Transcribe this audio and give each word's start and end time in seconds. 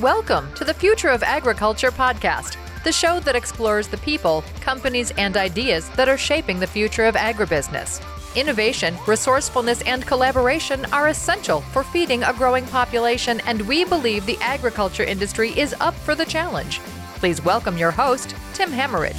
Welcome 0.00 0.54
to 0.54 0.62
the 0.62 0.72
Future 0.74 1.08
of 1.08 1.24
Agriculture 1.24 1.90
podcast, 1.90 2.56
the 2.84 2.92
show 2.92 3.18
that 3.18 3.34
explores 3.34 3.88
the 3.88 3.96
people, 3.96 4.44
companies, 4.60 5.10
and 5.18 5.36
ideas 5.36 5.88
that 5.96 6.08
are 6.08 6.16
shaping 6.16 6.60
the 6.60 6.68
future 6.68 7.06
of 7.06 7.16
agribusiness. 7.16 8.00
Innovation, 8.36 8.96
resourcefulness, 9.08 9.82
and 9.82 10.06
collaboration 10.06 10.84
are 10.92 11.08
essential 11.08 11.62
for 11.62 11.82
feeding 11.82 12.22
a 12.22 12.32
growing 12.32 12.64
population, 12.66 13.40
and 13.40 13.62
we 13.62 13.84
believe 13.84 14.24
the 14.24 14.38
agriculture 14.40 15.02
industry 15.02 15.50
is 15.58 15.74
up 15.80 15.94
for 15.94 16.14
the 16.14 16.24
challenge. 16.24 16.78
Please 17.16 17.44
welcome 17.44 17.76
your 17.76 17.90
host, 17.90 18.36
Tim 18.54 18.70
Hammerich. 18.70 19.18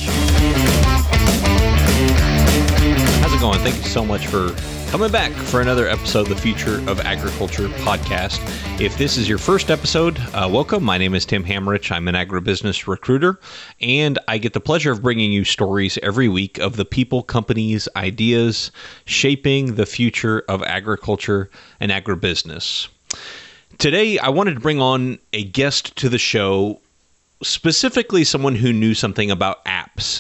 How's 3.20 3.34
it 3.34 3.42
going? 3.42 3.60
Thank 3.60 3.76
you 3.76 3.90
so 3.90 4.06
much 4.06 4.28
for 4.28 4.56
coming 4.90 5.12
back 5.12 5.32
for 5.32 5.62
another 5.62 5.88
episode 5.88 6.22
of 6.22 6.30
the 6.30 6.36
Future 6.36 6.78
of 6.90 7.00
Agriculture 7.02 7.68
podcast. 7.68 8.40
If 8.82 8.98
this 8.98 9.18
is 9.18 9.30
your 9.30 9.38
first 9.38 9.70
episode, 9.70 10.18
uh, 10.34 10.50
welcome. 10.52 10.84
My 10.84 10.98
name 10.98 11.14
is 11.14 11.28
Tim 11.28 11.44
Hammerich. 11.44 11.92
I'm 11.92 12.08
an 12.08 12.16
agribusiness 12.16 12.88
recruiter, 12.88 13.40
and 13.80 14.18
I 14.28 14.40
get 14.40 14.54
the 14.54 14.60
pleasure 14.60 14.92
of 14.92 15.04
bringing 15.04 15.32
you 15.32 15.44
stories 15.44 16.00
every 16.02 16.28
week 16.28 16.58
of 16.58 16.76
the 16.76 16.86
people, 16.86 17.22
companies, 17.22 17.88
ideas 17.96 18.72
shaping 19.06 19.76
the 19.76 19.86
future 19.86 20.44
of 20.48 20.64
agriculture 20.64 21.52
and 21.80 21.92
agribusiness. 21.92 22.88
Today, 23.78 24.18
I 24.18 24.30
wanted 24.30 24.56
to 24.56 24.60
bring 24.60 24.82
on 24.82 25.20
a 25.34 25.44
guest 25.44 25.96
to 25.98 26.10
the 26.10 26.18
show 26.18 26.80
specifically 27.44 28.24
someone 28.24 28.56
who 28.56 28.74
knew 28.74 28.94
something 28.94 29.30
about 29.32 29.62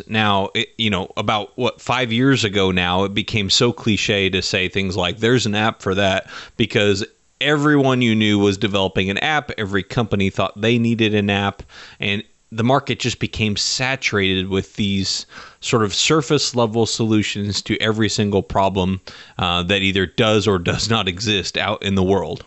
Now, 0.07 0.49
it, 0.53 0.69
you 0.77 0.89
know, 0.89 1.11
about 1.15 1.57
what 1.57 1.81
five 1.81 2.11
years 2.11 2.43
ago 2.43 2.71
now, 2.71 3.03
it 3.03 3.13
became 3.13 3.49
so 3.49 3.71
cliche 3.71 4.29
to 4.29 4.41
say 4.41 4.67
things 4.67 4.97
like 4.97 5.19
"there's 5.19 5.45
an 5.45 5.55
app 5.55 5.81
for 5.81 5.95
that" 5.95 6.29
because 6.57 7.05
everyone 7.41 8.01
you 8.01 8.15
knew 8.15 8.39
was 8.39 8.57
developing 8.57 9.09
an 9.09 9.17
app. 9.19 9.51
Every 9.57 9.83
company 9.83 10.29
thought 10.29 10.59
they 10.59 10.77
needed 10.77 11.13
an 11.15 11.29
app, 11.29 11.63
and 11.99 12.23
the 12.51 12.63
market 12.63 12.99
just 12.99 13.19
became 13.19 13.55
saturated 13.55 14.49
with 14.49 14.75
these 14.75 15.25
sort 15.61 15.83
of 15.83 15.93
surface 15.93 16.55
level 16.55 16.85
solutions 16.85 17.61
to 17.61 17.79
every 17.79 18.09
single 18.09 18.41
problem 18.41 18.99
uh, 19.37 19.61
that 19.63 19.81
either 19.81 20.05
does 20.05 20.47
or 20.47 20.57
does 20.57 20.89
not 20.89 21.07
exist 21.07 21.57
out 21.57 21.81
in 21.83 21.95
the 21.95 22.03
world. 22.03 22.43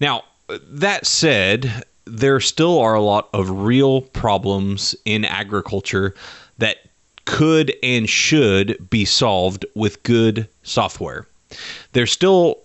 Now, 0.00 0.24
that 0.48 1.06
said, 1.06 1.84
there 2.08 2.40
still 2.40 2.78
are 2.78 2.94
a 2.94 3.00
lot 3.00 3.28
of 3.32 3.50
real 3.50 4.02
problems 4.02 4.96
in 5.04 5.24
agriculture 5.24 6.14
that 6.58 6.78
could 7.24 7.74
and 7.82 8.08
should 8.08 8.88
be 8.90 9.04
solved 9.04 9.66
with 9.74 10.02
good 10.02 10.48
software. 10.62 11.26
There 11.92 12.06
still 12.06 12.58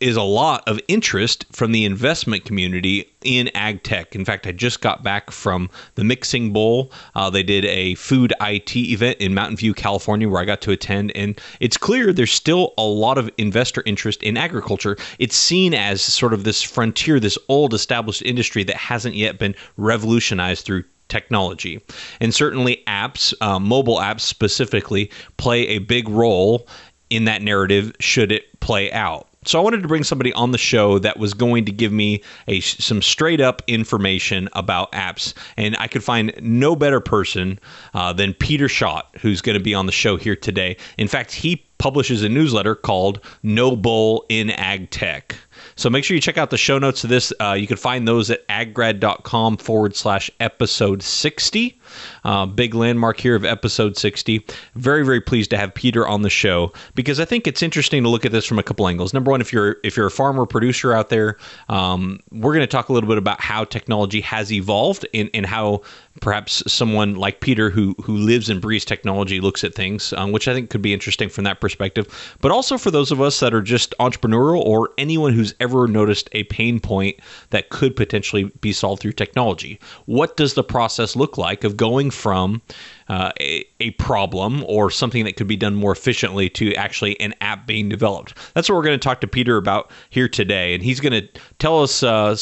is 0.00 0.16
a 0.16 0.22
lot 0.22 0.62
of 0.66 0.78
interest 0.88 1.46
from 1.52 1.72
the 1.72 1.84
investment 1.84 2.44
community 2.44 3.10
in 3.22 3.48
ag 3.54 3.82
tech. 3.82 4.14
In 4.14 4.24
fact, 4.24 4.46
I 4.46 4.52
just 4.52 4.80
got 4.80 5.02
back 5.02 5.30
from 5.30 5.70
the 5.94 6.04
Mixing 6.04 6.52
Bowl. 6.52 6.92
Uh, 7.14 7.30
they 7.30 7.42
did 7.42 7.64
a 7.64 7.94
food 7.94 8.32
IT 8.40 8.76
event 8.76 9.18
in 9.18 9.34
Mountain 9.34 9.56
View, 9.56 9.72
California, 9.72 10.28
where 10.28 10.40
I 10.40 10.44
got 10.44 10.60
to 10.62 10.72
attend. 10.72 11.12
And 11.14 11.40
it's 11.60 11.76
clear 11.76 12.12
there's 12.12 12.32
still 12.32 12.74
a 12.76 12.82
lot 12.82 13.18
of 13.18 13.30
investor 13.38 13.82
interest 13.86 14.22
in 14.22 14.36
agriculture. 14.36 14.96
It's 15.18 15.36
seen 15.36 15.74
as 15.74 16.02
sort 16.02 16.34
of 16.34 16.44
this 16.44 16.62
frontier, 16.62 17.18
this 17.18 17.38
old 17.48 17.72
established 17.72 18.22
industry 18.22 18.64
that 18.64 18.76
hasn't 18.76 19.14
yet 19.14 19.38
been 19.38 19.54
revolutionized 19.76 20.64
through 20.64 20.84
technology. 21.08 21.80
And 22.20 22.34
certainly, 22.34 22.82
apps, 22.86 23.34
uh, 23.40 23.58
mobile 23.58 23.98
apps 23.98 24.20
specifically, 24.20 25.10
play 25.36 25.68
a 25.68 25.78
big 25.78 26.08
role 26.08 26.66
in 27.10 27.24
that 27.24 27.42
narrative 27.42 27.92
should 28.00 28.32
it 28.32 28.60
play 28.60 28.90
out. 28.92 29.28
So 29.46 29.58
I 29.58 29.62
wanted 29.62 29.82
to 29.82 29.88
bring 29.88 30.04
somebody 30.04 30.32
on 30.32 30.52
the 30.52 30.58
show 30.58 30.98
that 30.98 31.18
was 31.18 31.34
going 31.34 31.64
to 31.66 31.72
give 31.72 31.92
me 31.92 32.22
a 32.48 32.60
some 32.60 33.02
straight 33.02 33.40
up 33.40 33.62
information 33.66 34.48
about 34.52 34.92
apps, 34.92 35.34
and 35.56 35.76
I 35.78 35.86
could 35.86 36.02
find 36.02 36.32
no 36.40 36.74
better 36.74 37.00
person 37.00 37.58
uh, 37.92 38.12
than 38.12 38.34
Peter 38.34 38.68
Schott, 38.68 39.14
who's 39.20 39.40
going 39.40 39.58
to 39.58 39.62
be 39.62 39.74
on 39.74 39.86
the 39.86 39.92
show 39.92 40.16
here 40.16 40.36
today. 40.36 40.76
In 40.98 41.08
fact, 41.08 41.32
he 41.32 41.64
publishes 41.78 42.22
a 42.22 42.28
newsletter 42.28 42.74
called 42.74 43.20
No 43.42 43.76
Bull 43.76 44.24
in 44.28 44.50
Ag 44.50 44.90
Tech. 44.90 45.36
So 45.76 45.90
make 45.90 46.04
sure 46.04 46.14
you 46.14 46.20
check 46.20 46.38
out 46.38 46.50
the 46.50 46.56
show 46.56 46.78
notes 46.78 47.04
of 47.04 47.10
this. 47.10 47.32
Uh, 47.40 47.52
you 47.52 47.66
can 47.66 47.76
find 47.76 48.08
those 48.08 48.30
at 48.30 48.46
aggrad.com 48.48 49.58
forward 49.58 49.94
slash 49.94 50.30
episode 50.40 51.02
60. 51.02 51.78
Uh, 52.24 52.46
big 52.46 52.74
landmark 52.74 53.20
here 53.20 53.34
of 53.34 53.44
episode 53.44 53.96
60. 53.96 54.44
Very, 54.74 55.04
very 55.04 55.20
pleased 55.20 55.50
to 55.50 55.56
have 55.56 55.74
Peter 55.74 56.06
on 56.06 56.22
the 56.22 56.30
show 56.30 56.72
because 56.94 57.20
I 57.20 57.24
think 57.24 57.46
it's 57.46 57.62
interesting 57.62 58.02
to 58.02 58.08
look 58.08 58.24
at 58.24 58.32
this 58.32 58.44
from 58.44 58.58
a 58.58 58.62
couple 58.62 58.88
angles. 58.88 59.12
Number 59.14 59.30
one, 59.30 59.40
if 59.40 59.52
you're 59.52 59.76
if 59.84 59.96
you're 59.96 60.06
a 60.06 60.10
farmer 60.10 60.46
producer 60.46 60.92
out 60.92 61.08
there, 61.08 61.36
um, 61.68 62.20
we're 62.30 62.52
going 62.52 62.60
to 62.60 62.66
talk 62.66 62.88
a 62.88 62.92
little 62.92 63.08
bit 63.08 63.18
about 63.18 63.40
how 63.40 63.64
technology 63.64 64.20
has 64.20 64.52
evolved 64.52 65.06
and, 65.14 65.30
and 65.34 65.46
how 65.46 65.82
perhaps 66.20 66.62
someone 66.70 67.14
like 67.14 67.40
Peter 67.40 67.70
who 67.70 67.94
who 68.02 68.16
lives 68.16 68.48
and 68.48 68.60
breathes 68.60 68.84
technology 68.84 69.40
looks 69.40 69.64
at 69.64 69.74
things, 69.74 70.12
um, 70.14 70.32
which 70.32 70.48
I 70.48 70.54
think 70.54 70.70
could 70.70 70.82
be 70.82 70.92
interesting 70.94 71.28
from 71.28 71.44
that 71.44 71.60
perspective. 71.60 72.36
But 72.40 72.52
also 72.52 72.78
for 72.78 72.90
those 72.90 73.10
of 73.10 73.20
us 73.20 73.40
that 73.40 73.54
are 73.54 73.62
just 73.62 73.94
entrepreneurial 74.00 74.62
or 74.62 74.90
anyone 74.98 75.32
who's 75.32 75.54
ever 75.60 75.86
noticed 75.86 76.28
a 76.32 76.44
pain 76.44 76.80
point 76.80 77.18
that 77.50 77.70
could 77.70 77.96
potentially 77.96 78.44
be 78.60 78.72
solved 78.72 79.02
through 79.02 79.12
technology. 79.12 79.78
What 80.06 80.36
does 80.36 80.54
the 80.54 80.64
process 80.64 81.16
look 81.16 81.38
like 81.38 81.64
of 81.64 81.76
going 81.84 82.10
from 82.10 82.62
uh, 83.08 83.30
a, 83.38 83.62
a, 83.78 83.90
problem 83.92 84.64
or 84.66 84.90
something 84.90 85.26
that 85.26 85.36
could 85.36 85.46
be 85.46 85.56
done 85.56 85.74
more 85.74 85.92
efficiently 85.92 86.48
to 86.48 86.74
actually 86.76 87.20
an 87.20 87.34
app 87.42 87.66
being 87.66 87.90
developed? 87.90 88.38
That's 88.54 88.70
what 88.70 88.76
we're 88.76 88.84
going 88.84 88.98
to 88.98 89.04
talk 89.04 89.20
to 89.20 89.26
Peter 89.26 89.58
about 89.58 89.90
here 90.08 90.26
today, 90.26 90.72
and 90.72 90.82
he's 90.82 90.98
going 91.00 91.12
to 91.12 91.28
tell 91.58 91.82
us. 91.82 92.02
Uh, 92.02 92.36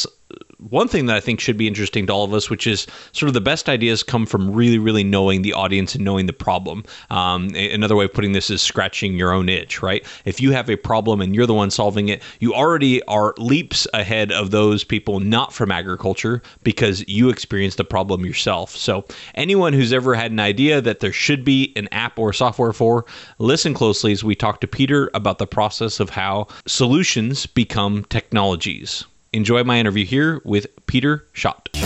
one 0.69 0.89
thing 0.89 1.07
that 1.07 1.17
I 1.17 1.21
think 1.21 1.41
should 1.41 1.57
be 1.57 1.67
interesting 1.67 2.07
to 2.07 2.13
all 2.13 2.25
of 2.25 2.35
us, 2.35 2.49
which 2.49 2.67
is 2.67 2.87
sort 3.13 3.29
of 3.29 3.35
the 3.35 3.41
best 3.41 3.69
ideas 3.69 4.03
come 4.03 4.27
from 4.27 4.51
really, 4.51 4.79
really 4.79 5.05
knowing 5.05 5.43
the 5.43 5.53
audience 5.53 5.95
and 5.95 6.05
knowing 6.05 6.27
the 6.27 6.33
problem. 6.33 6.85
Um, 7.11 7.49
another 7.55 7.97
way 7.97 8.05
of 8.05 8.13
putting 8.13 8.33
this 8.33 8.51
is 8.51 8.63
scratching 8.63 9.17
your 9.17 9.33
own 9.33 9.49
itch, 9.49 9.83
right? 9.83 10.07
If 10.25 10.41
you 10.41 10.53
have 10.53 10.71
a 10.71 10.77
problem 10.77 11.21
and 11.21 11.35
you're 11.35 11.47
the 11.47 11.55
one 11.55 11.71
solving 11.71 12.09
it, 12.09 12.23
you 12.41 12.55
already 12.55 13.03
are 13.05 13.35
leaps 13.39 13.87
ahead 13.95 14.31
of 14.33 14.51
those 14.51 14.85
people 14.85 15.21
not 15.21 15.53
from 15.53 15.73
agriculture 15.73 16.43
because 16.63 17.07
you 17.09 17.29
experienced 17.29 17.77
the 17.77 17.85
problem 17.85 18.25
yourself. 18.25 18.77
So, 18.77 19.05
anyone 19.35 19.73
who's 19.73 19.93
ever 19.93 20.15
had 20.15 20.31
an 20.31 20.41
idea 20.41 20.81
that 20.81 21.01
there 21.01 21.13
should 21.13 21.45
be 21.45 21.73
an 21.77 21.89
app 21.93 22.19
or 22.19 22.33
software 22.33 22.73
for, 22.73 23.05
listen 23.39 23.75
closely 23.75 24.13
as 24.13 24.23
we 24.23 24.35
talk 24.35 24.61
to 24.61 24.67
Peter 24.67 25.11
about 25.15 25.39
the 25.39 25.47
process 25.47 26.01
of 26.01 26.11
how 26.11 26.47
solutions 26.67 27.47
become 27.47 28.05
technologies. 28.05 29.05
Enjoy 29.35 29.65
my 29.65 29.81
interview 29.81 30.05
here 30.05 30.43
with 30.45 30.67
Peter 30.85 31.27
Schott. 31.33 31.71
When 31.73 31.81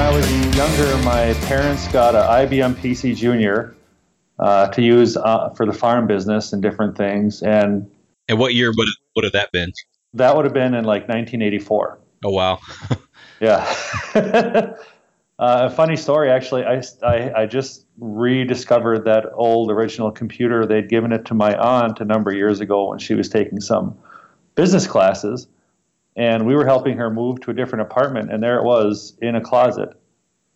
I 0.00 0.10
was 0.10 0.56
younger, 0.56 0.96
my 1.04 1.34
parents 1.46 1.86
got 1.88 2.14
an 2.14 2.22
IBM 2.22 2.76
PC 2.76 3.14
Junior 3.14 3.76
uh, 4.38 4.68
to 4.68 4.80
use 4.80 5.18
uh, 5.18 5.50
for 5.50 5.66
the 5.66 5.74
farm 5.74 6.06
business 6.06 6.54
and 6.54 6.62
different 6.62 6.96
things. 6.96 7.42
And 7.42 7.90
and 8.26 8.38
what 8.38 8.54
year 8.54 8.72
would 8.74 8.88
would 9.14 9.24
have 9.24 9.34
that 9.34 9.52
been? 9.52 9.70
That 10.14 10.34
would 10.34 10.46
have 10.46 10.54
been 10.54 10.72
in 10.72 10.86
like 10.86 11.02
1984. 11.02 11.98
Oh 12.24 12.30
wow! 12.30 12.58
yeah. 13.38 13.70
Uh, 15.42 15.66
a 15.66 15.70
funny 15.70 15.96
story, 15.96 16.30
actually. 16.30 16.62
I, 16.62 16.80
I, 17.02 17.32
I, 17.42 17.46
just 17.46 17.84
rediscovered 17.98 19.04
that 19.06 19.24
old 19.34 19.72
original 19.72 20.12
computer. 20.12 20.64
They'd 20.64 20.88
given 20.88 21.10
it 21.10 21.24
to 21.24 21.34
my 21.34 21.56
aunt 21.56 21.98
a 22.00 22.04
number 22.04 22.30
of 22.30 22.36
years 22.36 22.60
ago 22.60 22.90
when 22.90 23.00
she 23.00 23.16
was 23.16 23.28
taking 23.28 23.60
some 23.60 23.98
business 24.54 24.86
classes. 24.86 25.48
And 26.14 26.46
we 26.46 26.54
were 26.54 26.64
helping 26.64 26.96
her 26.96 27.10
move 27.10 27.40
to 27.40 27.50
a 27.50 27.54
different 27.54 27.82
apartment, 27.82 28.32
and 28.32 28.40
there 28.40 28.56
it 28.56 28.62
was 28.62 29.18
in 29.20 29.34
a 29.34 29.40
closet 29.40 29.88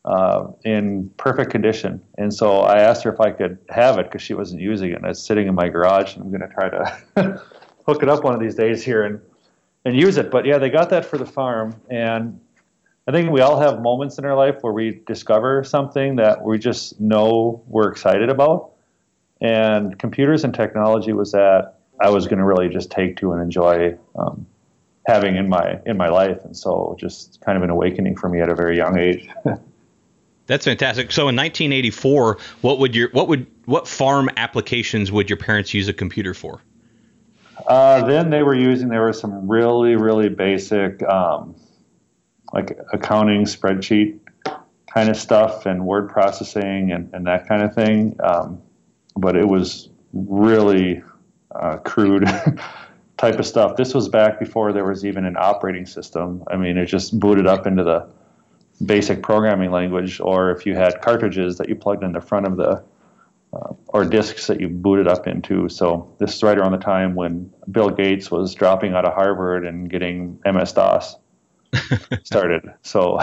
uh, 0.05 0.53
in 0.65 1.11
perfect 1.17 1.51
condition. 1.51 2.01
And 2.17 2.33
so 2.33 2.61
I 2.61 2.79
asked 2.79 3.03
her 3.03 3.13
if 3.13 3.21
I 3.21 3.33
could 3.33 3.59
have 3.71 3.99
it 3.99 4.05
because 4.05 4.23
she 4.23 4.35
wasn't 4.35 4.61
using 4.61 4.93
it. 4.93 4.99
And 4.99 5.07
it's 5.07 5.21
sitting 5.21 5.49
in 5.49 5.57
my 5.57 5.69
garage, 5.69 6.15
and 6.15 6.23
I'm 6.23 6.31
going 6.31 6.49
to 6.49 6.55
try 6.55 6.69
to 6.69 7.43
hook 7.87 8.05
it 8.05 8.09
up 8.09 8.23
one 8.23 8.35
of 8.35 8.41
these 8.41 8.55
days 8.55 8.85
here 8.85 9.03
and, 9.03 9.21
and 9.85 9.97
use 9.97 10.17
it. 10.17 10.31
But 10.31 10.47
yeah, 10.47 10.59
they 10.59 10.71
got 10.71 10.91
that 10.91 11.05
for 11.05 11.19
the 11.19 11.27
farm. 11.27 11.75
And 11.91 12.39
I 13.07 13.13
think 13.13 13.31
we 13.31 13.41
all 13.41 13.61
have 13.61 13.81
moments 13.81 14.19
in 14.19 14.25
our 14.25 14.37
life 14.37 14.57
where 14.63 14.73
we 14.73 15.01
discover 15.07 15.63
something 15.63 16.17
that 16.17 16.43
we 16.43 16.59
just 16.59 17.01
know 17.01 17.63
we're 17.69 17.89
excited 17.89 18.31
about. 18.31 18.73
And 19.41 19.97
computers 19.99 20.43
and 20.43 20.53
technology 20.53 21.13
was 21.13 21.31
that 21.33 21.75
I 22.01 22.11
was 22.11 22.27
going 22.27 22.39
to 22.39 22.45
really 22.45 22.69
just 22.69 22.91
take 22.91 23.17
to 23.19 23.33
and 23.33 23.41
enjoy 23.41 23.97
um, 24.17 24.47
having 25.07 25.37
in 25.37 25.49
my 25.49 25.79
in 25.87 25.97
my 25.97 26.09
life, 26.09 26.45
and 26.45 26.57
so 26.57 26.97
just 26.99 27.41
kind 27.43 27.57
of 27.57 27.63
an 27.63 27.71
awakening 27.71 28.17
for 28.17 28.29
me 28.29 28.41
at 28.41 28.49
a 28.49 28.55
very 28.55 28.77
young 28.77 28.99
age. 28.99 29.29
That's 30.47 30.65
fantastic. 30.65 31.11
So 31.13 31.23
in 31.23 31.37
1984, 31.37 32.39
what 32.61 32.79
would 32.79 32.95
your 32.95 33.11
what 33.11 33.29
would 33.29 33.47
what 33.67 33.87
farm 33.87 34.31
applications 34.37 35.13
would 35.13 35.29
your 35.31 35.37
parents 35.37 35.75
use 35.75 35.89
a 35.89 35.93
computer 35.93 36.35
for? 36.35 36.61
Uh, 37.67 38.05
then 38.07 38.31
they 38.31 38.43
were 38.43 38.55
using 38.55 38.89
there 38.89 39.03
were 39.03 39.13
some 39.13 39.49
really 39.49 39.97
really 39.97 40.29
basic 40.29 41.03
um, 41.05 41.55
like 42.53 42.79
accounting 42.93 43.45
spreadsheet 43.45 44.19
kind 44.93 45.09
of 45.09 45.17
stuff 45.17 45.67
and 45.67 45.85
word 45.85 46.09
processing 46.09 46.93
and, 46.93 47.13
and 47.13 47.27
that 47.27 47.47
kind 47.47 47.63
of 47.63 47.75
thing. 47.75 48.17
Um, 48.23 48.63
but 49.17 49.37
it 49.37 49.47
was 49.47 49.91
really 50.13 51.03
uh, 51.55 51.77
crude 51.79 52.25
type 53.17 53.39
of 53.39 53.47
stuff. 53.47 53.77
This 53.77 53.95
was 53.95 54.09
back 54.09 54.39
before 54.39 54.73
there 54.73 54.85
was 54.85 55.05
even 55.05 55.25
an 55.25 55.37
operating 55.39 55.87
system. 55.87 56.45
I 56.49 56.57
mean, 56.57 56.77
it 56.77 56.87
just 56.87 57.19
booted 57.19 57.47
up 57.47 57.67
into 57.67 57.85
the 57.85 58.09
basic 58.85 59.23
programming 59.23 59.71
language, 59.71 60.21
or 60.21 60.51
if 60.51 60.67
you 60.67 60.75
had 60.75 61.01
cartridges 61.01 61.59
that 61.59 61.69
you 61.69 61.75
plugged 61.75 62.05
in 62.05 62.13
the 62.13 62.21
front 62.21 62.47
of 62.47 62.57
the 62.57 62.83
uh, 63.53 63.73
or 63.89 64.05
disks 64.05 64.47
that 64.49 64.61
you 64.61 64.69
booted 64.69 65.09
up 65.09 65.27
into. 65.27 65.69
So 65.69 66.15
this 66.19 66.35
is 66.35 66.43
right 66.43 66.59
around 66.59 66.73
the 66.73 66.79
time 66.79 67.15
when 67.15 67.51
Bill 67.71 67.91
Gates 67.91 68.31
was 68.31 68.55
dropping 68.55 68.95
out 68.95 69.05
of 69.05 69.15
Harvard 69.15 69.65
and 69.65 69.89
getting 69.89 70.39
MS 70.45 70.73
DOS 70.73 71.17
started. 72.25 72.73
So. 72.83 73.19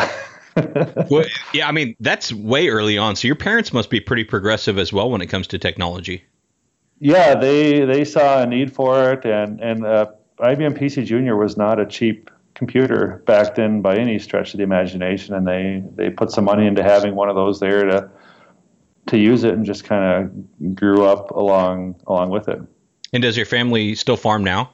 well, 1.10 1.26
yeah, 1.54 1.68
I 1.68 1.72
mean 1.72 1.96
that's 2.00 2.32
way 2.32 2.70
early 2.70 2.98
on. 2.98 3.16
So 3.16 3.28
your 3.28 3.36
parents 3.36 3.74
must 3.74 3.90
be 3.90 4.00
pretty 4.00 4.24
progressive 4.24 4.78
as 4.78 4.94
well 4.94 5.10
when 5.10 5.22
it 5.22 5.28
comes 5.28 5.48
to 5.48 5.58
technology. 5.58 6.24
Yeah, 7.00 7.36
they 7.36 7.86
they 7.86 8.06
saw 8.06 8.44
a 8.44 8.46
need 8.46 8.72
for 8.72 9.12
it, 9.14 9.26
and 9.26 9.60
and 9.60 9.86
uh, 9.86 10.08
IBM 10.40 10.78
PC 10.78 11.06
Junior 11.06 11.36
was 11.36 11.58
not 11.58 11.80
a 11.80 11.86
cheap 11.86 12.30
computer 12.54 13.24
back 13.26 13.56
then 13.56 13.82
by 13.82 13.96
any 13.96 14.20
stretch 14.20 14.54
of 14.54 14.58
the 14.58 14.64
imagination, 14.64 15.34
and 15.34 15.48
they 15.48 15.84
they 15.96 16.10
put 16.10 16.32
some 16.32 16.46
money 16.46 16.68
into 16.68 16.84
having 16.84 17.16
one 17.16 17.30
of 17.30 17.36
those 17.36 17.60
there 17.60 17.84
to 17.86 18.10
to 19.08 19.18
use 19.18 19.44
it, 19.44 19.54
and 19.54 19.66
just 19.66 19.84
kind 19.84 20.04
of 20.24 20.76
grew 20.76 21.04
up 21.04 21.32
along 21.32 21.96
along 22.08 22.30
with 22.30 22.48
it. 22.48 22.62
And 23.12 23.22
does 23.22 23.38
your 23.38 23.46
family 23.46 23.96
still 23.96 24.18
farm 24.18 24.44
now? 24.44 24.72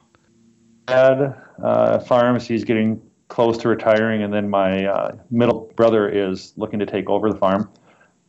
Dad 0.86 1.34
uh, 1.62 1.98
farms. 1.98 2.46
He's 2.46 2.64
getting 2.64 3.02
close 3.30 3.56
to 3.56 3.68
retiring, 3.68 4.22
and 4.22 4.34
then 4.34 4.50
my 4.50 4.84
uh, 4.84 5.16
middle 5.30 5.72
brother 5.76 6.06
is 6.08 6.52
looking 6.56 6.80
to 6.80 6.86
take 6.86 7.08
over 7.08 7.30
the 7.30 7.38
farm. 7.38 7.70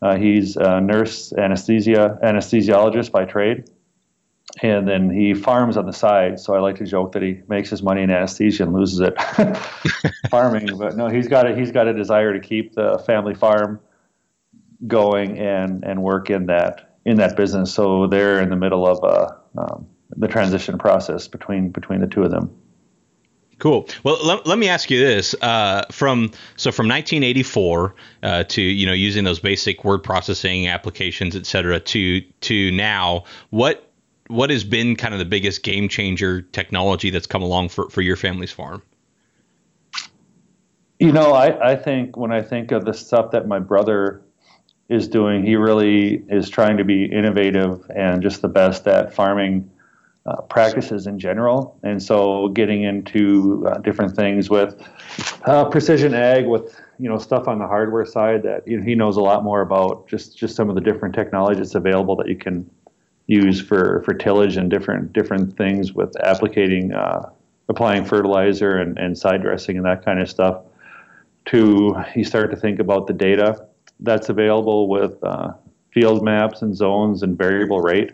Uh, 0.02 0.16
he's 0.16 0.56
a 0.56 0.80
nurse 0.80 1.34
anesthesia 1.34 2.18
anesthesiologist 2.24 3.12
by 3.12 3.26
trade, 3.26 3.70
and 4.62 4.88
then 4.88 5.10
he 5.10 5.34
farms 5.34 5.76
on 5.76 5.86
the 5.86 5.94
side. 5.94 6.40
So 6.40 6.56
I 6.56 6.60
like 6.60 6.78
to 6.78 6.86
joke 6.86 7.12
that 7.12 7.22
he 7.22 7.42
makes 7.50 7.70
his 7.70 7.84
money 7.84 8.04
in 8.04 8.10
anesthesia 8.10 8.64
and 8.64 8.74
loses 8.74 9.00
it 9.00 9.20
farming. 10.30 10.78
But 10.78 10.96
no, 10.96 11.10
he's 11.10 11.28
got 11.28 11.50
a 11.50 11.56
he's 11.56 11.72
got 11.72 11.88
a 11.88 11.94
desire 11.94 12.34
to 12.34 12.40
keep 12.40 12.74
the 12.74 12.98
family 13.00 13.36
farm 13.36 13.80
going 14.88 15.38
and 15.38 15.84
and 15.84 16.02
work 16.02 16.30
in 16.30 16.46
that 16.46 16.98
in 17.06 17.18
that 17.18 17.36
business. 17.36 17.74
So 17.74 18.08
they're 18.08 18.40
in 18.40 18.50
the 18.50 18.56
middle 18.56 18.88
of 18.88 19.04
uh, 19.04 19.36
um, 19.58 19.88
the 20.16 20.28
transition 20.28 20.78
process 20.78 21.28
between 21.28 21.70
between 21.70 22.02
the 22.02 22.08
two 22.08 22.24
of 22.24 22.32
them. 22.32 22.56
Cool. 23.62 23.88
Well, 24.04 24.18
let, 24.26 24.48
let 24.48 24.58
me 24.58 24.68
ask 24.70 24.90
you 24.90 24.98
this: 24.98 25.36
uh, 25.40 25.86
from 25.92 26.32
so 26.58 26.72
from 26.72 26.88
1984 26.88 27.96
uh, 28.24 28.44
to 28.46 28.60
you 28.60 28.88
know 28.88 28.92
using 28.92 29.24
those 29.24 29.40
basic 29.40 29.86
word 29.86 30.00
processing 30.00 30.68
applications, 30.68 31.36
et 31.36 31.46
cetera, 31.46 31.80
to 31.80 32.22
to 32.22 32.72
now, 32.72 33.26
what 33.52 33.88
what 34.30 34.50
has 34.50 34.64
been 34.64 34.96
kind 34.96 35.14
of 35.14 35.20
the 35.20 35.26
biggest 35.26 35.62
game 35.62 35.90
changer 35.90 36.42
technology 36.42 37.12
that's 37.12 37.28
come 37.28 37.44
along 37.44 37.70
for, 37.70 37.88
for 37.92 38.02
your 38.02 38.16
family's 38.16 38.52
farm? 38.52 38.82
You 41.00 41.12
know, 41.12 41.34
I, 41.34 41.74
I 41.74 41.76
think 41.76 42.18
when 42.18 42.32
I 42.32 42.42
think 42.42 42.72
of 42.72 42.84
the 42.84 42.94
stuff 42.94 43.30
that 43.32 43.48
my 43.48 43.60
brother 43.60 44.24
is 44.90 45.08
doing, 45.08 45.46
he 45.46 45.56
really 45.56 46.24
is 46.30 46.50
trying 46.50 46.78
to 46.78 46.84
be 46.84 47.06
innovative 47.06 47.86
and 47.96 48.24
just 48.24 48.42
the 48.42 48.48
best 48.48 48.88
at 48.88 49.14
farming 49.14 49.70
uh, 50.26 50.42
practices 50.42 51.08
in 51.08 51.18
general. 51.18 51.80
And 51.84 52.02
so 52.02 52.50
getting 52.50 52.84
into 52.84 53.68
uh, 53.68 53.80
different 53.80 54.16
things 54.16 54.50
with 54.50 54.82
uh, 55.46 55.66
precision 55.66 56.14
ag, 56.14 56.46
with 56.46 56.80
you 57.00 57.10
know 57.10 57.18
stuff 57.18 57.48
on 57.48 57.60
the 57.60 57.68
hardware 57.68 58.06
side 58.06 58.44
that 58.44 58.68
you 58.68 58.78
know, 58.78 58.86
he 58.86 58.96
knows 58.96 59.18
a 59.18 59.22
lot 59.22 59.44
more 59.44 59.62
about. 59.62 60.08
Just 60.08 60.38
just 60.38 60.56
some 60.56 60.70
of 60.70 60.76
the 60.76 60.82
different 60.82 61.16
technologies 61.16 61.74
available 61.74 62.16
that 62.18 62.28
you 62.28 62.36
can 62.36 62.70
use 63.28 63.62
for, 63.62 64.02
for 64.04 64.14
tillage 64.14 64.58
and 64.58 64.70
different 64.70 65.14
different 65.14 65.56
things 65.58 65.94
with 65.94 66.12
applicating 66.24 66.94
uh, 66.94 67.30
applying 67.70 68.04
fertilizer 68.06 68.78
and, 68.78 68.98
and 69.00 69.18
side 69.18 69.42
dressing 69.42 69.78
and 69.78 69.86
that 69.86 70.04
kind 70.04 70.22
of 70.22 70.30
stuff 70.30 70.64
to 71.46 71.96
you 72.16 72.24
start 72.24 72.52
to 72.52 72.58
think 72.58 72.80
about 72.80 73.08
the 73.08 73.14
data 73.14 73.68
that's 74.02 74.30
available 74.30 74.88
with 74.88 75.24
uh, 75.24 75.54
field 75.92 76.24
maps 76.24 76.62
and 76.62 76.76
zones 76.76 77.24
and 77.24 77.38
variable 77.38 77.80
rate. 77.80 78.12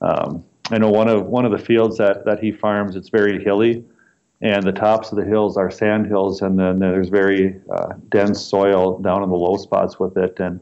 Um, 0.00 0.44
I 0.70 0.78
know 0.78 0.90
one 0.90 1.08
of 1.08 1.26
one 1.26 1.44
of 1.44 1.52
the 1.52 1.58
fields 1.58 1.98
that, 1.98 2.24
that 2.24 2.40
he 2.40 2.52
farms 2.52 2.96
it's 2.96 3.08
very 3.08 3.42
hilly 3.42 3.84
and 4.40 4.62
the 4.62 4.72
tops 4.72 5.12
of 5.12 5.18
the 5.18 5.24
hills 5.24 5.56
are 5.56 5.70
sand 5.70 6.06
hills 6.06 6.42
and 6.42 6.58
then 6.58 6.78
there's 6.78 7.08
very 7.08 7.60
uh, 7.70 7.94
dense 8.08 8.40
soil 8.40 8.98
down 8.98 9.22
in 9.22 9.28
the 9.28 9.36
low 9.36 9.56
spots 9.56 9.98
with 9.98 10.16
it 10.16 10.38
and 10.40 10.60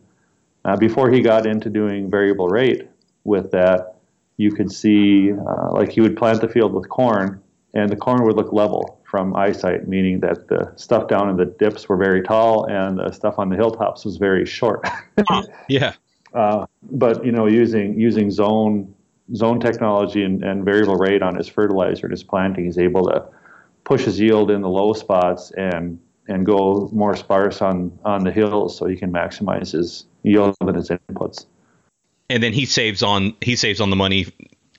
uh, 0.64 0.76
before 0.76 1.10
he 1.10 1.20
got 1.20 1.46
into 1.46 1.68
doing 1.68 2.10
variable 2.10 2.48
rate 2.48 2.88
with 3.24 3.50
that, 3.50 3.96
you 4.36 4.52
could 4.52 4.70
see 4.70 5.32
uh, 5.32 5.72
like 5.72 5.90
he 5.90 6.00
would 6.00 6.16
plant 6.16 6.40
the 6.40 6.48
field 6.48 6.72
with 6.72 6.88
corn, 6.88 7.40
and 7.74 7.90
the 7.90 7.96
corn 7.96 8.24
would 8.24 8.36
look 8.36 8.52
level 8.52 9.00
from 9.04 9.34
eyesight, 9.36 9.88
meaning 9.88 10.20
that 10.20 10.48
the 10.48 10.72
stuff 10.76 11.08
down 11.08 11.28
in 11.28 11.36
the 11.36 11.44
dips 11.44 11.88
were 11.88 11.96
very 11.96 12.22
tall 12.22 12.64
and 12.70 12.98
the 12.98 13.12
stuff 13.12 13.34
on 13.38 13.50
the 13.50 13.56
hilltops 13.56 14.04
was 14.04 14.16
very 14.16 14.46
short. 14.46 14.86
yeah. 15.68 15.92
Uh, 16.32 16.66
but 16.90 17.24
you 17.24 17.32
know, 17.32 17.46
using 17.46 17.98
using 17.98 18.30
zone 18.30 18.94
zone 19.34 19.60
technology 19.60 20.22
and, 20.22 20.42
and 20.42 20.64
variable 20.64 20.96
rate 20.96 21.22
on 21.22 21.36
his 21.36 21.48
fertilizer 21.48 22.06
and 22.06 22.12
his 22.12 22.22
planting, 22.22 22.64
he's 22.64 22.78
able 22.78 23.04
to 23.04 23.24
push 23.84 24.04
his 24.04 24.18
yield 24.20 24.50
in 24.50 24.60
the 24.60 24.68
low 24.68 24.92
spots 24.92 25.50
and 25.52 25.98
and 26.28 26.46
go 26.46 26.88
more 26.92 27.16
sparse 27.16 27.60
on 27.60 27.98
on 28.04 28.24
the 28.24 28.30
hills 28.30 28.76
so 28.76 28.86
he 28.86 28.96
can 28.96 29.12
maximize 29.12 29.72
his 29.72 30.06
yield 30.22 30.54
and 30.60 30.76
his 30.76 30.88
inputs 30.88 31.46
and 32.32 32.42
then 32.42 32.52
he 32.52 32.64
saves 32.64 33.02
on 33.02 33.34
he 33.40 33.56
saves 33.56 33.80
on 33.80 33.90
the 33.90 33.96
money 33.96 34.26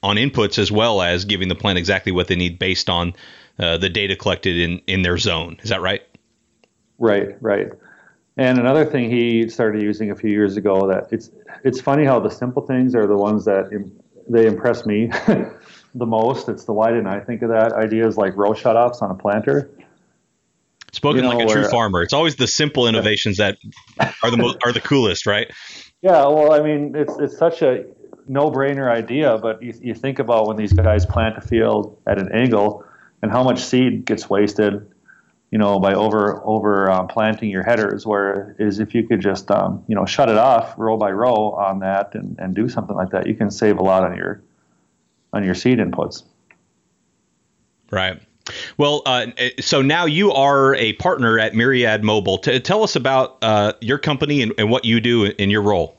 on 0.01 0.17
inputs 0.17 0.57
as 0.57 0.71
well 0.71 1.01
as 1.01 1.25
giving 1.25 1.47
the 1.47 1.55
plant 1.55 1.77
exactly 1.77 2.11
what 2.11 2.27
they 2.27 2.35
need 2.35 2.57
based 2.59 2.89
on 2.89 3.13
uh, 3.59 3.77
the 3.77 3.89
data 3.89 4.15
collected 4.15 4.57
in 4.57 4.81
in 4.87 5.03
their 5.03 5.17
zone. 5.17 5.57
Is 5.61 5.69
that 5.69 5.81
right? 5.81 6.01
Right, 6.97 7.35
right. 7.41 7.71
And 8.35 8.57
another 8.57 8.85
thing 8.85 9.11
he 9.11 9.47
started 9.49 9.83
using 9.83 10.09
a 10.09 10.15
few 10.15 10.31
years 10.31 10.57
ago 10.57 10.87
that 10.87 11.07
it's 11.11 11.29
it's 11.63 11.79
funny 11.79 12.05
how 12.05 12.19
the 12.19 12.29
simple 12.29 12.65
things 12.65 12.95
are 12.95 13.05
the 13.05 13.17
ones 13.17 13.45
that 13.45 13.71
Im- 13.71 14.02
they 14.27 14.47
impress 14.47 14.85
me 14.85 15.07
the 15.95 16.05
most. 16.05 16.49
It's 16.49 16.65
the 16.65 16.73
why 16.73 16.89
didn't 16.89 17.07
I 17.07 17.19
think 17.19 17.41
of 17.41 17.49
that? 17.49 17.73
Ideas 17.73 18.17
like 18.17 18.35
row 18.35 18.51
shutoffs 18.51 19.01
on 19.01 19.11
a 19.11 19.15
planter. 19.15 19.69
Spoken 20.91 21.23
you 21.23 21.29
know, 21.29 21.37
like 21.37 21.49
a 21.49 21.51
true 21.51 21.67
farmer. 21.67 22.03
It's 22.03 22.13
always 22.13 22.35
the 22.35 22.47
simple 22.47 22.87
innovations 22.87 23.37
that 23.37 23.57
are 24.21 24.29
the 24.29 24.37
most 24.37 24.57
are 24.65 24.71
the 24.71 24.81
coolest, 24.81 25.25
right? 25.25 25.51
Yeah, 26.01 26.27
well, 26.27 26.51
I 26.53 26.61
mean, 26.61 26.95
it's 26.95 27.17
it's 27.17 27.37
such 27.37 27.61
a 27.61 27.85
no-brainer 28.27 28.89
idea, 28.89 29.37
but 29.37 29.61
you, 29.61 29.73
you 29.81 29.93
think 29.93 30.19
about 30.19 30.47
when 30.47 30.55
these 30.55 30.71
guys 30.71 31.05
plant 31.05 31.37
a 31.37 31.41
field 31.41 31.97
at 32.07 32.19
an 32.19 32.31
angle 32.31 32.85
and 33.21 33.31
how 33.31 33.43
much 33.43 33.63
seed 33.63 34.05
gets 34.05 34.29
wasted, 34.29 34.92
you 35.53 35.59
know, 35.59 35.79
by 35.79 35.93
over 35.93 36.41
over 36.45 36.89
um, 36.89 37.07
planting 37.07 37.51
your 37.51 37.61
headers. 37.61 38.07
Where 38.07 38.55
is 38.57 38.79
if 38.79 38.95
you 38.95 39.07
could 39.07 39.21
just 39.21 39.51
um, 39.51 39.85
you 39.87 39.93
know 39.93 40.03
shut 40.03 40.27
it 40.27 40.35
off 40.35 40.73
row 40.79 40.97
by 40.97 41.11
row 41.11 41.51
on 41.51 41.77
that 41.81 42.15
and, 42.15 42.35
and 42.39 42.55
do 42.55 42.67
something 42.67 42.95
like 42.95 43.11
that, 43.11 43.27
you 43.27 43.35
can 43.35 43.51
save 43.51 43.77
a 43.77 43.83
lot 43.83 44.03
on 44.03 44.17
your 44.17 44.41
on 45.31 45.43
your 45.43 45.53
seed 45.53 45.77
inputs. 45.77 46.23
Right. 47.91 48.19
Well, 48.77 49.03
uh, 49.05 49.27
so 49.59 49.83
now 49.83 50.05
you 50.05 50.31
are 50.31 50.73
a 50.73 50.93
partner 50.93 51.37
at 51.37 51.53
Myriad 51.53 52.03
Mobile. 52.03 52.39
T- 52.39 52.59
tell 52.59 52.81
us 52.81 52.95
about 52.95 53.37
uh, 53.43 53.73
your 53.79 53.99
company 53.99 54.41
and, 54.41 54.53
and, 54.57 54.71
what 54.71 54.85
you 54.85 54.99
do 54.99 55.25
in 55.25 55.51
your 55.51 55.61
role. 55.61 55.95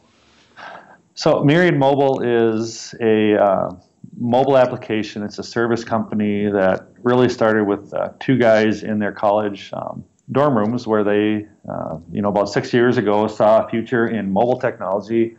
So, 1.15 1.45
Myriad 1.45 1.79
Mobile 1.79 2.21
is 2.23 2.93
a 3.01 3.41
uh, 3.41 3.71
mobile 4.17 4.57
application. 4.57 5.23
It's 5.23 5.39
a 5.39 5.43
service 5.43 5.85
company 5.85 6.51
that 6.51 6.89
really 7.03 7.29
started 7.29 7.65
with 7.65 7.93
uh, 7.95 8.11
two 8.21 8.39
guys 8.39 8.83
in 8.83 8.99
their 8.99 9.13
college 9.13 9.71
um, 9.73 10.05
dorm 10.33 10.57
rooms, 10.57 10.87
where 10.87 11.05
they, 11.05 11.47
uh, 11.69 11.99
you 12.11 12.23
know, 12.23 12.29
about 12.29 12.49
six 12.49 12.73
years 12.73 12.97
ago, 12.97 13.27
saw 13.27 13.65
a 13.65 13.69
future 13.69 14.07
in 14.07 14.33
mobile 14.33 14.59
technology 14.59 15.37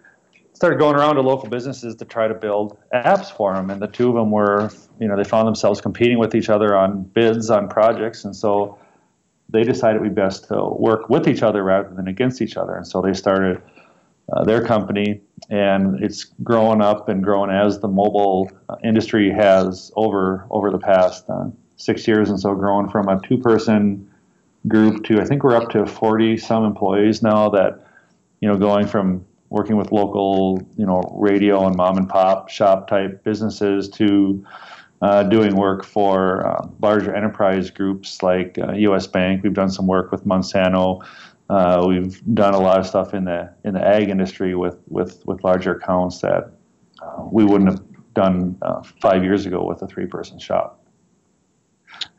started 0.55 0.79
going 0.79 0.95
around 0.95 1.15
to 1.15 1.21
local 1.21 1.49
businesses 1.49 1.95
to 1.97 2.05
try 2.05 2.27
to 2.27 2.33
build 2.33 2.77
apps 2.93 3.29
for 3.29 3.53
them. 3.53 3.69
And 3.69 3.81
the 3.81 3.87
two 3.87 4.07
of 4.09 4.15
them 4.15 4.31
were, 4.31 4.71
you 4.99 5.07
know, 5.07 5.17
they 5.17 5.25
found 5.25 5.47
themselves 5.47 5.81
competing 5.81 6.17
with 6.17 6.33
each 6.33 6.49
other 6.49 6.75
on 6.75 7.03
bids 7.03 7.49
on 7.49 7.67
projects. 7.67 8.23
And 8.23 8.33
so 8.33 8.79
they 9.49 9.63
decided 9.63 9.97
it 9.97 10.01
would 10.01 10.15
be 10.15 10.21
best 10.21 10.47
to 10.47 10.63
work 10.63 11.09
with 11.09 11.27
each 11.27 11.43
other 11.43 11.61
rather 11.61 11.93
than 11.93 12.07
against 12.07 12.41
each 12.41 12.55
other. 12.55 12.73
And 12.75 12.87
so 12.87 13.01
they 13.01 13.13
started 13.13 13.61
uh, 14.31 14.43
their 14.43 14.63
company, 14.63 15.21
and 15.49 16.03
it's 16.03 16.25
grown 16.43 16.81
up 16.81 17.09
and 17.09 17.23
grown 17.23 17.51
as 17.51 17.79
the 17.79 17.87
mobile 17.87 18.51
uh, 18.69 18.75
industry 18.83 19.31
has 19.31 19.91
over 19.95 20.45
over 20.49 20.71
the 20.71 20.79
past 20.79 21.29
uh, 21.29 21.45
six 21.77 22.07
years. 22.07 22.29
And 22.29 22.39
so 22.39 22.55
growing 22.55 22.89
from 22.89 23.07
a 23.07 23.21
two-person 23.21 24.09
group 24.67 25.03
to 25.05 25.21
I 25.21 25.25
think 25.25 25.43
we're 25.43 25.55
up 25.55 25.69
to 25.71 25.85
40 25.85 26.37
some 26.37 26.65
employees 26.65 27.21
now 27.21 27.49
that 27.49 27.85
you 28.39 28.49
know 28.49 28.57
going 28.57 28.87
from 28.87 29.25
working 29.49 29.77
with 29.77 29.91
local, 29.91 30.59
you 30.75 30.85
know, 30.85 31.01
radio 31.15 31.65
and 31.67 31.75
mom 31.75 31.97
and 31.97 32.09
pop 32.09 32.49
shop 32.49 32.87
type 32.87 33.23
businesses 33.23 33.87
to 33.89 34.43
uh, 35.01 35.23
doing 35.23 35.55
work 35.55 35.85
for 35.85 36.47
uh, 36.47 36.67
larger 36.81 37.15
enterprise 37.15 37.69
groups 37.69 38.23
like 38.23 38.57
U.S. 38.57 39.05
Bank. 39.05 39.43
We've 39.43 39.53
done 39.53 39.69
some 39.69 39.85
work 39.85 40.11
with 40.11 40.25
Monsanto. 40.25 41.05
Uh, 41.49 41.85
we've 41.87 42.21
done 42.33 42.53
a 42.53 42.59
lot 42.59 42.79
of 42.79 42.87
stuff 42.87 43.13
in 43.13 43.25
the 43.25 43.53
in 43.63 43.73
the 43.75 43.87
ag 43.87 44.09
industry 44.09 44.55
with 44.55 44.77
with 44.87 45.23
with 45.25 45.43
larger 45.43 45.75
accounts 45.75 46.21
that 46.21 46.51
uh, 47.01 47.23
we 47.31 47.43
wouldn't 47.43 47.69
have 47.69 47.83
done 48.15 48.57
uh, 48.61 48.81
five 49.01 49.23
years 49.23 49.45
ago 49.45 49.63
with 49.63 49.81
a 49.81 49.87
three-person 49.87 50.39
shop. 50.39 50.81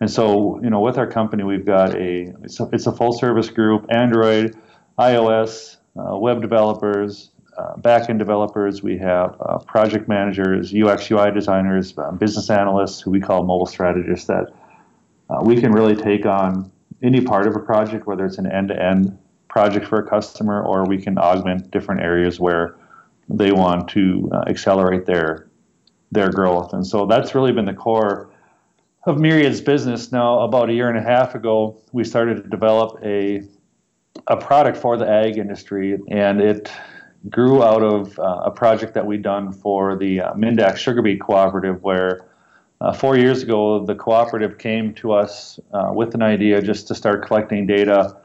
And 0.00 0.10
so, 0.10 0.60
you 0.62 0.70
know, 0.70 0.80
with 0.80 0.98
our 0.98 1.06
company, 1.06 1.42
we've 1.42 1.64
got 1.64 1.94
a 1.96 2.34
it's 2.44 2.60
a, 2.60 2.68
it's 2.72 2.86
a 2.86 2.92
full-service 2.92 3.50
group: 3.50 3.86
Android, 3.90 4.56
iOS, 4.98 5.76
uh, 5.98 6.16
web 6.16 6.40
developers, 6.40 7.30
uh, 7.58 7.76
back-end 7.78 8.18
developers. 8.18 8.82
We 8.82 8.96
have 8.98 9.36
uh, 9.40 9.58
project 9.58 10.08
managers, 10.08 10.72
UX 10.72 11.10
UI 11.10 11.32
designers, 11.32 11.96
uh, 11.98 12.12
business 12.12 12.48
analysts, 12.48 13.00
who 13.00 13.10
we 13.10 13.20
call 13.20 13.42
mobile 13.42 13.66
strategists. 13.66 14.26
That 14.26 14.52
we 15.42 15.60
can 15.60 15.72
really 15.72 15.96
take 15.96 16.26
on 16.26 16.70
any 17.02 17.20
part 17.20 17.46
of 17.46 17.54
a 17.56 17.60
project, 17.60 18.06
whether 18.06 18.24
it's 18.24 18.38
an 18.38 18.50
end-to-end 18.50 19.16
project 19.48 19.86
for 19.86 19.98
a 19.98 20.08
customer, 20.08 20.62
or 20.62 20.84
we 20.84 21.00
can 21.00 21.18
augment 21.18 21.70
different 21.70 22.00
areas 22.00 22.40
where 22.40 22.76
they 23.28 23.52
want 23.52 23.88
to 23.88 24.30
uh, 24.32 24.44
accelerate 24.48 25.06
their 25.06 25.48
their 26.12 26.30
growth. 26.30 26.72
And 26.72 26.86
so 26.86 27.04
that's 27.06 27.34
really 27.34 27.52
been 27.52 27.64
the 27.64 27.74
core 27.74 28.30
of 29.06 29.18
Myriad's 29.18 29.60
business. 29.60 30.12
Now, 30.12 30.40
about 30.40 30.70
a 30.70 30.72
year 30.72 30.88
and 30.88 30.98
a 30.98 31.02
half 31.02 31.34
ago, 31.34 31.80
we 31.92 32.04
started 32.04 32.42
to 32.42 32.48
develop 32.48 32.98
a 33.04 33.42
a 34.28 34.36
product 34.36 34.76
for 34.76 34.96
the 34.96 35.08
ag 35.08 35.36
industry, 35.36 35.98
and 36.08 36.40
it 36.40 36.70
grew 37.28 37.62
out 37.62 37.82
of 37.82 38.18
uh, 38.18 38.42
a 38.44 38.50
project 38.50 38.94
that 38.94 39.04
we'd 39.04 39.22
done 39.22 39.52
for 39.52 39.96
the 39.96 40.20
uh, 40.20 40.34
Minn-Dak 40.34 40.76
Sugar 40.76 41.02
Beet 41.02 41.20
Cooperative, 41.20 41.82
where 41.82 42.26
uh, 42.80 42.92
four 42.92 43.16
years 43.16 43.42
ago 43.42 43.84
the 43.84 43.94
cooperative 43.94 44.58
came 44.58 44.94
to 44.94 45.12
us 45.12 45.58
uh, 45.72 45.90
with 45.94 46.14
an 46.14 46.22
idea 46.22 46.60
just 46.60 46.88
to 46.88 46.94
start 46.94 47.26
collecting 47.26 47.66
data 47.66 48.16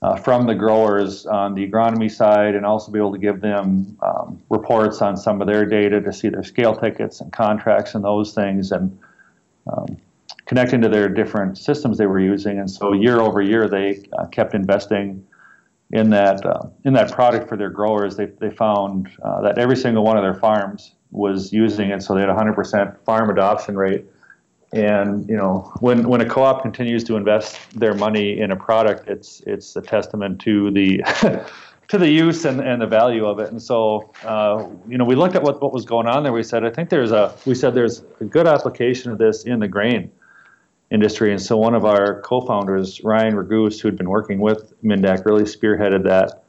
uh, 0.00 0.16
from 0.16 0.46
the 0.46 0.54
growers 0.54 1.26
on 1.26 1.54
the 1.54 1.68
agronomy 1.68 2.10
side 2.10 2.54
and 2.54 2.64
also 2.64 2.92
be 2.92 2.98
able 2.98 3.12
to 3.12 3.18
give 3.18 3.40
them 3.40 3.96
um, 4.02 4.40
reports 4.48 5.02
on 5.02 5.16
some 5.16 5.40
of 5.40 5.48
their 5.48 5.66
data 5.66 6.00
to 6.00 6.12
see 6.12 6.28
their 6.28 6.44
scale 6.44 6.74
tickets 6.74 7.20
and 7.20 7.32
contracts 7.32 7.94
and 7.94 8.04
those 8.04 8.32
things 8.32 8.70
and 8.70 8.96
um, 9.66 9.96
connecting 10.46 10.80
to 10.80 10.88
their 10.88 11.08
different 11.08 11.58
systems 11.58 11.98
they 11.98 12.06
were 12.06 12.20
using. 12.20 12.58
And 12.58 12.70
so 12.70 12.92
year 12.92 13.20
over 13.20 13.42
year, 13.42 13.68
they 13.68 14.04
uh, 14.16 14.26
kept 14.26 14.54
investing 14.54 15.26
in 15.90 16.10
that 16.10 16.44
uh, 16.44 16.68
in 16.84 16.92
that 16.94 17.10
product 17.12 17.48
for 17.48 17.56
their 17.56 17.70
growers. 17.70 18.16
They, 18.16 18.26
they 18.26 18.50
found 18.50 19.10
uh, 19.22 19.42
that 19.42 19.58
every 19.58 19.76
single 19.76 20.04
one 20.04 20.16
of 20.16 20.22
their 20.22 20.34
farms 20.34 20.94
was 21.10 21.52
using 21.52 21.90
it, 21.90 22.02
so 22.02 22.14
they 22.14 22.20
had 22.20 22.30
100% 22.30 22.98
farm 23.04 23.30
adoption 23.30 23.76
rate 23.76 24.04
and 24.72 25.28
you 25.28 25.36
know, 25.36 25.72
when 25.80 26.08
when 26.08 26.20
a 26.20 26.28
co-op 26.28 26.62
continues 26.62 27.02
to 27.04 27.16
invest 27.16 27.58
their 27.78 27.94
money 27.94 28.38
in 28.38 28.50
a 28.50 28.56
product, 28.56 29.08
it's 29.08 29.40
it's 29.46 29.74
a 29.76 29.80
testament 29.80 30.40
to 30.42 30.70
the 30.70 31.02
to 31.88 31.96
the 31.96 32.08
use 32.08 32.44
and, 32.44 32.60
and 32.60 32.82
the 32.82 32.86
value 32.86 33.24
of 33.24 33.38
it. 33.38 33.50
And 33.50 33.62
so, 33.62 34.12
uh, 34.24 34.68
you 34.86 34.98
know, 34.98 35.06
we 35.06 35.14
looked 35.14 35.34
at 35.34 35.42
what, 35.42 35.62
what 35.62 35.72
was 35.72 35.86
going 35.86 36.06
on 36.06 36.22
there. 36.22 36.34
We 36.34 36.42
said, 36.42 36.64
I 36.64 36.70
think 36.70 36.90
there's 36.90 37.12
a 37.12 37.34
we 37.46 37.54
said 37.54 37.74
there's 37.74 38.02
a 38.20 38.24
good 38.24 38.46
application 38.46 39.10
of 39.10 39.16
this 39.16 39.44
in 39.44 39.60
the 39.60 39.68
grain 39.68 40.10
industry. 40.90 41.32
And 41.32 41.40
so, 41.40 41.56
one 41.56 41.74
of 41.74 41.86
our 41.86 42.20
co-founders, 42.20 43.02
Ryan 43.02 43.34
Raguse, 43.36 43.80
who 43.80 43.88
had 43.88 43.96
been 43.96 44.10
working 44.10 44.38
with 44.38 44.74
Minn-Dak, 44.82 45.24
really 45.24 45.44
spearheaded 45.44 46.04
that 46.04 46.44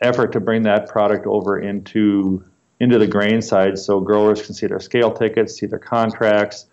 effort 0.00 0.32
to 0.32 0.40
bring 0.40 0.62
that 0.62 0.88
product 0.88 1.26
over 1.26 1.60
into 1.60 2.42
into 2.82 2.98
the 2.98 3.06
grain 3.06 3.40
side, 3.40 3.78
so 3.78 4.00
growers 4.00 4.44
can 4.44 4.54
see 4.54 4.66
their 4.66 4.80
scale 4.80 5.12
tickets, 5.12 5.54
see 5.54 5.66
their 5.66 5.78
contracts 5.78 6.66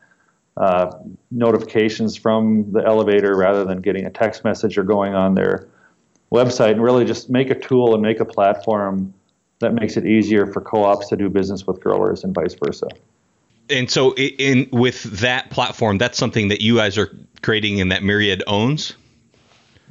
uh, 0.58 0.92
notifications 1.30 2.16
from 2.16 2.72
the 2.72 2.84
elevator 2.84 3.38
rather 3.38 3.64
than 3.64 3.80
getting 3.80 4.08
a 4.08 4.10
text 4.10 4.44
message 4.44 4.76
or 4.80 4.84
going 4.84 5.14
on 5.14 5.36
their 5.36 5.68
website 6.32 6.72
and 6.72 6.82
really 6.82 7.06
just 7.06 7.30
make 7.30 7.52
a 7.52 7.56
tool 7.60 7.94
and 7.94 8.02
make 8.02 8.20
a 8.20 8.26
platform 8.26 9.14
that 9.60 9.76
makes 9.76 9.98
it 9.98 10.06
easier 10.08 10.48
for 10.48 10.62
co-ops 10.62 11.10
to 11.10 11.16
do 11.16 11.30
business 11.30 11.68
with 11.68 11.80
growers 11.80 12.24
and 12.24 12.34
vice 12.34 12.56
versa. 12.56 12.88
And 13.70 13.92
so 13.92 14.16
in 14.16 14.68
with 14.72 15.04
that 15.04 15.52
platform, 15.52 16.00
that's 16.00 16.18
something 16.18 16.48
that 16.48 16.60
you 16.60 16.78
guys 16.78 16.98
are 16.98 17.16
creating 17.44 17.80
and 17.80 17.92
that 17.92 18.02
Myriad 18.02 18.42
owns? 18.48 18.96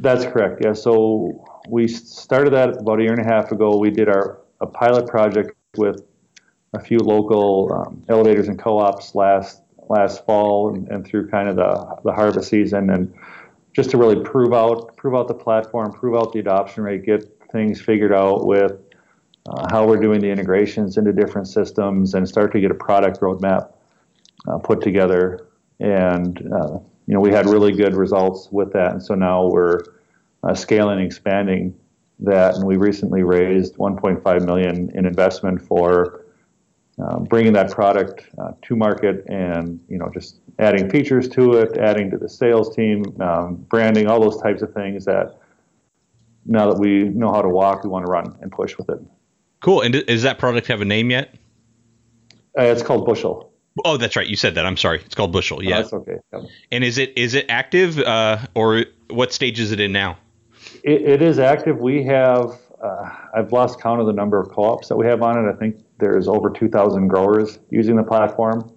That's 0.00 0.24
correct. 0.24 0.64
Yeah. 0.64 0.72
So 0.72 1.44
we 1.68 1.86
started 1.86 2.52
that 2.54 2.80
about 2.80 2.98
a 2.98 3.04
year 3.04 3.12
and 3.12 3.24
a 3.24 3.28
half 3.28 3.52
ago. 3.52 3.76
We 3.76 3.90
did 3.90 4.08
our 4.08 4.40
a 4.60 4.66
pilot 4.66 5.06
project 5.06 5.52
with 5.76 6.02
a 6.74 6.80
few 6.80 6.98
local 6.98 7.72
um, 7.72 8.02
elevators 8.08 8.48
and 8.48 8.58
co-ops 8.58 9.14
last 9.14 9.62
last 9.88 10.24
fall 10.26 10.74
and, 10.74 10.88
and 10.88 11.06
through 11.06 11.28
kind 11.28 11.48
of 11.48 11.56
the, 11.56 11.96
the 12.04 12.12
harvest 12.12 12.50
season 12.50 12.90
and 12.90 13.14
just 13.72 13.90
to 13.90 13.96
really 13.96 14.22
prove 14.22 14.52
out 14.52 14.96
prove 14.96 15.14
out 15.14 15.28
the 15.28 15.34
platform, 15.34 15.92
prove 15.92 16.16
out 16.16 16.32
the 16.32 16.40
adoption 16.40 16.82
rate, 16.82 17.04
get 17.04 17.32
things 17.52 17.80
figured 17.80 18.12
out 18.12 18.44
with 18.44 18.72
uh, 19.48 19.66
how 19.70 19.86
we're 19.86 20.00
doing 20.00 20.20
the 20.20 20.28
integrations 20.28 20.96
into 20.96 21.12
different 21.12 21.46
systems, 21.46 22.14
and 22.14 22.28
start 22.28 22.52
to 22.52 22.60
get 22.60 22.70
a 22.70 22.74
product 22.74 23.20
roadmap 23.20 23.72
uh, 24.48 24.58
put 24.58 24.80
together. 24.80 25.48
And 25.80 26.38
uh, 26.52 26.78
you 27.06 27.14
know, 27.14 27.20
we 27.20 27.30
had 27.32 27.46
really 27.46 27.72
good 27.72 27.94
results 27.94 28.48
with 28.50 28.72
that, 28.72 28.92
and 28.92 29.02
so 29.02 29.14
now 29.14 29.46
we're 29.46 29.80
uh, 30.42 30.54
scaling, 30.54 30.98
and 30.98 31.06
expanding 31.06 31.78
that, 32.18 32.56
and 32.56 32.64
we 32.64 32.76
recently 32.76 33.22
raised 33.22 33.76
1.5 33.76 34.44
million 34.44 34.90
in 34.94 35.06
investment 35.06 35.62
for 35.62 36.24
um, 37.00 37.24
bringing 37.24 37.52
that 37.52 37.70
product 37.70 38.24
uh, 38.38 38.52
to 38.62 38.76
market 38.76 39.24
and 39.28 39.80
you 39.88 39.98
know 39.98 40.10
just 40.12 40.40
adding 40.58 40.90
features 40.90 41.28
to 41.28 41.54
it, 41.54 41.78
adding 41.78 42.10
to 42.10 42.18
the 42.18 42.28
sales 42.28 42.74
team, 42.74 43.04
um, 43.20 43.54
branding, 43.54 44.08
all 44.08 44.20
those 44.20 44.40
types 44.42 44.62
of 44.62 44.72
things 44.74 45.04
that 45.04 45.38
now 46.44 46.70
that 46.72 46.78
we 46.78 47.04
know 47.04 47.32
how 47.32 47.42
to 47.42 47.48
walk, 47.48 47.84
we 47.84 47.90
want 47.90 48.04
to 48.04 48.10
run 48.10 48.36
and 48.40 48.50
push 48.50 48.76
with 48.76 48.88
it. 48.88 48.98
Cool. 49.60 49.82
And 49.82 49.94
does 50.06 50.22
that 50.22 50.38
product 50.38 50.66
have 50.68 50.80
a 50.80 50.84
name 50.84 51.10
yet? 51.10 51.34
Uh, 52.58 52.64
it's 52.64 52.82
called 52.82 53.06
Bushel. 53.06 53.52
Oh, 53.84 53.96
that's 53.96 54.16
right. 54.16 54.26
You 54.26 54.36
said 54.36 54.56
that. 54.56 54.66
I'm 54.66 54.76
sorry. 54.76 55.00
It's 55.04 55.14
called 55.14 55.32
Bushel. 55.32 55.62
Yeah. 55.62 55.78
Oh, 55.78 55.82
that's 55.82 55.92
okay. 55.92 56.16
Yeah. 56.32 56.40
And 56.72 56.84
is 56.84 56.98
it 56.98 57.16
is 57.16 57.34
it 57.34 57.46
active 57.48 57.98
uh, 57.98 58.38
or 58.54 58.86
what 59.08 59.32
stage 59.32 59.60
is 59.60 59.70
it 59.72 59.78
in 59.78 59.92
now? 59.92 60.18
it, 60.82 61.02
it 61.02 61.22
is 61.22 61.38
active. 61.38 61.78
We 61.78 62.04
have 62.04 62.58
uh, 62.82 63.10
I've 63.34 63.52
lost 63.52 63.80
count 63.80 64.00
of 64.00 64.06
the 64.06 64.12
number 64.12 64.40
of 64.40 64.50
co-ops 64.50 64.88
that 64.88 64.96
we 64.96 65.06
have 65.06 65.22
on 65.22 65.44
it. 65.44 65.50
I 65.50 65.54
think 65.54 65.76
there's 65.98 66.28
over 66.28 66.50
2,000 66.50 67.08
growers 67.08 67.58
using 67.70 67.96
the 67.96 68.02
platform. 68.02 68.72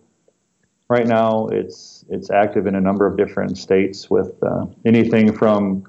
Right 0.89 1.07
now, 1.07 1.47
it's 1.47 2.03
it's 2.09 2.29
active 2.29 2.67
in 2.67 2.75
a 2.75 2.81
number 2.81 3.07
of 3.07 3.15
different 3.15 3.57
states 3.57 4.09
with 4.09 4.33
uh, 4.43 4.65
anything 4.85 5.31
from 5.31 5.85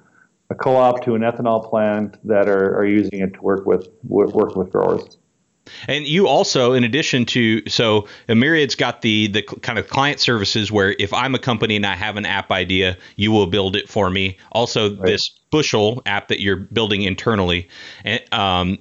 a 0.50 0.54
co-op 0.54 1.02
to 1.04 1.14
an 1.16 1.22
ethanol 1.22 1.68
plant 1.68 2.18
that 2.24 2.48
are, 2.48 2.76
are 2.76 2.86
using 2.86 3.20
it 3.20 3.34
to 3.34 3.40
work 3.40 3.66
with 3.66 3.88
work 4.04 4.54
with 4.54 4.70
growers. 4.70 5.18
And 5.88 6.06
you 6.06 6.26
also, 6.26 6.72
in 6.72 6.84
addition 6.84 7.24
to, 7.26 7.68
so 7.68 8.08
Myriad's 8.28 8.74
got 8.74 9.02
the 9.02 9.28
the 9.28 9.42
kind 9.42 9.78
of 9.78 9.88
client 9.88 10.20
services 10.20 10.70
where 10.70 10.94
if 10.98 11.12
I'm 11.12 11.34
a 11.34 11.38
company 11.38 11.76
and 11.76 11.86
I 11.86 11.94
have 11.94 12.16
an 12.16 12.26
app 12.26 12.50
idea, 12.50 12.96
you 13.16 13.32
will 13.32 13.46
build 13.46 13.76
it 13.76 13.88
for 13.88 14.10
me. 14.10 14.36
Also, 14.52 14.94
right. 14.96 15.06
this 15.06 15.30
Bushel 15.50 16.02
app 16.06 16.28
that 16.28 16.40
you're 16.40 16.56
building 16.56 17.02
internally. 17.02 17.68
And, 18.04 18.22
um, 18.32 18.78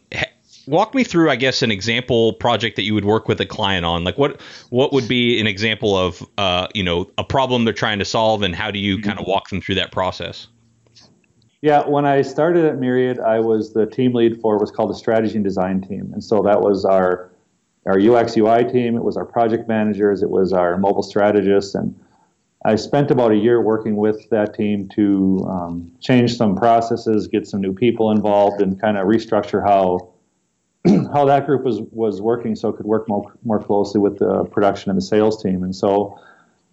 walk 0.67 0.93
me 0.93 1.03
through, 1.03 1.29
I 1.29 1.35
guess, 1.35 1.61
an 1.61 1.71
example 1.71 2.33
project 2.33 2.75
that 2.75 2.83
you 2.83 2.93
would 2.93 3.05
work 3.05 3.27
with 3.27 3.41
a 3.41 3.45
client 3.45 3.85
on. 3.85 4.03
Like, 4.03 4.17
what 4.17 4.41
what 4.69 4.93
would 4.93 5.07
be 5.07 5.39
an 5.39 5.47
example 5.47 5.97
of, 5.97 6.25
uh, 6.37 6.67
you 6.73 6.83
know, 6.83 7.09
a 7.17 7.23
problem 7.23 7.65
they're 7.65 7.73
trying 7.73 7.99
to 7.99 8.05
solve, 8.05 8.41
and 8.41 8.55
how 8.55 8.71
do 8.71 8.79
you 8.79 8.97
mm-hmm. 8.97 9.07
kind 9.07 9.19
of 9.19 9.27
walk 9.27 9.49
them 9.49 9.61
through 9.61 9.75
that 9.75 9.91
process? 9.91 10.47
Yeah, 11.61 11.87
when 11.87 12.05
I 12.05 12.23
started 12.23 12.65
at 12.65 12.79
Myriad, 12.79 13.19
I 13.19 13.39
was 13.39 13.73
the 13.73 13.85
team 13.85 14.13
lead 14.13 14.41
for 14.41 14.57
what's 14.57 14.71
called 14.71 14.89
the 14.89 14.95
strategy 14.95 15.35
and 15.35 15.43
design 15.43 15.81
team, 15.81 16.09
and 16.11 16.23
so 16.23 16.41
that 16.41 16.61
was 16.61 16.85
our 16.85 17.29
our 17.85 17.99
UX 17.99 18.35
UI 18.35 18.63
team. 18.63 18.95
It 18.95 19.03
was 19.03 19.15
our 19.15 19.25
project 19.25 19.67
managers. 19.67 20.23
It 20.23 20.29
was 20.29 20.53
our 20.53 20.77
mobile 20.77 21.03
strategists, 21.03 21.75
and 21.75 21.95
I 22.65 22.75
spent 22.75 23.11
about 23.11 23.31
a 23.31 23.35
year 23.35 23.61
working 23.61 23.95
with 23.95 24.27
that 24.31 24.55
team 24.55 24.89
to 24.95 25.45
um, 25.47 25.91
change 25.99 26.35
some 26.35 26.55
processes, 26.55 27.27
get 27.27 27.47
some 27.47 27.61
new 27.61 27.73
people 27.73 28.09
involved, 28.09 28.61
and 28.61 28.81
kind 28.81 28.97
of 28.97 29.05
restructure 29.05 29.63
how 29.63 30.13
how 31.13 31.25
that 31.25 31.45
group 31.45 31.63
was 31.63 31.81
was 31.91 32.23
working, 32.23 32.55
so 32.55 32.69
it 32.69 32.77
could 32.77 32.87
work 32.87 33.07
more 33.07 33.31
more 33.43 33.61
closely 33.61 34.01
with 34.01 34.17
the 34.17 34.45
production 34.45 34.89
and 34.89 34.97
the 34.97 35.05
sales 35.05 35.43
team. 35.43 35.61
And 35.61 35.75
so 35.75 36.19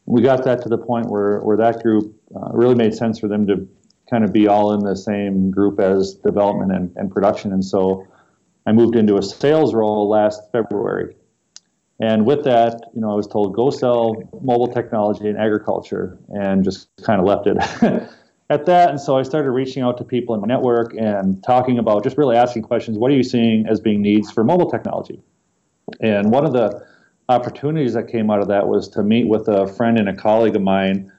we 0.07 0.23
got 0.23 0.45
that 0.45 0.63
to 0.63 0.71
the 0.71 0.79
point 0.79 1.11
where 1.11 1.41
where 1.41 1.59
that 1.59 1.83
group 1.83 2.15
uh, 2.35 2.53
really 2.53 2.75
made 2.75 2.95
sense 2.95 3.19
for 3.19 3.29
them 3.29 3.47
to 3.49 3.69
kind 4.09 4.25
of 4.25 4.33
be 4.33 4.49
all 4.49 4.73
in 4.73 4.81
the 4.81 4.97
same 4.97 5.51
group 5.51 5.81
as 5.81 6.15
development 6.15 6.73
and, 6.73 6.93
and 6.97 7.11
production. 7.11 7.53
And 7.53 7.65
so 7.65 8.07
I 8.67 8.73
moved 8.73 8.97
into 8.97 9.17
a 9.17 9.23
sales 9.23 9.75
role 9.75 10.09
last 10.09 10.43
February. 10.53 11.15
And 12.01 12.27
with 12.27 12.45
that, 12.45 12.81
you 12.95 13.01
know, 13.01 13.11
I 13.11 13.15
was 13.15 13.27
told 13.27 13.55
go 13.55 13.71
sell 13.71 14.15
mobile 14.41 14.73
technology 14.73 15.29
and 15.29 15.37
agriculture, 15.37 16.17
and 16.29 16.63
just 16.63 16.89
kind 17.03 17.21
of 17.21 17.27
left 17.27 17.47
it 17.49 17.57
at 18.51 18.67
that. 18.67 18.91
And 18.91 19.01
so 19.01 19.19
I 19.19 19.23
started 19.23 19.51
reaching 19.51 19.83
out 19.83 19.99
to 19.99 20.05
people 20.05 20.35
in 20.35 20.41
my 20.41 20.47
network 20.47 20.95
and 20.95 21.43
talking 21.43 21.79
about 21.79 22.05
just 22.05 22.17
really 22.17 22.37
asking 22.37 22.63
questions. 22.63 22.99
What 22.99 23.11
are 23.11 23.15
you 23.15 23.25
seeing 23.25 23.67
as 23.67 23.81
being 23.81 24.01
needs 24.01 24.31
for 24.31 24.45
mobile 24.45 24.71
technology? 24.71 25.21
And 26.01 26.31
one 26.31 26.45
of 26.45 26.53
the 26.53 26.87
opportunities 27.29 27.95
that 27.95 28.09
came 28.09 28.31
out 28.31 28.41
of 28.41 28.49
that 28.49 28.69
was 28.69 28.89
to 28.91 29.03
meet 29.03 29.27
with 29.27 29.49
a 29.49 29.67
friend 29.67 29.99
and 29.99 30.09
a 30.09 30.15
colleague 30.15 30.57
of 30.57 30.63
mine 30.63 31.13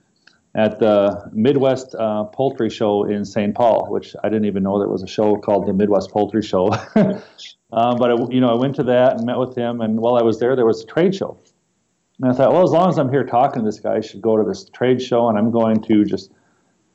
at 0.59 0.77
the 0.77 1.29
Midwest 1.31 1.95
uh, 1.95 2.25
Poultry 2.25 2.69
Show 2.69 3.05
in 3.05 3.23
St. 3.23 3.55
Paul, 3.55 3.89
which 3.89 4.13
I 4.25 4.27
didn't 4.27 4.43
even 4.43 4.63
know 4.63 4.77
there 4.77 4.89
was 4.89 5.03
a 5.03 5.07
show 5.07 5.37
called 5.37 5.65
the 5.65 5.71
Midwest 5.71 6.11
Poultry 6.11 6.41
Show. 6.41 6.73
um, 6.97 7.21
but 7.71 8.11
I, 8.11 8.15
you 8.29 8.41
know, 8.41 8.49
I 8.49 8.55
went 8.55 8.75
to 8.75 8.83
that 8.83 9.13
and 9.13 9.25
met 9.25 9.37
with 9.37 9.57
him, 9.57 9.79
and 9.79 10.01
while 10.01 10.15
I 10.15 10.21
was 10.21 10.37
there, 10.37 10.57
there 10.57 10.65
was 10.65 10.83
a 10.83 10.85
trade 10.85 11.15
show, 11.15 11.39
And 12.21 12.29
I 12.29 12.35
thought, 12.35 12.51
well, 12.51 12.63
as 12.63 12.71
long 12.71 12.89
as 12.89 12.97
I'm 12.97 13.09
here 13.09 13.23
talking 13.23 13.61
to 13.61 13.65
this 13.65 13.79
guy, 13.79 13.95
I 13.95 14.01
should 14.01 14.21
go 14.21 14.35
to 14.35 14.43
this 14.43 14.69
trade 14.69 15.01
show, 15.01 15.29
and 15.29 15.37
I'm 15.37 15.49
going 15.49 15.81
to 15.83 16.03
just 16.03 16.33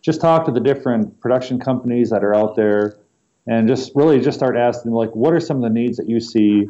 just 0.02 0.20
talk 0.20 0.44
to 0.44 0.52
the 0.52 0.60
different 0.60 1.18
production 1.22 1.58
companies 1.58 2.10
that 2.10 2.22
are 2.22 2.34
out 2.34 2.56
there, 2.56 2.98
and 3.46 3.66
just 3.66 3.92
really 3.94 4.20
just 4.20 4.36
start 4.36 4.58
asking 4.58 4.92
like, 4.92 5.16
what 5.16 5.32
are 5.32 5.40
some 5.40 5.56
of 5.56 5.62
the 5.62 5.70
needs 5.70 5.96
that 5.96 6.06
you 6.06 6.20
see 6.20 6.68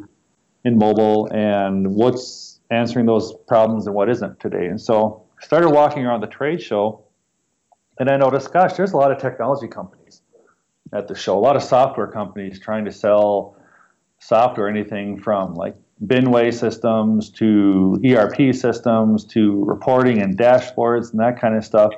in 0.63 0.77
mobile, 0.77 1.27
and 1.33 1.93
what's 1.93 2.61
answering 2.71 3.05
those 3.05 3.33
problems 3.49 3.85
and 3.85 3.93
what 3.93 4.09
isn't 4.09 4.39
today. 4.39 4.67
And 4.67 4.79
so 4.79 5.24
started 5.41 5.69
walking 5.69 6.05
around 6.05 6.21
the 6.21 6.27
trade 6.27 6.61
show, 6.61 7.03
and 7.99 8.09
I 8.09 8.17
noticed, 8.17 8.51
gosh, 8.51 8.73
there's 8.73 8.93
a 8.93 8.97
lot 8.97 9.11
of 9.11 9.17
technology 9.17 9.67
companies 9.67 10.21
at 10.93 11.07
the 11.07 11.15
show, 11.15 11.37
a 11.37 11.39
lot 11.39 11.55
of 11.55 11.63
software 11.63 12.07
companies 12.07 12.59
trying 12.59 12.85
to 12.85 12.91
sell 12.91 13.57
software, 14.19 14.67
anything 14.67 15.19
from 15.19 15.55
like 15.55 15.75
binway 16.05 16.53
systems 16.53 17.29
to 17.29 17.99
ERP 18.05 18.53
systems 18.53 19.23
to 19.25 19.63
reporting 19.65 20.21
and 20.21 20.37
dashboards 20.37 21.11
and 21.11 21.19
that 21.19 21.39
kind 21.39 21.55
of 21.55 21.63
stuff. 21.63 21.93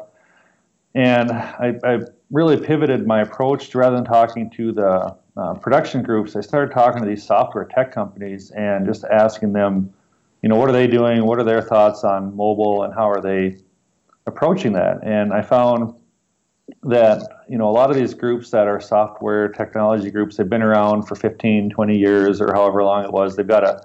And 0.94 1.32
I, 1.32 1.76
I 1.84 2.00
really 2.32 2.58
pivoted 2.58 3.08
my 3.08 3.22
approach 3.22 3.70
to 3.70 3.78
rather 3.80 3.96
than 3.96 4.06
talking 4.06 4.50
to 4.52 4.72
the 4.72 5.16
uh, 5.38 5.54
production 5.56 6.02
groups, 6.02 6.36
I 6.36 6.42
started 6.42 6.74
talking 6.74 7.02
to 7.02 7.08
these 7.08 7.24
software 7.24 7.66
tech 7.66 7.92
companies 7.92 8.52
and 8.52 8.86
just 8.86 9.04
asking 9.06 9.54
them, 9.54 9.94
you 10.42 10.50
know, 10.50 10.56
what 10.56 10.70
are 10.70 10.74
they 10.74 10.88
doing? 10.88 11.26
What 11.26 11.40
are 11.40 11.44
their 11.44 11.62
thoughts 11.62 12.04
on 12.04 12.36
mobile 12.36 12.84
and 12.84 12.94
how 12.94 13.10
are 13.10 13.22
they 13.22 13.58
approaching 14.26 14.74
that? 14.74 15.00
And 15.04 15.34
I 15.34 15.42
found 15.42 15.94
that, 16.84 17.44
you 17.50 17.58
know, 17.58 17.70
a 17.70 17.72
lot 17.72 17.90
of 17.90 17.96
these 17.96 18.14
groups 18.14 18.52
that 18.52 18.68
are 18.68 18.80
software 18.80 19.48
technology 19.50 20.12
groups, 20.12 20.38
they've 20.38 20.50
been 20.50 20.62
around 20.62 21.04
for 21.04 21.16
15, 21.16 21.70
20 21.70 21.98
years 21.98 22.42
or 22.42 22.54
however 22.54 22.84
long 22.84 23.04
it 23.04 23.12
was. 23.12 23.36
They've 23.36 23.48
got 23.48 23.64
a 23.64 23.82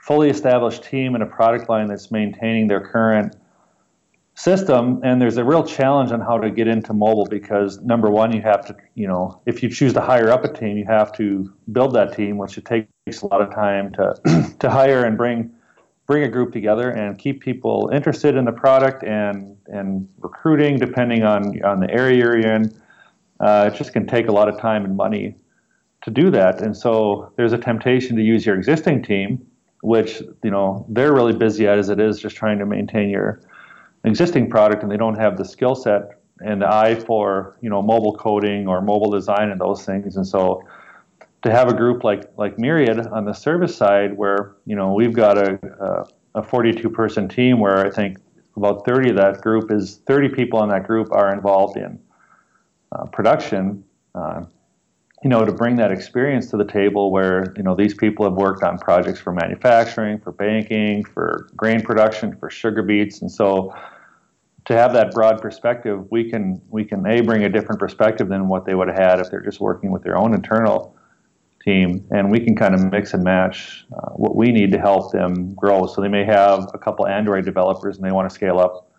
fully 0.00 0.30
established 0.30 0.84
team 0.84 1.14
and 1.14 1.22
a 1.22 1.26
product 1.26 1.68
line 1.68 1.86
that's 1.86 2.10
maintaining 2.10 2.66
their 2.66 2.80
current 2.80 3.36
system 4.38 5.00
and 5.02 5.20
there's 5.20 5.36
a 5.36 5.44
real 5.44 5.64
challenge 5.64 6.12
on 6.12 6.20
how 6.20 6.38
to 6.38 6.48
get 6.48 6.68
into 6.68 6.94
mobile 6.94 7.26
because 7.26 7.80
number 7.80 8.08
one 8.08 8.32
you 8.32 8.40
have 8.40 8.64
to 8.64 8.76
you 8.94 9.04
know 9.04 9.42
if 9.46 9.64
you 9.64 9.68
choose 9.68 9.92
to 9.92 10.00
hire 10.00 10.30
up 10.30 10.44
a 10.44 10.52
team 10.52 10.78
you 10.78 10.84
have 10.84 11.12
to 11.12 11.52
build 11.72 11.92
that 11.92 12.14
team 12.14 12.38
which 12.38 12.56
it 12.56 12.64
takes 12.64 13.20
a 13.22 13.26
lot 13.26 13.42
of 13.42 13.52
time 13.52 13.92
to 13.92 14.14
to 14.60 14.70
hire 14.70 15.04
and 15.04 15.16
bring 15.18 15.50
bring 16.08 16.24
a 16.24 16.28
group 16.28 16.52
together 16.52 16.90
and 16.90 17.18
keep 17.18 17.40
people 17.40 17.90
interested 17.92 18.34
in 18.34 18.44
the 18.44 18.52
product 18.52 19.04
and 19.04 19.56
and 19.66 20.08
recruiting 20.18 20.78
depending 20.78 21.22
on 21.22 21.62
on 21.62 21.78
the 21.78 21.90
area 21.90 22.16
you're 22.16 22.40
in. 22.40 22.74
Uh, 23.38 23.70
it 23.72 23.76
just 23.76 23.92
can 23.92 24.04
take 24.04 24.26
a 24.26 24.32
lot 24.32 24.48
of 24.48 24.58
time 24.58 24.84
and 24.84 24.96
money 24.96 25.36
to 26.02 26.10
do 26.10 26.28
that. 26.30 26.60
And 26.60 26.76
so 26.76 27.32
there's 27.36 27.52
a 27.52 27.58
temptation 27.58 28.16
to 28.16 28.22
use 28.22 28.44
your 28.44 28.56
existing 28.56 29.04
team 29.04 29.46
which 29.82 30.20
you 30.42 30.50
know 30.50 30.84
they're 30.88 31.12
really 31.12 31.32
busy 31.32 31.66
at 31.66 31.78
as 31.78 31.88
it 31.88 32.00
is 32.00 32.18
just 32.18 32.36
trying 32.36 32.58
to 32.58 32.66
maintain 32.66 33.08
your 33.08 33.40
existing 34.04 34.50
product 34.50 34.82
and 34.82 34.90
they 34.90 34.96
don't 34.96 35.18
have 35.18 35.36
the 35.36 35.44
skill 35.44 35.74
set 35.74 36.20
and 36.40 36.62
the 36.62 36.68
eye 36.68 36.94
for 36.94 37.56
you 37.60 37.70
know 37.70 37.82
mobile 37.82 38.16
coding 38.16 38.66
or 38.66 38.80
mobile 38.80 39.10
design 39.10 39.50
and 39.50 39.60
those 39.60 39.84
things. 39.84 40.16
And 40.16 40.26
so 40.26 40.64
to 41.42 41.50
have 41.50 41.68
a 41.68 41.74
group 41.74 42.04
like 42.04 42.30
like 42.36 42.58
myriad 42.58 42.98
on 42.98 43.24
the 43.24 43.32
service 43.32 43.76
side 43.76 44.16
where 44.16 44.56
you 44.66 44.74
know 44.76 44.92
we've 44.92 45.14
got 45.14 45.38
a, 45.38 46.06
a, 46.34 46.40
a 46.40 46.42
42 46.42 46.90
person 46.90 47.28
team 47.28 47.60
where 47.60 47.86
i 47.86 47.90
think 47.90 48.18
about 48.56 48.84
30 48.84 49.10
of 49.10 49.16
that 49.16 49.40
group 49.40 49.70
is 49.70 50.00
30 50.06 50.30
people 50.30 50.62
in 50.62 50.68
that 50.68 50.86
group 50.86 51.12
are 51.12 51.32
involved 51.32 51.76
in 51.76 51.98
uh, 52.92 53.04
production 53.06 53.84
uh, 54.14 54.42
you 55.22 55.30
know 55.30 55.44
to 55.44 55.52
bring 55.52 55.76
that 55.76 55.90
experience 55.90 56.50
to 56.50 56.56
the 56.56 56.64
table 56.64 57.10
where 57.10 57.52
you 57.56 57.62
know 57.62 57.74
these 57.74 57.94
people 57.94 58.24
have 58.24 58.34
worked 58.34 58.62
on 58.62 58.78
projects 58.78 59.18
for 59.18 59.32
manufacturing 59.32 60.18
for 60.18 60.32
banking 60.32 61.04
for 61.04 61.48
grain 61.56 61.80
production 61.82 62.36
for 62.36 62.50
sugar 62.50 62.82
beets. 62.82 63.20
And 63.20 63.30
so 63.30 63.74
to 64.66 64.74
have 64.74 64.92
that 64.92 65.12
broad 65.12 65.40
perspective, 65.40 66.06
we 66.10 66.30
can 66.30 66.60
we 66.70 66.84
can 66.84 67.04
a 67.06 67.20
bring 67.20 67.44
a 67.44 67.48
different 67.48 67.80
perspective 67.80 68.28
than 68.28 68.48
what 68.48 68.64
they 68.64 68.74
would 68.74 68.88
have 68.88 68.98
had 68.98 69.20
if 69.20 69.30
they're 69.30 69.40
just 69.40 69.60
working 69.60 69.90
with 69.90 70.02
their 70.02 70.16
own 70.16 70.34
internal 70.34 70.94
team, 71.64 72.06
and 72.10 72.30
we 72.30 72.40
can 72.40 72.54
kind 72.54 72.74
of 72.74 72.80
mix 72.90 73.14
and 73.14 73.22
match 73.24 73.84
uh, 73.92 74.10
what 74.10 74.36
we 74.36 74.52
need 74.52 74.70
to 74.72 74.78
help 74.78 75.12
them 75.12 75.54
grow. 75.54 75.86
So 75.86 76.00
they 76.00 76.08
may 76.08 76.24
have 76.24 76.68
a 76.74 76.78
couple 76.78 77.06
Android 77.06 77.44
developers 77.44 77.96
and 77.96 78.06
they 78.06 78.12
want 78.12 78.28
to 78.28 78.34
scale 78.34 78.58
up 78.58 78.90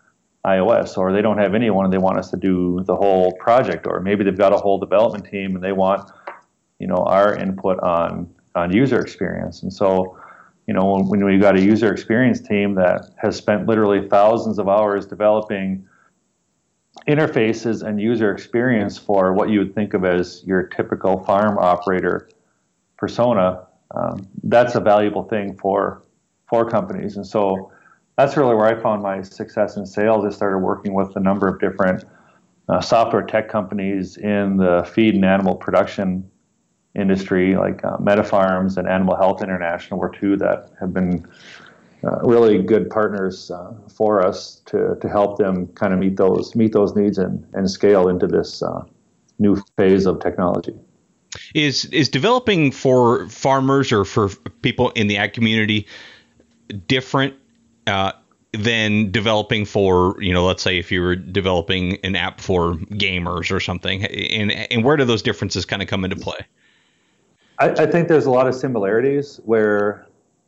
iOS, 0.46 0.96
or 0.96 1.12
they 1.12 1.22
don't 1.22 1.38
have 1.38 1.54
anyone 1.54 1.84
and 1.84 1.92
they 1.92 1.98
want 1.98 2.18
us 2.18 2.30
to 2.30 2.36
do 2.36 2.82
the 2.84 2.96
whole 2.96 3.32
project, 3.32 3.86
or 3.86 4.00
maybe 4.00 4.24
they've 4.24 4.38
got 4.38 4.52
a 4.52 4.56
whole 4.56 4.78
development 4.78 5.24
team 5.26 5.54
and 5.54 5.64
they 5.64 5.72
want 5.72 6.10
you 6.78 6.86
know 6.86 7.04
our 7.06 7.34
input 7.34 7.78
on 7.80 8.32
on 8.54 8.72
user 8.72 9.00
experience, 9.00 9.62
and 9.62 9.72
so 9.72 10.18
you 10.70 10.74
know, 10.74 10.84
when, 10.84 11.08
when 11.08 11.24
we've 11.24 11.40
got 11.40 11.58
a 11.58 11.60
user 11.60 11.92
experience 11.92 12.40
team 12.40 12.76
that 12.76 13.10
has 13.16 13.34
spent 13.34 13.66
literally 13.66 14.08
thousands 14.08 14.56
of 14.56 14.68
hours 14.68 15.04
developing 15.04 15.84
interfaces 17.08 17.82
and 17.82 18.00
user 18.00 18.30
experience 18.30 18.96
for 18.96 19.32
what 19.32 19.48
you 19.48 19.58
would 19.58 19.74
think 19.74 19.94
of 19.94 20.04
as 20.04 20.44
your 20.46 20.62
typical 20.62 21.24
farm 21.24 21.58
operator 21.58 22.28
persona, 23.00 23.66
um, 23.92 24.28
that's 24.44 24.74
a 24.76 24.80
valuable 24.80 25.24
thing 25.24 25.56
for 25.56 26.04
for 26.48 26.68
companies. 26.68 27.16
And 27.16 27.26
so 27.26 27.72
that's 28.16 28.36
really 28.36 28.54
where 28.54 28.66
I 28.66 28.80
found 28.80 29.02
my 29.02 29.22
success 29.22 29.76
in 29.76 29.86
sales. 29.86 30.24
I 30.24 30.30
started 30.30 30.58
working 30.58 30.92
with 30.94 31.16
a 31.16 31.20
number 31.20 31.48
of 31.48 31.58
different 31.58 32.04
uh, 32.68 32.80
software 32.80 33.22
tech 33.22 33.48
companies 33.48 34.16
in 34.16 34.58
the 34.58 34.88
feed 34.94 35.14
and 35.14 35.24
animal 35.24 35.54
production 35.54 36.28
industry, 36.94 37.56
like 37.56 37.84
uh, 37.84 37.96
MetaFarms 37.98 38.76
and 38.76 38.88
Animal 38.88 39.16
Health 39.16 39.42
International, 39.42 39.98
were 39.98 40.10
two 40.10 40.36
that 40.36 40.70
have 40.80 40.92
been 40.92 41.26
uh, 42.04 42.18
really 42.22 42.62
good 42.62 42.90
partners 42.90 43.50
uh, 43.50 43.72
for 43.88 44.24
us 44.24 44.60
to, 44.66 44.96
to 45.00 45.08
help 45.08 45.38
them 45.38 45.68
kind 45.68 45.92
of 45.92 45.98
meet 45.98 46.16
those 46.16 46.54
meet 46.54 46.72
those 46.72 46.94
needs 46.96 47.18
and, 47.18 47.46
and 47.54 47.70
scale 47.70 48.08
into 48.08 48.26
this 48.26 48.62
uh, 48.62 48.82
new 49.38 49.56
phase 49.76 50.06
of 50.06 50.20
technology. 50.20 50.74
Is 51.54 51.84
is 51.86 52.08
developing 52.08 52.72
for 52.72 53.28
farmers 53.28 53.92
or 53.92 54.04
for 54.04 54.28
people 54.62 54.90
in 54.90 55.06
the 55.06 55.16
ag 55.16 55.32
community 55.32 55.86
different 56.88 57.34
uh, 57.86 58.12
than 58.52 59.10
developing 59.12 59.64
for 59.64 60.20
you 60.20 60.32
know 60.32 60.44
let's 60.44 60.62
say 60.62 60.78
if 60.78 60.90
you 60.90 61.00
were 61.00 61.14
developing 61.16 61.98
an 62.04 62.16
app 62.16 62.40
for 62.40 62.74
gamers 62.74 63.52
or 63.52 63.60
something. 63.60 64.04
And 64.04 64.50
and 64.50 64.84
where 64.84 64.96
do 64.96 65.04
those 65.04 65.22
differences 65.22 65.64
kind 65.64 65.82
of 65.82 65.88
come 65.88 66.04
into 66.04 66.16
play? 66.16 66.38
I, 67.58 67.70
I 67.70 67.86
think 67.86 68.08
there's 68.08 68.26
a 68.26 68.30
lot 68.30 68.48
of 68.48 68.54
similarities 68.54 69.40
where 69.44 70.06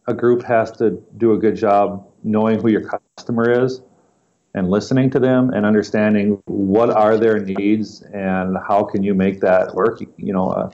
a 0.09 0.15
group 0.15 0.43
has 0.43 0.73
to 0.73 1.03
do 1.17 1.33
a 1.33 1.39
good 1.39 1.55
job 1.55 2.05
knowing 2.25 2.61
who 2.61 2.69
your 2.69 2.89
customer 3.17 3.65
is 3.65 3.83
and 4.55 4.71
listening 4.71 5.11
to 5.11 5.19
them 5.19 5.51
and 5.51 5.65
understanding 5.65 6.41
what 6.47 6.91
are 6.91 7.17
their 7.17 7.39
needs 7.39 8.03
and 8.13 8.57
how 8.69 8.85
can 8.85 9.03
you 9.03 9.15
make 9.15 9.41
that 9.41 9.75
work. 9.75 10.01
You 10.19 10.33
know, 10.33 10.51
a, 10.51 10.73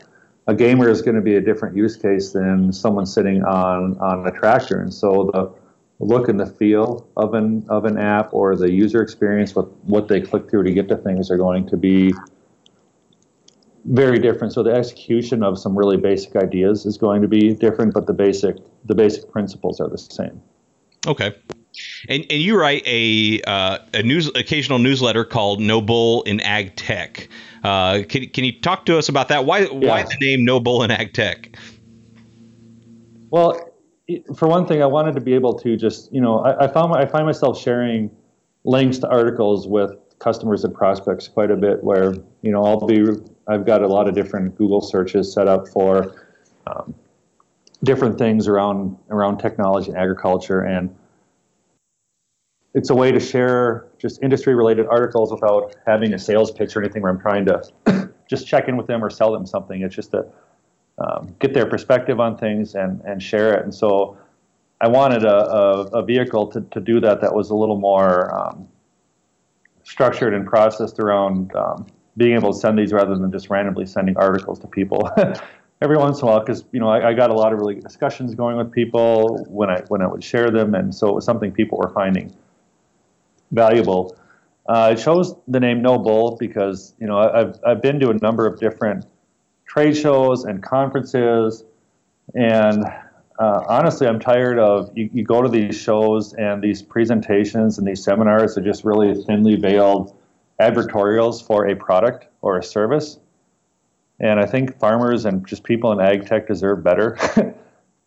a 0.49 0.55
gamer 0.55 0.89
is 0.89 1.03
going 1.03 1.15
to 1.15 1.23
be 1.23 1.37
a 1.37 1.41
different 1.41 1.77
use 1.77 1.97
case 1.97 2.33
than 2.33 2.73
someone 2.73 3.07
sitting 3.07 3.45
on 3.45 3.99
on 3.99 4.27
a 4.27 4.33
tractor, 4.33 4.81
and 4.81 4.93
so 4.93 5.31
the 5.33 5.53
look 6.05 6.29
and 6.29 6.39
the 6.39 6.47
feel 6.47 7.09
of 7.17 7.35
an 7.35 7.65
of 7.69 7.85
an 7.85 7.99
app 7.99 8.33
or 8.33 8.57
the 8.57 8.71
user 8.71 9.03
experience 9.03 9.55
with 9.55 9.67
what 9.83 10.09
they 10.09 10.21
click 10.21 10.49
through 10.49 10.65
to 10.65 10.73
get 10.73 10.89
to 10.89 10.97
things 10.97 11.31
are 11.31 11.37
going 11.37 11.67
to 11.69 11.77
be 11.77 12.13
very 13.85 14.19
different. 14.19 14.53
So 14.53 14.63
the 14.63 14.73
execution 14.73 15.43
of 15.43 15.59
some 15.59 15.77
really 15.77 15.97
basic 15.97 16.37
ideas 16.37 16.85
is 16.85 16.99
going 16.99 17.23
to 17.23 17.29
be 17.29 17.55
different, 17.55 17.95
but 17.95 18.07
the 18.07 18.13
basic 18.13 18.57
the 18.85 18.95
basic 18.95 19.31
principles 19.31 19.81
are 19.81 19.89
the 19.89 19.99
same. 19.99 20.41
Okay. 21.07 21.35
And, 22.09 22.25
and 22.31 22.41
you 22.41 22.59
write 22.59 22.83
a 22.87 23.43
uh, 23.43 23.79
a 23.95 24.03
news 24.03 24.29
occasional 24.35 24.79
newsletter 24.79 25.25
called 25.25 25.61
No 25.61 25.81
Bull 25.81 26.23
in 26.23 26.41
Ag 26.41 26.77
Tech. 26.77 27.29
Uh, 27.65 28.03
can, 28.09 28.29
can 28.31 28.45
you 28.45 28.53
talk 28.61 28.87
to 28.87 28.99
us 28.99 29.09
about 29.09 29.29
that? 29.29 29.45
Why 29.45 29.61
yeah. 29.61 29.89
why 29.89 30.03
the 30.03 30.17
name 30.21 30.45
No 30.45 30.61
Bull 30.61 30.83
in 30.83 30.91
Ag 30.91 31.13
Tech? 31.13 31.57
Well, 33.31 33.61
for 34.37 34.49
one 34.49 34.67
thing, 34.67 34.83
I 34.83 34.87
wanted 34.87 35.15
to 35.17 35.21
be 35.21 35.35
able 35.35 35.55
to 35.59 35.77
just 35.77 36.13
you 36.13 36.21
know 36.21 36.41
I, 36.41 36.65
I 36.65 36.69
found 36.69 36.95
I 36.95 37.07
find 37.07 37.27
myself 37.27 37.61
sharing 37.61 38.11
links 38.65 38.99
to 38.99 39.09
articles 39.09 39.67
with 39.67 39.93
customers 40.19 40.65
and 40.65 40.75
prospects 40.75 41.29
quite 41.29 41.51
a 41.51 41.57
bit 41.57 41.83
where 41.83 42.15
you 42.43 42.53
know 42.53 42.65
I'll 42.65 42.87
be 42.87 43.07
I've 43.47 43.67
got 43.67 43.83
a 43.83 43.89
lot 43.89 44.09
of 44.09 44.15
different 44.15 44.57
Google 44.57 44.81
searches 44.81 45.33
set 45.33 45.49
up 45.49 45.69
for 45.69 46.27
um, 46.67 46.95
different 47.85 48.19
things 48.19 48.49
around 48.49 48.97
around 49.11 49.39
technology 49.39 49.91
and 49.91 49.99
agriculture 49.99 50.61
and 50.61 50.95
it's 52.79 52.91
a 52.91 52.95
way 52.95 53.11
to 53.11 53.19
share 53.19 53.89
just 53.99 54.23
industry 54.23 54.55
related 54.55 54.87
articles 54.87 55.33
without 55.33 55.75
having 55.85 56.15
a 56.15 56.19
sales 56.19 56.53
pitch 56.53 56.77
or 56.77 56.81
anything 56.81 57.03
where 57.03 57.11
I'm 57.11 57.19
trying 57.19 57.45
to 57.47 58.09
just 58.31 58.47
check 58.47 58.69
in 58.69 58.77
with 58.77 58.87
them 58.87 59.05
or 59.05 59.11
sell 59.11 59.33
them 59.33 59.45
something. 59.47 59.83
It's 59.83 59.97
just 59.97 60.13
to 60.13 60.25
um, 60.99 61.35
get 61.41 61.55
their 61.55 61.67
perspective 61.67 62.21
on 62.21 62.39
things 62.39 62.77
and, 62.77 63.01
and 63.01 63.21
share 63.21 63.53
it. 63.55 63.65
And 63.65 63.75
so 63.75 64.17
I 64.81 64.87
wanted 64.87 65.25
a, 65.25 65.37
a, 65.37 65.83
a 65.87 66.03
vehicle 66.05 66.47
to, 66.53 66.61
to 66.61 66.79
do 66.79 67.01
that 67.01 67.21
that 67.21 67.35
was 67.35 67.51
a 67.51 67.55
little 67.57 67.81
more 67.81 68.33
um, 68.33 68.69
structured 69.83 70.33
and 70.33 70.47
processed 70.47 71.01
around 71.01 71.53
um, 71.57 71.85
being 72.17 72.35
able 72.35 72.53
to 72.53 72.59
send 72.61 72.79
these 72.79 72.93
rather 72.93 73.17
than 73.17 73.33
just 73.33 73.51
randomly 73.51 73.87
sending 73.87 74.17
articles 74.17 74.61
to 74.61 74.69
people. 74.69 75.11
every 75.83 75.97
once 75.97 76.21
in 76.21 76.29
a 76.29 76.31
while, 76.31 76.41
because 76.41 76.65
you 76.71 76.79
know 76.79 76.89
I, 76.89 77.09
I, 77.09 77.15
got 77.15 77.31
a 77.31 77.35
lot 77.35 77.53
of 77.53 77.59
really 77.59 77.75
good 77.75 77.85
discussions 77.85 78.35
going 78.35 78.57
with 78.57 78.71
people 78.73 79.45
when 79.49 79.69
I 79.69 79.81
when 79.89 80.03
I 80.03 80.09
would 80.09 80.23
share 80.25 80.51
them, 80.51 80.75
and 80.75 80.93
so 80.93 81.09
it 81.09 81.15
was 81.15 81.25
something 81.25 81.53
people 81.53 81.79
were 81.79 81.91
finding 81.91 82.35
valuable. 83.51 84.17
Uh, 84.69 84.91
I 84.91 84.95
chose 84.95 85.35
the 85.49 85.61
name 85.61 85.81
No 85.81 85.99
Bull 85.99 86.37
because 86.37 86.95
you 86.99 87.07
know 87.07 87.19
I've 87.19 87.59
I've 87.67 87.83
been 87.83 87.99
to 88.01 88.11
a 88.11 88.15
number 88.15 88.47
of 88.47 88.61
different 88.61 89.07
trade 89.67 89.97
shows 89.97 90.45
and 90.45 90.63
conferences, 90.63 91.65
and 92.35 92.85
uh, 93.39 93.65
honestly, 93.69 94.07
I'm 94.07 94.19
tired 94.19 94.59
of 94.59 94.91
you, 94.97 95.09
you 95.13 95.25
go 95.25 95.43
to 95.43 95.49
these 95.49 95.77
shows 95.77 96.35
and 96.35 96.63
these 96.63 96.83
presentations 96.83 97.79
and 97.79 97.87
these 97.87 98.03
seminars 98.03 98.59
are 98.59 98.63
just 98.63 98.85
really 98.85 99.23
thinly 99.25 99.57
veiled 99.57 100.17
advertorials 100.61 101.47
for 101.47 101.69
a 101.69 101.77
product 101.77 102.27
or 102.43 102.59
a 102.59 102.63
service. 102.63 103.19
And 104.21 104.41
I 104.41 104.47
think 104.47 104.79
farmers 104.81 105.25
and 105.25 105.47
just 105.47 105.63
people 105.63 105.93
in 105.93 106.01
ag 106.01 106.27
tech 106.27 106.49
deserve 106.49 106.83
better 106.83 107.17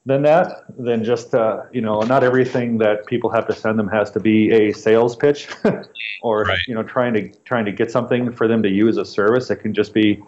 than 0.05 0.23
that, 0.23 0.63
than 0.77 1.03
just, 1.03 1.35
uh, 1.35 1.63
you 1.71 1.81
know, 1.81 2.01
not 2.01 2.23
everything 2.23 2.77
that 2.79 3.05
people 3.05 3.29
have 3.29 3.45
to 3.47 3.53
send 3.53 3.77
them 3.77 3.87
has 3.87 4.09
to 4.11 4.19
be 4.19 4.51
a 4.51 4.73
sales 4.73 5.15
pitch 5.15 5.47
or, 6.23 6.43
right. 6.43 6.57
you 6.67 6.73
know, 6.73 6.83
trying 6.83 7.13
to, 7.13 7.29
trying 7.45 7.65
to 7.65 7.71
get 7.71 7.91
something 7.91 8.31
for 8.31 8.47
them 8.47 8.63
to 8.63 8.69
use 8.69 8.97
a 8.97 9.05
service. 9.05 9.51
It 9.51 9.57
can 9.57 9.73
just 9.73 9.93
be, 9.93 10.23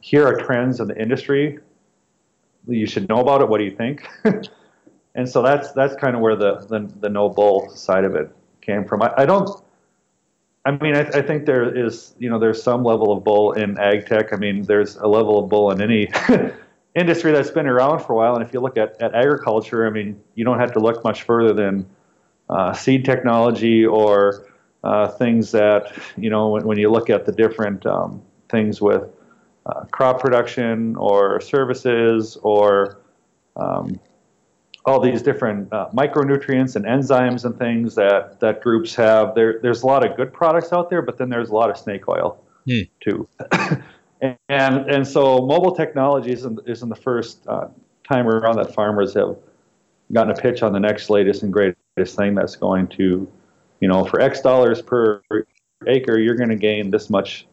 here 0.00 0.26
are 0.26 0.36
trends 0.36 0.78
in 0.78 0.88
the 0.88 1.00
industry 1.00 1.58
you 2.66 2.86
should 2.86 3.08
know 3.08 3.20
about 3.20 3.40
it. 3.42 3.48
What 3.48 3.58
do 3.58 3.64
you 3.64 3.70
think? 3.70 4.08
and 5.14 5.28
so 5.28 5.42
that's 5.42 5.72
that's 5.72 5.94
kind 5.96 6.14
of 6.14 6.22
where 6.22 6.36
the, 6.36 6.66
the, 6.68 6.90
the 7.00 7.08
no 7.08 7.28
bull 7.28 7.70
side 7.70 8.04
of 8.04 8.14
it 8.14 8.30
came 8.60 8.84
from. 8.84 9.02
I, 9.02 9.12
I 9.18 9.26
don't. 9.26 9.48
I 10.64 10.70
mean, 10.70 10.94
I, 10.94 11.00
I, 11.00 11.22
think 11.22 11.44
there 11.44 11.76
is, 11.76 12.14
you 12.20 12.30
know, 12.30 12.38
there's 12.38 12.62
some 12.62 12.84
level 12.84 13.10
of 13.12 13.24
bull 13.24 13.50
in 13.54 13.76
ag 13.78 14.06
tech. 14.06 14.32
I 14.32 14.36
mean, 14.36 14.62
there's 14.62 14.94
a 14.94 15.08
level 15.08 15.42
of 15.42 15.50
bull 15.50 15.72
in 15.72 15.82
any 15.82 16.08
industry 16.94 17.32
that's 17.32 17.50
been 17.50 17.66
around 17.66 18.00
for 18.00 18.12
a 18.12 18.16
while. 18.16 18.34
And 18.34 18.44
if 18.44 18.52
you 18.52 18.60
look 18.60 18.76
at, 18.76 19.00
at 19.00 19.14
agriculture, 19.14 19.86
I 19.86 19.90
mean, 19.90 20.20
you 20.34 20.44
don't 20.44 20.58
have 20.58 20.72
to 20.72 20.80
look 20.80 21.02
much 21.04 21.22
further 21.22 21.52
than 21.52 21.86
uh, 22.50 22.72
seed 22.72 23.04
technology 23.04 23.84
or 23.84 24.46
uh, 24.84 25.08
things 25.08 25.52
that, 25.52 25.96
you 26.16 26.28
know, 26.28 26.48
when, 26.48 26.66
when, 26.66 26.78
you 26.78 26.90
look 26.90 27.08
at 27.08 27.24
the 27.24 27.32
different 27.32 27.86
um, 27.86 28.20
things 28.50 28.80
with 28.80 29.04
uh, 29.64 29.84
crop 29.92 30.20
production 30.20 30.96
or 30.96 31.40
services 31.40 32.36
or 32.42 33.00
um, 33.56 33.98
all 34.84 35.00
these 35.00 35.22
different 35.22 35.72
uh, 35.72 35.88
micronutrients 35.94 36.74
and 36.74 36.84
enzymes 36.84 37.44
and 37.44 37.56
things 37.58 37.94
that, 37.94 38.40
that 38.40 38.60
groups 38.60 38.94
have. 38.96 39.34
There, 39.34 39.60
there's 39.62 39.82
a 39.82 39.86
lot 39.86 40.04
of 40.04 40.16
good 40.16 40.32
products 40.32 40.72
out 40.72 40.90
there, 40.90 41.00
but 41.00 41.16
then 41.16 41.28
there's 41.30 41.50
a 41.50 41.54
lot 41.54 41.70
of 41.70 41.78
snake 41.78 42.08
oil 42.08 42.42
mm. 42.66 42.88
too. 43.00 43.28
and, 44.48 44.90
and 44.90 45.06
so 45.06 45.44
mobile 45.46 45.74
technology 45.74 46.32
isn't, 46.32 46.60
isn't 46.66 46.88
the 46.88 46.96
first 46.96 47.46
uh, 47.46 47.68
time 48.08 48.28
around 48.28 48.56
that 48.56 48.74
farmers 48.74 49.14
have 49.14 49.36
gotten 50.12 50.32
a 50.32 50.40
pitch 50.40 50.62
on 50.62 50.72
the 50.72 50.80
next 50.80 51.10
latest 51.10 51.42
and 51.42 51.52
greatest 51.52 52.16
thing 52.16 52.34
that's 52.34 52.56
going 52.56 52.86
to, 52.88 53.30
you 53.80 53.88
know, 53.88 54.04
for 54.04 54.20
X 54.20 54.40
dollars 54.40 54.80
per 54.80 55.22
acre, 55.86 56.18
you're 56.18 56.36
going 56.36 56.50
to 56.50 56.56
gain 56.56 56.90
this 56.90 57.10
much 57.10 57.46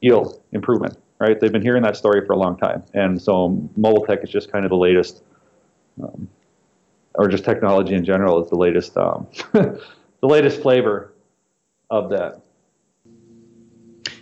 yield 0.00 0.42
improvement 0.52 0.96
right? 1.20 1.38
They've 1.38 1.52
been 1.52 1.62
hearing 1.62 1.82
that 1.84 1.96
story 1.96 2.26
for 2.26 2.32
a 2.32 2.36
long 2.36 2.56
time, 2.56 2.82
and 2.94 3.20
so 3.20 3.48
mobile 3.76 4.04
tech 4.04 4.24
is 4.24 4.30
just 4.30 4.50
kind 4.50 4.64
of 4.64 4.70
the 4.70 4.76
latest, 4.76 5.22
um, 6.02 6.28
or 7.14 7.28
just 7.28 7.44
technology 7.44 7.94
in 7.94 8.04
general 8.04 8.42
is 8.42 8.50
the 8.50 8.56
latest, 8.56 8.96
um, 8.96 9.28
the 9.52 9.80
latest 10.22 10.62
flavor 10.62 11.12
of 11.90 12.08
that. 12.10 12.40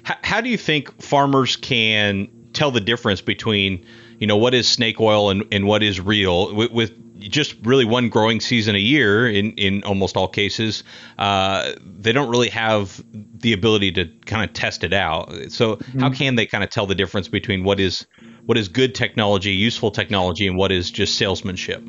How, 0.09 0.17
how 0.23 0.41
do 0.41 0.49
you 0.49 0.57
think 0.57 1.03
farmers 1.03 1.57
can 1.57 2.29
tell 2.55 2.71
the 2.71 2.81
difference 2.81 3.21
between, 3.21 3.85
you 4.19 4.27
know, 4.27 4.39
what 4.39 4.55
is 4.55 4.67
snake 4.67 4.99
oil 5.03 5.29
and, 5.29 5.45
and 5.53 5.67
what 5.67 5.83
is 5.83 6.01
real 6.01 6.55
with, 6.55 6.71
with 6.71 7.21
just 7.21 7.57
really 7.63 7.85
one 7.85 8.09
growing 8.09 8.41
season 8.41 8.75
a 8.75 8.79
year 8.79 9.29
in, 9.29 9.53
in 9.53 9.83
almost 9.85 10.17
all 10.17 10.27
cases. 10.27 10.83
Uh, 11.19 11.73
they 11.85 12.13
don't 12.13 12.31
really 12.31 12.49
have 12.49 13.05
the 13.13 13.53
ability 13.53 13.93
to 13.93 14.07
kind 14.25 14.49
of 14.49 14.55
test 14.55 14.83
it 14.83 14.95
out. 14.95 15.31
So 15.51 15.77
mm-hmm. 15.77 16.01
how 16.01 16.09
can 16.09 16.37
they 16.37 16.47
kind 16.47 16.65
of 16.65 16.71
tell 16.71 16.87
the 16.87 16.95
difference 16.95 17.29
between 17.29 17.63
what 17.63 17.79
is 17.79 18.07
what 18.47 18.57
is 18.57 18.69
good 18.69 18.95
technology, 18.95 19.51
useful 19.51 19.91
technology, 19.91 20.47
and 20.47 20.57
what 20.57 20.73
is 20.73 20.91
just 20.91 21.17
salesmanship? 21.17 21.83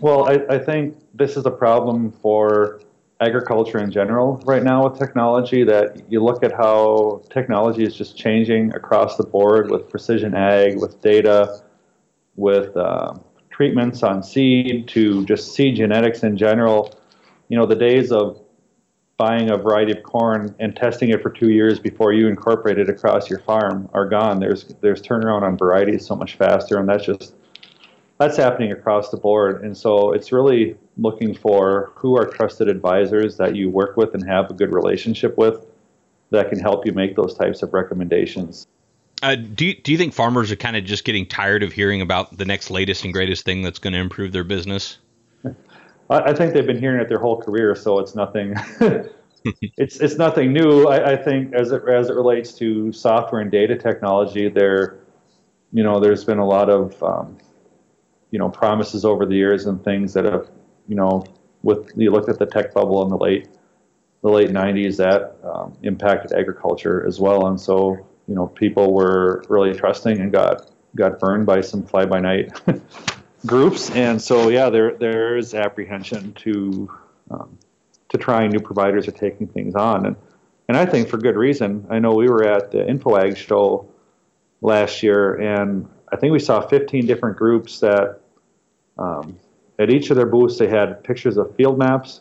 Well, 0.00 0.26
I, 0.26 0.40
I 0.48 0.58
think 0.58 0.96
this 1.12 1.36
is 1.36 1.44
a 1.44 1.50
problem 1.50 2.10
for 2.10 2.80
agriculture 3.20 3.78
in 3.78 3.90
general 3.90 4.42
right 4.44 4.62
now 4.62 4.88
with 4.88 4.98
technology 4.98 5.62
that 5.64 6.10
you 6.10 6.22
look 6.22 6.42
at 6.42 6.52
how 6.52 7.22
technology 7.30 7.84
is 7.84 7.94
just 7.94 8.16
changing 8.16 8.74
across 8.74 9.16
the 9.16 9.24
board 9.24 9.70
with 9.70 9.88
precision 9.88 10.34
ag, 10.34 10.78
with 10.80 11.00
data, 11.00 11.62
with 12.36 12.76
uh, 12.76 13.14
treatments 13.50 14.02
on 14.02 14.22
seed 14.22 14.88
to 14.88 15.24
just 15.26 15.54
seed 15.54 15.76
genetics 15.76 16.22
in 16.24 16.36
general. 16.36 16.92
You 17.48 17.56
know, 17.56 17.66
the 17.66 17.76
days 17.76 18.10
of 18.10 18.40
buying 19.16 19.50
a 19.50 19.56
variety 19.56 19.92
of 19.92 20.02
corn 20.02 20.54
and 20.58 20.74
testing 20.74 21.10
it 21.10 21.22
for 21.22 21.30
two 21.30 21.50
years 21.50 21.78
before 21.78 22.12
you 22.12 22.26
incorporate 22.26 22.78
it 22.78 22.88
across 22.88 23.30
your 23.30 23.38
farm 23.38 23.88
are 23.92 24.08
gone. 24.08 24.40
There's 24.40 24.64
there's 24.80 25.00
turnaround 25.00 25.42
on 25.42 25.56
varieties 25.56 26.04
so 26.04 26.16
much 26.16 26.34
faster, 26.34 26.78
and 26.78 26.88
that's 26.88 27.06
just 27.06 27.34
that's 28.18 28.36
happening 28.36 28.72
across 28.72 29.10
the 29.10 29.16
board. 29.16 29.64
And 29.64 29.76
so 29.76 30.12
it's 30.12 30.32
really 30.32 30.76
looking 30.96 31.34
for 31.34 31.92
who 31.96 32.16
are 32.16 32.26
trusted 32.26 32.68
advisors 32.68 33.36
that 33.38 33.56
you 33.56 33.70
work 33.70 33.96
with 33.96 34.14
and 34.14 34.26
have 34.28 34.50
a 34.50 34.54
good 34.54 34.72
relationship 34.72 35.36
with 35.36 35.66
that 36.30 36.48
can 36.48 36.58
help 36.58 36.86
you 36.86 36.92
make 36.92 37.16
those 37.16 37.34
types 37.34 37.62
of 37.62 37.72
recommendations. 37.74 38.66
Uh, 39.22 39.36
do 39.36 39.66
you, 39.66 39.74
do 39.74 39.92
you 39.92 39.98
think 39.98 40.12
farmers 40.12 40.50
are 40.52 40.56
kind 40.56 40.76
of 40.76 40.84
just 40.84 41.04
getting 41.04 41.26
tired 41.26 41.62
of 41.62 41.72
hearing 41.72 42.00
about 42.00 42.36
the 42.36 42.44
next 42.44 42.70
latest 42.70 43.04
and 43.04 43.12
greatest 43.12 43.44
thing 43.44 43.62
that's 43.62 43.78
going 43.78 43.92
to 43.92 43.98
improve 43.98 44.32
their 44.32 44.44
business? 44.44 44.98
I, 46.10 46.32
think 46.32 46.52
they've 46.52 46.66
been 46.66 46.78
hearing 46.78 47.00
it 47.00 47.08
their 47.08 47.18
whole 47.18 47.40
career, 47.40 47.74
so 47.74 47.98
it's 47.98 48.14
nothing. 48.14 48.54
it's 49.78 49.96
it's 50.00 50.16
nothing 50.16 50.52
new. 50.52 50.86
I, 50.86 51.12
I, 51.12 51.16
think 51.16 51.54
as 51.54 51.72
it 51.72 51.82
as 51.88 52.10
it 52.10 52.14
relates 52.14 52.52
to 52.54 52.92
software 52.92 53.40
and 53.40 53.50
data 53.50 53.76
technology, 53.76 54.48
there, 54.48 54.98
you 55.72 55.82
know, 55.82 56.00
there's 56.00 56.24
been 56.24 56.38
a 56.38 56.46
lot 56.46 56.68
of, 56.68 57.02
um, 57.02 57.38
you 58.34 58.38
know, 58.40 58.48
promises 58.48 59.04
over 59.04 59.24
the 59.24 59.36
years 59.36 59.66
and 59.66 59.84
things 59.84 60.12
that 60.12 60.24
have, 60.24 60.50
you 60.88 60.96
know, 60.96 61.24
with 61.62 61.92
you 61.94 62.10
looked 62.10 62.28
at 62.28 62.36
the 62.36 62.46
tech 62.46 62.74
bubble 62.74 63.00
in 63.04 63.08
the 63.08 63.16
late 63.16 63.48
the 64.22 64.28
late 64.28 64.50
90s 64.50 64.96
that 64.96 65.36
um, 65.48 65.72
impacted 65.84 66.32
agriculture 66.32 67.06
as 67.06 67.20
well, 67.20 67.46
and 67.46 67.60
so 67.60 67.96
you 68.26 68.34
know, 68.34 68.48
people 68.48 68.92
were 68.92 69.44
really 69.48 69.72
trusting 69.72 70.18
and 70.18 70.32
got 70.32 70.68
got 70.96 71.20
burned 71.20 71.46
by 71.46 71.60
some 71.60 71.84
fly 71.84 72.06
by 72.06 72.18
night 72.18 72.50
groups, 73.46 73.92
and 73.92 74.20
so 74.20 74.48
yeah, 74.48 74.68
there 74.68 74.96
there 74.96 75.36
is 75.36 75.54
apprehension 75.54 76.32
to 76.32 76.90
um, 77.30 77.56
to 78.08 78.18
trying 78.18 78.50
new 78.50 78.58
providers 78.58 79.06
or 79.06 79.12
taking 79.12 79.46
things 79.46 79.76
on, 79.76 80.06
and 80.06 80.16
and 80.66 80.76
I 80.76 80.86
think 80.86 81.08
for 81.08 81.18
good 81.18 81.36
reason. 81.36 81.86
I 81.88 82.00
know 82.00 82.14
we 82.14 82.28
were 82.28 82.42
at 82.42 82.72
the 82.72 82.78
InfoAg 82.78 83.36
show 83.36 83.88
last 84.60 85.04
year, 85.04 85.36
and 85.36 85.88
I 86.12 86.16
think 86.16 86.32
we 86.32 86.40
saw 86.40 86.60
15 86.66 87.06
different 87.06 87.36
groups 87.36 87.78
that 87.78 88.20
um, 88.98 89.36
at 89.78 89.90
each 89.90 90.10
of 90.10 90.16
their 90.16 90.26
booths 90.26 90.58
they 90.58 90.68
had 90.68 91.02
pictures 91.04 91.36
of 91.36 91.54
field 91.56 91.78
maps, 91.78 92.20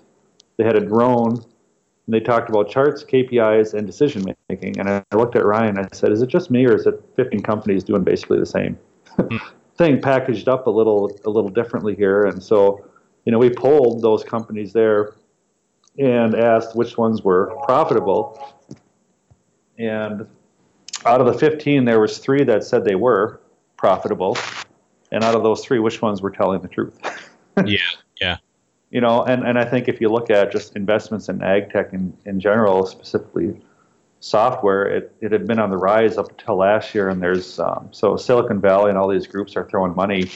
they 0.58 0.64
had 0.64 0.76
a 0.76 0.82
drone, 0.82 1.34
and 1.34 2.14
they 2.14 2.20
talked 2.20 2.50
about 2.50 2.70
charts, 2.70 3.04
KPIs, 3.04 3.74
and 3.74 3.88
decision 3.88 4.26
making. 4.50 4.80
And 4.80 4.90
I 4.90 5.04
looked 5.14 5.36
at 5.36 5.46
Ryan. 5.46 5.78
And 5.78 5.88
I 5.92 5.96
said, 5.96 6.12
"Is 6.12 6.22
it 6.22 6.28
just 6.28 6.52
me, 6.52 6.66
or 6.66 6.76
is 6.76 6.86
it 6.86 7.02
15 7.16 7.42
companies 7.42 7.84
doing 7.84 8.04
basically 8.04 8.40
the 8.40 8.46
same 8.46 8.78
hmm. 9.16 9.38
thing, 9.78 10.02
packaged 10.02 10.48
up 10.48 10.68
a 10.68 10.70
little 10.70 11.18
a 11.26 11.30
little 11.30 11.50
differently 11.50 11.96
here?" 11.96 12.26
And 12.26 12.42
so, 12.42 12.86
you 13.26 13.32
know, 13.32 13.40
we 13.40 13.50
polled 13.50 14.02
those 14.02 14.24
companies 14.24 14.74
there 14.74 15.16
and 15.98 16.36
asked 16.36 16.76
which 16.76 16.98
ones 16.98 17.24
were 17.24 17.56
profitable. 17.66 18.56
And 19.78 20.28
out 21.06 21.22
of 21.22 21.28
the 21.28 21.34
15, 21.34 21.86
there 21.86 22.00
was 22.00 22.18
three 22.18 22.44
that 22.44 22.64
said 22.64 22.86
they 22.86 22.96
were 22.96 23.42
profitable, 23.78 24.38
and 25.14 25.24
out 25.24 25.36
of 25.36 25.44
those 25.44 25.64
three, 25.64 25.80
which 25.80 26.02
ones 26.02 26.22
were 26.22 26.32
telling 26.32 26.62
the 26.62 26.68
truth? 26.68 27.00
yeah, 27.66 27.78
yeah 28.20 28.38
you 28.94 29.02
know, 29.02 29.24
and, 29.24 29.44
and 29.44 29.58
I 29.58 29.66
think 29.66 29.88
if 29.90 30.00
you 30.00 30.08
look 30.08 30.30
at 30.30 30.52
just 30.52 30.76
investments 30.76 31.28
in 31.28 31.42
ag 31.42 31.72
tech 31.72 31.94
in, 31.94 32.16
in 32.26 32.40
general, 32.40 32.86
specifically 32.86 33.60
software, 34.20 34.86
it, 34.86 35.16
it 35.20 35.32
had 35.32 35.48
been 35.48 35.58
on 35.58 35.72
the 35.72 35.78
rise 35.78 36.20
up 36.20 36.30
until 36.30 36.58
last 36.58 36.94
year. 36.94 37.10
And 37.10 37.20
there's, 37.20 37.60
um, 37.60 37.90
so 37.90 38.16
Silicon 38.18 38.62
Valley 38.62 38.90
and 38.90 38.98
all 39.00 39.10
these 39.10 39.26
groups 39.26 39.56
are 39.56 39.68
throwing 39.68 39.96
money 39.96 40.30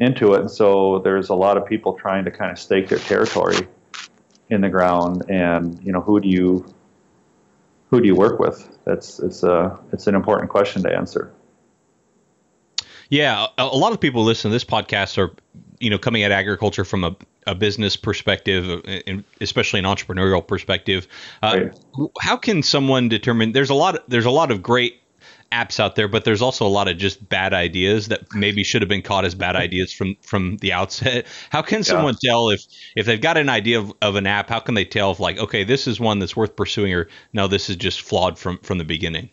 into 0.00 0.34
it. 0.34 0.40
And 0.40 0.50
so 0.50 0.98
there's 0.98 1.28
a 1.28 1.34
lot 1.36 1.56
of 1.56 1.64
people 1.64 1.92
trying 1.92 2.24
to 2.24 2.32
kind 2.32 2.50
of 2.50 2.58
stake 2.58 2.88
their 2.88 2.98
territory 2.98 3.68
in 4.50 4.60
the 4.60 4.68
ground. 4.68 5.22
And, 5.30 5.80
you 5.84 5.92
know, 5.92 6.00
who 6.00 6.18
do 6.18 6.28
you, 6.28 6.66
who 7.90 8.00
do 8.00 8.06
you 8.08 8.16
work 8.16 8.40
with? 8.40 8.68
That's, 8.84 9.20
it's 9.20 9.44
a, 9.44 9.78
it's 9.92 10.08
an 10.08 10.16
important 10.16 10.50
question 10.50 10.82
to 10.82 10.92
answer. 10.92 11.32
Yeah, 13.08 13.46
a, 13.56 13.66
lot 13.66 13.92
of 13.92 14.00
people 14.00 14.24
listen 14.24 14.50
to 14.50 14.54
this 14.54 14.64
podcast 14.64 15.16
are, 15.18 15.34
you 15.80 15.88
know, 15.88 15.98
coming 15.98 16.22
at 16.22 16.30
agriculture 16.30 16.84
from 16.84 17.04
a, 17.04 17.16
a 17.46 17.54
business 17.54 17.96
perspective, 17.96 18.82
uh, 18.86 19.22
especially 19.40 19.78
an 19.78 19.86
entrepreneurial 19.86 20.46
perspective. 20.46 21.08
Uh, 21.42 21.68
right. 21.96 22.10
How 22.20 22.36
can 22.36 22.62
someone 22.62 23.08
determine? 23.08 23.52
There's 23.52 23.70
a 23.70 23.74
lot. 23.74 24.08
There's 24.08 24.26
a 24.26 24.30
lot 24.30 24.50
of 24.50 24.62
great 24.62 25.00
apps 25.50 25.80
out 25.80 25.96
there, 25.96 26.08
but 26.08 26.24
there's 26.24 26.42
also 26.42 26.66
a 26.66 26.68
lot 26.68 26.88
of 26.88 26.98
just 26.98 27.26
bad 27.26 27.54
ideas 27.54 28.08
that 28.08 28.34
maybe 28.34 28.62
should 28.62 28.82
have 28.82 28.88
been 28.88 29.02
caught 29.02 29.24
as 29.24 29.34
bad 29.34 29.56
ideas 29.56 29.92
from 29.92 30.16
from 30.20 30.58
the 30.58 30.72
outset. 30.72 31.26
How 31.50 31.62
can 31.62 31.84
someone 31.84 32.14
yeah. 32.20 32.30
tell 32.30 32.50
if 32.50 32.64
if 32.96 33.06
they've 33.06 33.20
got 33.20 33.36
an 33.38 33.48
idea 33.48 33.78
of, 33.78 33.92
of 34.02 34.16
an 34.16 34.26
app? 34.26 34.48
How 34.48 34.60
can 34.60 34.74
they 34.74 34.84
tell 34.84 35.12
if 35.12 35.20
like 35.20 35.38
okay, 35.38 35.64
this 35.64 35.86
is 35.86 35.98
one 35.98 36.18
that's 36.18 36.36
worth 36.36 36.56
pursuing, 36.56 36.92
or 36.92 37.08
no, 37.32 37.48
this 37.48 37.70
is 37.70 37.76
just 37.76 38.02
flawed 38.02 38.38
from 38.38 38.58
from 38.58 38.78
the 38.78 38.84
beginning? 38.84 39.30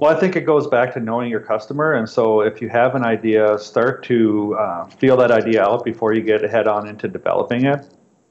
Well, 0.00 0.16
I 0.16 0.20
think 0.20 0.36
it 0.36 0.42
goes 0.42 0.68
back 0.68 0.94
to 0.94 1.00
knowing 1.00 1.28
your 1.28 1.40
customer. 1.40 1.94
And 1.94 2.08
so 2.08 2.42
if 2.42 2.62
you 2.62 2.68
have 2.68 2.94
an 2.94 3.04
idea, 3.04 3.58
start 3.58 4.04
to 4.04 4.54
uh, 4.54 4.84
feel 4.84 5.16
that 5.16 5.32
idea 5.32 5.64
out 5.64 5.84
before 5.84 6.14
you 6.14 6.22
get 6.22 6.40
head 6.48 6.68
on 6.68 6.86
into 6.86 7.08
developing 7.08 7.64
it. 7.64 7.84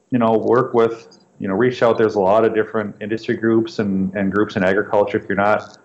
You 0.10 0.18
know, 0.18 0.32
work 0.32 0.74
with, 0.74 1.20
you 1.40 1.50
know, 1.50 1.56
reach 1.56 1.84
out. 1.84 1.98
There's 1.98 2.16
a 2.16 2.22
lot 2.22 2.46
of 2.46 2.56
different 2.56 2.96
industry 3.02 3.36
groups 3.36 3.80
and, 3.80 4.16
and 4.16 4.32
groups 4.32 4.56
in 4.56 4.64
agriculture. 4.64 5.18
If 5.18 5.28
you're 5.28 5.36
not 5.36 5.78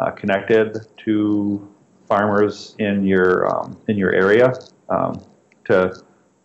uh, 0.00 0.10
connected 0.10 0.78
to 1.04 1.74
farmers 2.08 2.74
in 2.80 3.06
your 3.06 3.54
um, 3.54 3.80
in 3.86 3.96
your 3.96 4.12
area, 4.12 4.52
um, 4.88 5.24
to 5.66 5.94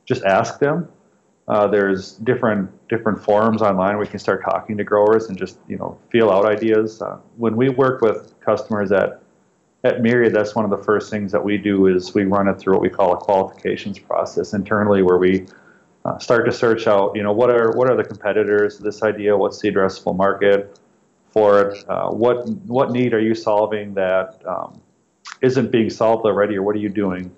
just 0.06 0.24
ask 0.26 0.60
them 0.60 0.88
uh, 1.48 1.68
there's 1.68 2.14
different 2.18 2.70
different 2.88 3.24
forums 3.24 3.62
online 3.62 3.98
we 3.98 4.08
can 4.08 4.20
start 4.20 4.44
talking 4.44 4.78
to 4.78 4.84
growers 4.84 5.28
and 5.28 5.38
just 5.38 5.58
you 5.68 5.78
know 5.78 5.98
feel 6.12 6.30
out 6.30 6.46
ideas. 6.46 7.02
Uh, 7.02 7.18
when 7.38 7.56
we 7.56 7.70
work 7.70 8.02
with 8.02 8.35
customers 8.46 8.92
at 8.92 9.22
at 9.84 10.02
Myriad, 10.02 10.34
that's 10.34 10.56
one 10.56 10.66
of 10.66 10.72
the 10.72 10.84
first 10.84 11.12
things 11.12 11.32
that 11.32 11.44
we 11.44 11.60
do 11.60 11.86
is 11.86 12.14
we 12.16 12.24
run 12.24 12.48
it 12.48 12.58
through 12.58 12.74
what 12.74 12.82
we 12.82 12.90
call 12.90 13.14
a 13.14 13.18
qualifications 13.18 14.00
process 14.00 14.54
internally, 14.54 15.04
where 15.04 15.20
we 15.20 15.46
uh, 16.06 16.18
start 16.18 16.44
to 16.46 16.52
search 16.52 16.88
out, 16.88 17.16
you 17.16 17.22
know, 17.22 17.32
what 17.32 17.52
are 17.52 17.72
what 17.76 17.90
are 17.90 17.96
the 17.96 18.04
competitors 18.04 18.80
this 18.80 19.04
idea? 19.04 19.38
What's 19.38 19.60
the 19.60 19.72
addressable 19.72 20.16
market 20.16 20.80
for 21.30 21.62
it? 21.62 21.90
Uh, 21.90 22.10
what 22.10 22.48
what 22.66 22.92
need 22.92 23.14
are 23.14 23.20
you 23.20 23.36
solving 23.36 23.94
that 23.94 24.42
um, 24.48 24.82
not 25.44 25.72
being 25.72 25.90
solved 25.90 26.26
already, 26.26 26.56
or 26.58 26.64
what 26.64 26.76
are 26.76 26.80
you 26.80 26.90
doing? 26.90 27.32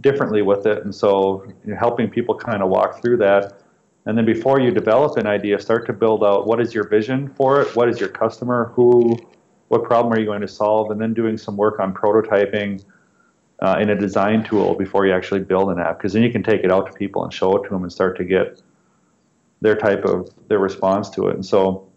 differently 0.00 0.42
with 0.42 0.66
it. 0.66 0.84
And 0.84 0.94
so 0.94 1.44
you 1.64 1.72
know, 1.72 1.76
helping 1.78 2.08
people 2.08 2.34
kind 2.34 2.62
of 2.62 2.68
walk 2.68 3.00
through 3.00 3.18
that. 3.18 3.60
And 4.04 4.16
then 4.16 4.24
before 4.24 4.60
you 4.60 4.70
develop 4.70 5.16
an 5.16 5.26
idea, 5.26 5.58
start 5.58 5.86
to 5.86 5.92
build 5.92 6.22
out 6.22 6.46
what 6.46 6.60
is 6.60 6.72
your 6.72 6.88
vision 6.88 7.28
for 7.28 7.60
it? 7.60 7.74
What 7.74 7.88
is 7.88 7.98
your 7.98 8.08
customer? 8.08 8.72
Who, 8.74 9.16
what 9.68 9.84
problem 9.84 10.12
are 10.12 10.18
you 10.18 10.26
going 10.26 10.40
to 10.40 10.48
solve? 10.48 10.90
And 10.90 11.00
then 11.00 11.14
doing 11.14 11.36
some 11.36 11.56
work 11.56 11.80
on 11.80 11.92
prototyping 11.92 12.84
uh, 13.60 13.78
in 13.80 13.90
a 13.90 13.96
design 13.96 14.44
tool 14.44 14.74
before 14.74 15.06
you 15.06 15.12
actually 15.12 15.40
build 15.40 15.70
an 15.70 15.78
app. 15.78 15.98
Because 15.98 16.12
then 16.12 16.22
you 16.22 16.30
can 16.30 16.42
take 16.42 16.62
it 16.62 16.70
out 16.70 16.86
to 16.86 16.92
people 16.92 17.24
and 17.24 17.32
show 17.32 17.56
it 17.56 17.64
to 17.64 17.70
them 17.70 17.82
and 17.82 17.92
start 17.92 18.16
to 18.18 18.24
get 18.24 18.60
their 19.60 19.76
type 19.76 20.04
of 20.04 20.30
their 20.48 20.58
response 20.58 21.10
to 21.10 21.28
it. 21.28 21.34
And 21.34 21.44
so 21.44 21.88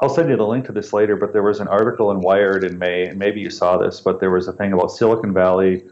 I'll 0.00 0.08
send 0.08 0.30
you 0.30 0.36
the 0.36 0.46
link 0.46 0.64
to 0.66 0.72
this 0.72 0.92
later, 0.92 1.14
but 1.16 1.32
there 1.32 1.42
was 1.42 1.60
an 1.60 1.68
article 1.68 2.10
in 2.10 2.20
Wired 2.20 2.64
in 2.64 2.78
May, 2.78 3.06
and 3.06 3.18
maybe 3.18 3.40
you 3.40 3.50
saw 3.50 3.76
this, 3.76 4.00
but 4.00 4.18
there 4.18 4.30
was 4.30 4.48
a 4.48 4.52
thing 4.52 4.72
about 4.72 4.90
Silicon 4.90 5.34
Valley 5.34 5.84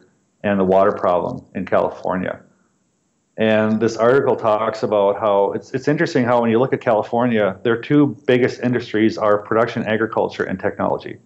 and 0.43 0.59
the 0.59 0.65
water 0.65 0.93
problem 0.93 1.45
in 1.55 1.67
California. 1.67 2.41
And 3.39 3.79
this 3.79 3.97
article 3.97 4.35
talks 4.35 4.83
about 4.83 5.21
how 5.21 5.53
it's, 5.53 5.73
it's 5.73 5.87
interesting 5.87 6.25
how 6.25 6.43
when 6.43 6.51
you 6.51 6.59
look 6.59 6.73
at 6.73 6.81
California, 6.81 7.57
their 7.63 7.81
two 7.81 8.17
biggest 8.27 8.61
industries 8.61 9.17
are 9.17 9.39
production, 9.39 9.85
agriculture, 9.85 10.43
and 10.43 10.59
technology. 10.59 11.19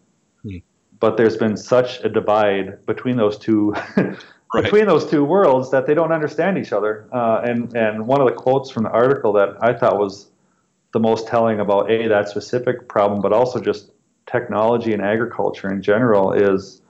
Hmm. 0.42 0.58
But 1.00 1.16
there's 1.16 1.38
been 1.38 1.56
such 1.56 2.00
a 2.04 2.10
divide 2.10 2.84
between 2.84 3.16
those 3.16 3.38
two 3.38 3.74
right. 3.96 4.16
between 4.52 4.86
those 4.86 5.10
two 5.10 5.24
worlds 5.24 5.70
that 5.70 5.86
they 5.86 5.94
don't 5.94 6.12
understand 6.12 6.58
each 6.58 6.72
other. 6.72 7.08
Uh, 7.12 7.40
and 7.44 7.74
and 7.74 8.06
one 8.06 8.20
of 8.20 8.28
the 8.28 8.34
quotes 8.34 8.70
from 8.70 8.82
the 8.84 8.90
article 8.90 9.32
that 9.32 9.56
I 9.62 9.72
thought 9.72 9.98
was 9.98 10.30
the 10.92 11.00
most 11.00 11.26
telling 11.26 11.60
about 11.60 11.90
a 11.90 12.08
that 12.08 12.28
specific 12.28 12.88
problem, 12.88 13.22
but 13.22 13.32
also 13.32 13.58
just 13.58 13.90
technology 14.26 14.92
and 14.92 15.00
agriculture 15.02 15.72
in 15.72 15.80
general 15.80 16.32
is 16.32 16.82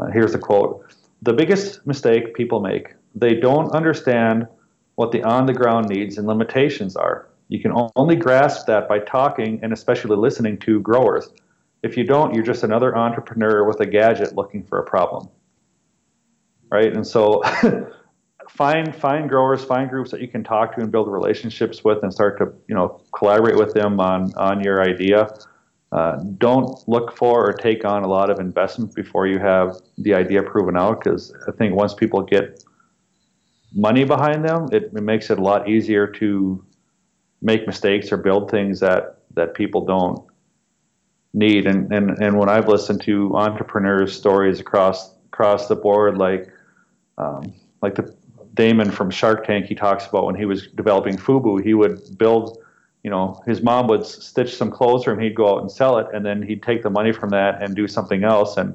uh, 0.00 0.06
here's 0.06 0.32
the 0.32 0.38
quote 0.38 0.84
the 1.22 1.32
biggest 1.32 1.86
mistake 1.86 2.34
people 2.34 2.60
make, 2.60 2.94
they 3.14 3.34
don't 3.34 3.70
understand 3.70 4.48
what 4.96 5.12
the 5.12 5.22
on 5.22 5.46
the 5.46 5.52
ground 5.52 5.88
needs 5.88 6.18
and 6.18 6.26
limitations 6.26 6.96
are. 6.96 7.28
You 7.48 7.60
can 7.60 7.72
only 7.96 8.16
grasp 8.16 8.66
that 8.66 8.88
by 8.88 9.00
talking 9.00 9.60
and 9.62 9.72
especially 9.72 10.16
listening 10.16 10.58
to 10.60 10.80
growers. 10.80 11.28
If 11.82 11.96
you 11.96 12.04
don't, 12.04 12.34
you're 12.34 12.44
just 12.44 12.62
another 12.62 12.96
entrepreneur 12.96 13.66
with 13.66 13.80
a 13.80 13.86
gadget 13.86 14.34
looking 14.34 14.64
for 14.64 14.78
a 14.78 14.84
problem. 14.84 15.28
Right? 16.70 16.94
And 16.94 17.06
so 17.06 17.42
find 18.48 18.94
find 18.94 19.28
growers, 19.28 19.64
find 19.64 19.90
groups 19.90 20.10
that 20.10 20.20
you 20.20 20.28
can 20.28 20.42
talk 20.42 20.74
to 20.76 20.80
and 20.80 20.90
build 20.90 21.08
relationships 21.08 21.84
with 21.84 22.02
and 22.02 22.12
start 22.12 22.38
to, 22.38 22.52
you 22.68 22.74
know, 22.74 23.00
collaborate 23.14 23.56
with 23.56 23.74
them 23.74 24.00
on 24.00 24.32
on 24.34 24.62
your 24.64 24.82
idea. 24.82 25.28
Uh, 25.92 26.16
don't 26.38 26.88
look 26.88 27.16
for 27.16 27.48
or 27.48 27.52
take 27.52 27.84
on 27.84 28.02
a 28.02 28.08
lot 28.08 28.28
of 28.28 28.40
investment 28.40 28.92
before 28.94 29.28
you 29.28 29.38
have 29.38 29.76
the 29.98 30.12
idea 30.12 30.42
proven 30.42 30.76
out 30.76 31.04
because 31.04 31.32
I 31.46 31.52
think 31.52 31.74
once 31.74 31.94
people 31.94 32.20
get 32.22 32.64
money 33.74 34.04
behind 34.04 34.44
them, 34.44 34.68
it, 34.72 34.84
it, 34.84 35.02
makes 35.02 35.30
it 35.30 35.38
a 35.38 35.42
lot 35.42 35.68
easier 35.68 36.06
to 36.06 36.64
make 37.42 37.66
mistakes 37.66 38.12
or 38.12 38.16
build 38.16 38.50
things 38.50 38.80
that, 38.80 39.18
that 39.34 39.54
people 39.54 39.84
don't 39.84 40.24
need. 41.32 41.66
And, 41.66 41.92
and, 41.92 42.10
and 42.22 42.38
when 42.38 42.48
I've 42.48 42.68
listened 42.68 43.02
to 43.02 43.36
entrepreneurs' 43.36 44.16
stories 44.16 44.60
across 44.60 45.12
across 45.26 45.66
the 45.66 45.74
board, 45.74 46.16
like 46.16 46.48
um, 47.18 47.52
like 47.82 47.96
the 47.96 48.14
Daymond 48.54 48.92
from 48.92 49.10
Shark 49.10 49.44
Tank, 49.44 49.66
he 49.66 49.74
talks 49.74 50.06
about 50.06 50.26
when 50.26 50.36
he 50.36 50.44
was 50.44 50.68
developing 50.68 51.16
Fubu, 51.16 51.62
he 51.62 51.74
would 51.74 52.16
build 52.16 52.64
you 53.04 53.10
know, 53.10 53.40
his 53.46 53.62
mom 53.62 53.86
would 53.88 54.04
stitch 54.04 54.56
some 54.56 54.70
clothes 54.70 55.04
for 55.04 55.12
him. 55.12 55.20
He'd 55.20 55.34
go 55.34 55.54
out 55.54 55.60
and 55.60 55.70
sell 55.70 55.98
it, 55.98 56.06
and 56.14 56.24
then 56.24 56.42
he'd 56.42 56.62
take 56.62 56.82
the 56.82 56.90
money 56.90 57.12
from 57.12 57.28
that 57.30 57.62
and 57.62 57.76
do 57.76 57.86
something 57.86 58.24
else. 58.24 58.56
And 58.56 58.74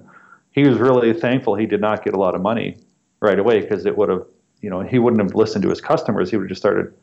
he 0.51 0.67
was 0.67 0.77
really 0.77 1.11
thankful 1.13 1.55
he 1.55 1.65
did 1.65 1.81
not 1.81 2.05
get 2.05 2.13
a 2.13 2.17
lot 2.17 2.35
of 2.35 2.41
money 2.41 2.77
right 3.21 3.39
away 3.39 3.61
because 3.61 3.87
it 3.87 3.97
would 3.97 4.09
have, 4.09 4.25
you 4.61 4.69
know, 4.69 4.81
he 4.81 4.99
wouldn't 4.99 5.21
have 5.21 5.35
listened 5.35 5.63
to 5.63 5.69
his 5.69 5.81
customers. 5.81 6.29
He 6.29 6.37
would 6.37 6.43
have 6.43 6.49
just 6.49 6.61
started 6.61 6.93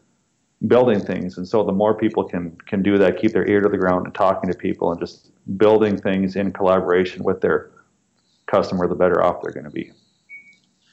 building 0.66 1.00
things. 1.00 1.36
And 1.36 1.46
so 1.46 1.62
the 1.64 1.72
more 1.72 1.94
people 1.94 2.24
can 2.24 2.56
can 2.66 2.82
do 2.82 2.98
that, 2.98 3.18
keep 3.18 3.32
their 3.32 3.48
ear 3.48 3.60
to 3.60 3.68
the 3.68 3.78
ground 3.78 4.06
and 4.06 4.14
talking 4.14 4.50
to 4.50 4.56
people 4.56 4.90
and 4.90 5.00
just 5.00 5.30
building 5.56 5.96
things 5.96 6.36
in 6.36 6.52
collaboration 6.52 7.22
with 7.22 7.40
their 7.40 7.70
customer, 8.46 8.86
the 8.86 8.94
better 8.94 9.22
off 9.22 9.42
they're 9.42 9.52
going 9.52 9.64
to 9.64 9.70
be. 9.70 9.92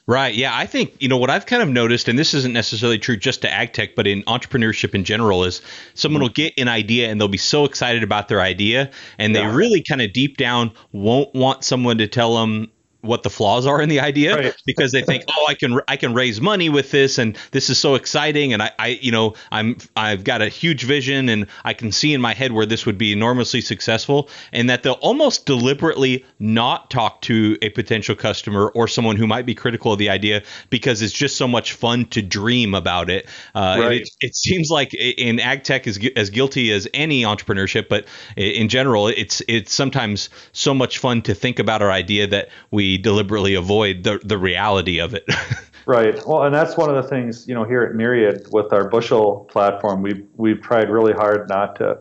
Right. 0.06 0.34
Yeah. 0.34 0.54
I 0.54 0.66
think, 0.66 0.96
you 1.00 1.08
know, 1.08 1.16
what 1.16 1.30
I've 1.30 1.46
kind 1.46 1.62
of 1.62 1.68
noticed, 1.70 2.08
and 2.08 2.18
this 2.18 2.34
isn't 2.34 2.52
necessarily 2.52 2.98
true 2.98 3.16
just 3.16 3.40
to 3.40 3.50
ag 3.50 3.72
tech, 3.72 3.94
but 3.94 4.06
in 4.06 4.22
entrepreneurship 4.24 4.94
in 4.94 5.04
general, 5.04 5.44
is 5.44 5.62
someone 5.94 6.20
will 6.20 6.28
get 6.28 6.52
an 6.58 6.68
idea 6.68 7.08
and 7.08 7.18
they'll 7.18 7.28
be 7.28 7.38
so 7.38 7.64
excited 7.64 8.02
about 8.02 8.28
their 8.28 8.42
idea 8.42 8.90
and 9.18 9.34
yeah. 9.34 9.48
they 9.48 9.56
really 9.56 9.82
kind 9.82 10.02
of 10.02 10.12
deep 10.12 10.36
down 10.36 10.72
won't 10.92 11.34
want 11.34 11.64
someone 11.64 11.98
to 11.98 12.06
tell 12.06 12.36
them 12.36 12.70
what 13.04 13.22
the 13.22 13.30
flaws 13.30 13.66
are 13.66 13.80
in 13.80 13.88
the 13.88 14.00
idea 14.00 14.36
right. 14.36 14.56
because 14.66 14.92
they 14.92 15.02
think, 15.02 15.24
oh, 15.28 15.46
I 15.48 15.54
can 15.54 15.80
I 15.86 15.96
can 15.96 16.14
raise 16.14 16.40
money 16.40 16.68
with 16.68 16.90
this, 16.90 17.18
and 17.18 17.36
this 17.50 17.70
is 17.70 17.78
so 17.78 17.94
exciting, 17.94 18.52
and 18.52 18.62
I, 18.62 18.72
I 18.78 18.86
you 18.88 19.12
know 19.12 19.34
I'm 19.52 19.76
I've 19.96 20.24
got 20.24 20.42
a 20.42 20.48
huge 20.48 20.84
vision, 20.84 21.28
and 21.28 21.46
I 21.64 21.74
can 21.74 21.92
see 21.92 22.14
in 22.14 22.20
my 22.20 22.34
head 22.34 22.52
where 22.52 22.66
this 22.66 22.86
would 22.86 22.98
be 22.98 23.12
enormously 23.12 23.60
successful, 23.60 24.28
and 24.52 24.70
that 24.70 24.82
they'll 24.82 24.94
almost 24.94 25.46
deliberately 25.46 26.24
not 26.38 26.90
talk 26.90 27.20
to 27.22 27.56
a 27.62 27.70
potential 27.70 28.14
customer 28.14 28.68
or 28.68 28.88
someone 28.88 29.16
who 29.16 29.26
might 29.26 29.46
be 29.46 29.54
critical 29.54 29.92
of 29.92 29.98
the 29.98 30.10
idea 30.10 30.42
because 30.70 31.02
it's 31.02 31.12
just 31.12 31.36
so 31.36 31.46
much 31.46 31.72
fun 31.72 32.06
to 32.06 32.22
dream 32.22 32.74
about 32.74 33.10
it. 33.10 33.26
Uh, 33.54 33.76
right. 33.80 34.00
it, 34.00 34.10
it 34.20 34.36
seems 34.36 34.70
like 34.70 34.94
in 34.94 35.40
ag 35.40 35.62
tech 35.64 35.86
is 35.86 35.98
as 36.16 36.30
guilty 36.30 36.72
as 36.72 36.88
any 36.94 37.22
entrepreneurship, 37.22 37.88
but 37.88 38.06
in 38.36 38.68
general, 38.68 39.08
it's 39.08 39.42
it's 39.48 39.72
sometimes 39.72 40.30
so 40.52 40.74
much 40.74 40.98
fun 40.98 41.22
to 41.22 41.34
think 41.34 41.58
about 41.58 41.82
our 41.82 41.90
idea 41.90 42.26
that 42.26 42.48
we 42.70 42.93
deliberately 42.98 43.54
avoid 43.54 44.04
the 44.04 44.20
the 44.24 44.38
reality 44.38 45.00
of 45.00 45.14
it. 45.14 45.24
right. 45.86 46.20
Well, 46.26 46.44
and 46.44 46.54
that's 46.54 46.76
one 46.76 46.94
of 46.94 46.96
the 46.96 47.08
things 47.08 47.46
you 47.48 47.54
know 47.54 47.64
here 47.64 47.82
at 47.82 47.94
Myriad 47.94 48.46
with 48.52 48.72
our 48.72 48.88
bushel 48.88 49.46
platform. 49.50 50.02
We've 50.02 50.26
we've 50.36 50.60
tried 50.60 50.90
really 50.90 51.12
hard 51.12 51.48
not 51.48 51.76
to 51.76 52.00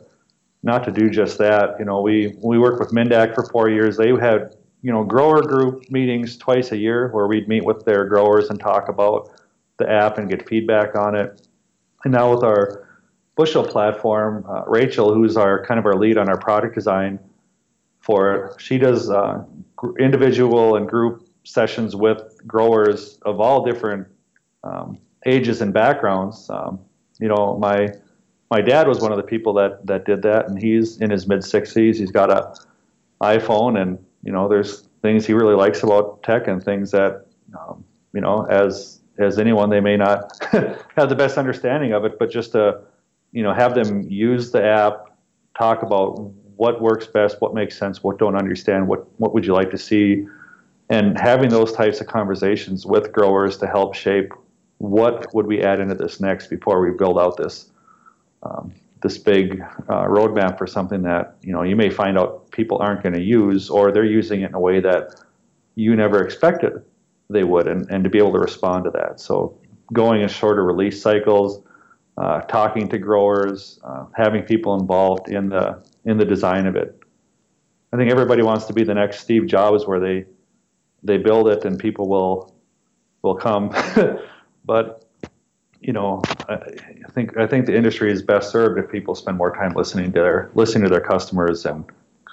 not 0.64 0.84
to 0.86 0.92
do 0.92 1.10
just 1.10 1.38
that. 1.38 1.76
You 1.80 1.86
know, 1.86 2.02
we 2.02 2.36
we 2.44 2.58
worked 2.58 2.80
with 2.80 2.94
Minn-Dak 2.94 3.36
for 3.36 3.46
four 3.46 3.70
years. 3.70 3.98
They 3.98 4.10
had 4.10 4.56
you 4.82 4.92
know 4.92 5.04
grower 5.04 5.42
group 5.42 5.90
meetings 5.92 6.38
twice 6.38 6.72
a 6.72 6.78
year 6.78 7.10
where 7.10 7.28
we'd 7.28 7.48
meet 7.48 7.66
with 7.66 7.86
their 7.86 8.06
growers 8.06 8.50
and 8.50 8.60
talk 8.60 8.90
about 8.90 9.30
the 9.78 9.90
app 9.90 10.18
and 10.18 10.30
get 10.30 10.48
feedback 10.48 10.96
on 10.96 11.16
it. 11.16 11.48
And 12.04 12.14
now 12.14 12.34
with 12.34 12.44
our 12.44 12.88
bushel 13.36 13.66
platform, 13.66 14.46
uh, 14.48 14.64
Rachel, 14.68 15.14
who's 15.14 15.38
our 15.38 15.66
kind 15.66 15.80
of 15.80 15.86
our 15.86 15.96
lead 15.96 16.18
on 16.18 16.30
our 16.30 16.38
product 16.38 16.76
design 16.76 17.20
for 18.00 18.34
it, 18.34 18.62
she 18.62 18.78
does 18.78 19.10
uh, 19.10 19.44
individual 20.00 20.76
and 20.76 20.88
group 20.88 21.28
sessions 21.44 21.96
with 21.96 22.40
growers 22.48 23.20
of 23.24 23.40
all 23.40 23.66
different 23.66 24.08
um, 24.64 24.98
ages 25.26 25.62
and 25.62 25.74
backgrounds. 25.74 26.50
Um, 26.50 26.80
you 27.20 27.28
know, 27.28 27.58
my 27.58 27.90
my 28.50 28.62
dad 28.62 28.88
was 28.88 29.02
one 29.02 29.12
of 29.12 29.18
the 29.18 29.24
people 29.24 29.54
that 29.54 29.86
that 29.86 30.06
did 30.06 30.22
that, 30.24 30.48
and 30.48 30.62
he's 30.62 31.00
in 31.02 31.10
his 31.10 31.28
mid 31.28 31.40
60s. 31.40 31.96
He's 31.96 32.12
got 32.12 32.30
a 32.30 32.56
iPhone, 33.22 33.82
and 33.82 33.98
you 34.24 34.32
know, 34.32 34.48
there's 34.48 34.88
things 35.02 35.26
he 35.26 35.34
really 35.34 35.56
likes 35.56 35.84
about 35.84 36.24
tech 36.24 36.48
and 36.48 36.64
things 36.64 36.92
that 36.92 37.26
um, 37.60 37.84
you 38.14 38.22
know, 38.22 38.46
as 38.46 39.00
as 39.20 39.38
anyone, 39.38 39.70
they 39.70 39.80
may 39.80 39.98
not 39.98 40.32
have 40.52 41.10
the 41.10 41.16
best 41.16 41.38
understanding 41.38 41.94
of 41.94 42.06
it, 42.06 42.18
but 42.18 42.32
just 42.32 42.54
to 42.54 42.82
you 43.32 43.44
know 43.44 43.54
have 43.54 43.76
them 43.76 44.02
use 44.04 44.52
the 44.52 44.64
app, 44.64 45.18
talk 45.58 45.84
about 45.84 46.32
what 46.64 46.80
works 46.80 47.06
best, 47.06 47.42
what 47.42 47.54
makes 47.54 47.78
sense, 47.78 48.02
what 48.02 48.18
don't 48.18 48.38
understand, 48.38 48.88
what 48.88 49.02
what 49.20 49.34
would 49.34 49.46
you 49.46 49.54
like 49.54 49.70
to 49.72 49.78
see, 49.78 50.26
and 50.90 51.20
having 51.20 51.50
those 51.50 51.74
types 51.74 52.00
of 52.00 52.08
conversations 52.08 52.86
with 52.86 53.12
growers 53.12 53.58
to 53.58 53.68
help 53.68 53.94
shape 53.94 54.32
what 54.78 55.16
would 55.36 55.46
we 55.46 55.62
add 55.62 55.82
into 55.82 55.94
this 55.94 56.22
next 56.22 56.48
before 56.48 56.80
we 56.80 56.92
build 56.92 57.20
out 57.20 57.36
this 57.36 57.70
um, 58.44 58.74
this 59.02 59.18
big 59.18 59.60
uh, 59.90 60.06
roadmap 60.18 60.58
for 60.58 60.66
something 60.66 61.02
that 61.02 61.36
you 61.42 61.52
know 61.52 61.64
you 61.64 61.76
may 61.76 61.90
find 61.90 62.18
out 62.18 62.50
people 62.52 62.78
aren't 62.78 63.04
going 63.04 63.18
to 63.22 63.26
use 63.40 63.70
or 63.70 63.92
they're 63.92 64.14
using 64.22 64.40
it 64.44 64.50
in 64.52 64.56
a 64.56 64.64
way 64.70 64.80
that 64.80 65.22
you 65.76 65.94
never 65.98 66.24
expected 66.24 66.82
they 67.30 67.44
would, 67.44 67.68
and, 67.68 67.90
and 67.90 68.06
to 68.06 68.10
be 68.10 68.20
able 68.20 68.32
to 68.32 68.40
respond 68.40 68.86
to 68.86 68.92
that. 68.92 69.20
So 69.20 69.58
going 69.92 70.22
in 70.22 70.30
shorter 70.30 70.64
release 70.64 71.02
cycles, 71.02 71.62
uh, 72.18 72.42
talking 72.42 72.88
to 72.90 72.98
growers, 72.98 73.80
uh, 73.84 74.06
having 74.16 74.44
people 74.44 74.80
involved 74.80 75.30
in 75.30 75.50
the 75.50 75.84
in 76.06 76.18
the 76.18 76.26
design 76.26 76.68
of 76.68 76.76
it. 76.76 77.00
I 77.92 77.98
think 77.98 78.12
everybody 78.12 78.42
wants 78.42 78.66
to 78.66 78.74
be 78.74 78.84
the 78.84 78.94
next 78.94 79.20
Steve 79.20 79.48
Jobs, 79.48 79.86
where 79.88 80.00
they 80.00 80.26
they 81.04 81.18
build 81.18 81.48
it 81.50 81.66
and 81.66 81.78
people 81.78 82.08
will 82.08 82.54
will 83.22 83.36
come. 83.36 83.74
but 84.66 85.06
you 85.82 85.92
know, 85.92 86.22
I 86.48 86.58
think 87.12 87.38
I 87.38 87.48
think 87.48 87.66
the 87.66 87.76
industry 87.76 88.12
is 88.12 88.22
best 88.22 88.52
served 88.52 88.80
if 88.80 88.90
people 88.90 89.16
spend 89.16 89.38
more 89.38 89.54
time 89.54 89.74
listening 89.74 90.12
to 90.14 90.20
their 90.20 90.52
listening 90.56 90.84
to 90.84 90.90
their 90.90 91.02
customers 91.02 91.66
and 91.66 91.86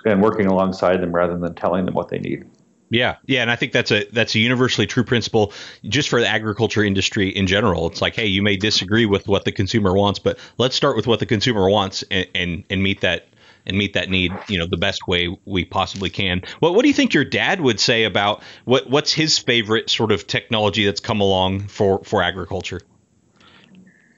and 0.04 0.22
working 0.22 0.46
alongside 0.46 1.00
them 1.02 1.12
rather 1.12 1.36
than 1.36 1.54
telling 1.54 1.84
them 1.84 1.94
what 1.94 2.08
they 2.08 2.18
need. 2.18 2.46
Yeah, 2.90 3.16
yeah, 3.24 3.42
and 3.42 3.50
I 3.52 3.56
think 3.56 3.72
that's 3.72 3.92
a 3.92 4.04
that's 4.06 4.34
a 4.34 4.40
universally 4.40 4.86
true 4.88 5.04
principle 5.04 5.52
just 5.84 6.08
for 6.08 6.20
the 6.20 6.26
agriculture 6.26 6.82
industry 6.82 7.28
in 7.28 7.46
general. 7.46 7.86
It's 7.86 8.02
like, 8.02 8.16
hey, 8.16 8.26
you 8.26 8.42
may 8.42 8.56
disagree 8.56 9.06
with 9.06 9.28
what 9.28 9.44
the 9.44 9.52
consumer 9.52 9.94
wants, 9.94 10.18
but 10.18 10.40
let's 10.58 10.74
start 10.74 10.96
with 10.96 11.06
what 11.06 11.20
the 11.20 11.26
consumer 11.26 11.70
wants 11.70 12.02
and 12.10 12.26
and, 12.34 12.64
and 12.68 12.82
meet 12.82 13.02
that 13.02 13.28
and 13.64 13.78
meet 13.78 13.92
that 13.94 14.10
need, 14.10 14.32
you 14.48 14.58
know, 14.58 14.66
the 14.66 14.76
best 14.76 15.06
way 15.06 15.28
we 15.44 15.64
possibly 15.64 16.10
can. 16.10 16.42
What 16.58 16.74
what 16.74 16.82
do 16.82 16.88
you 16.88 16.94
think 16.94 17.14
your 17.14 17.24
dad 17.24 17.60
would 17.60 17.78
say 17.78 18.02
about 18.02 18.42
what 18.64 18.90
what's 18.90 19.12
his 19.12 19.38
favorite 19.38 19.88
sort 19.88 20.10
of 20.10 20.26
technology 20.26 20.84
that's 20.84 21.00
come 21.00 21.20
along 21.20 21.68
for 21.68 22.02
for 22.02 22.24
agriculture? 22.24 22.80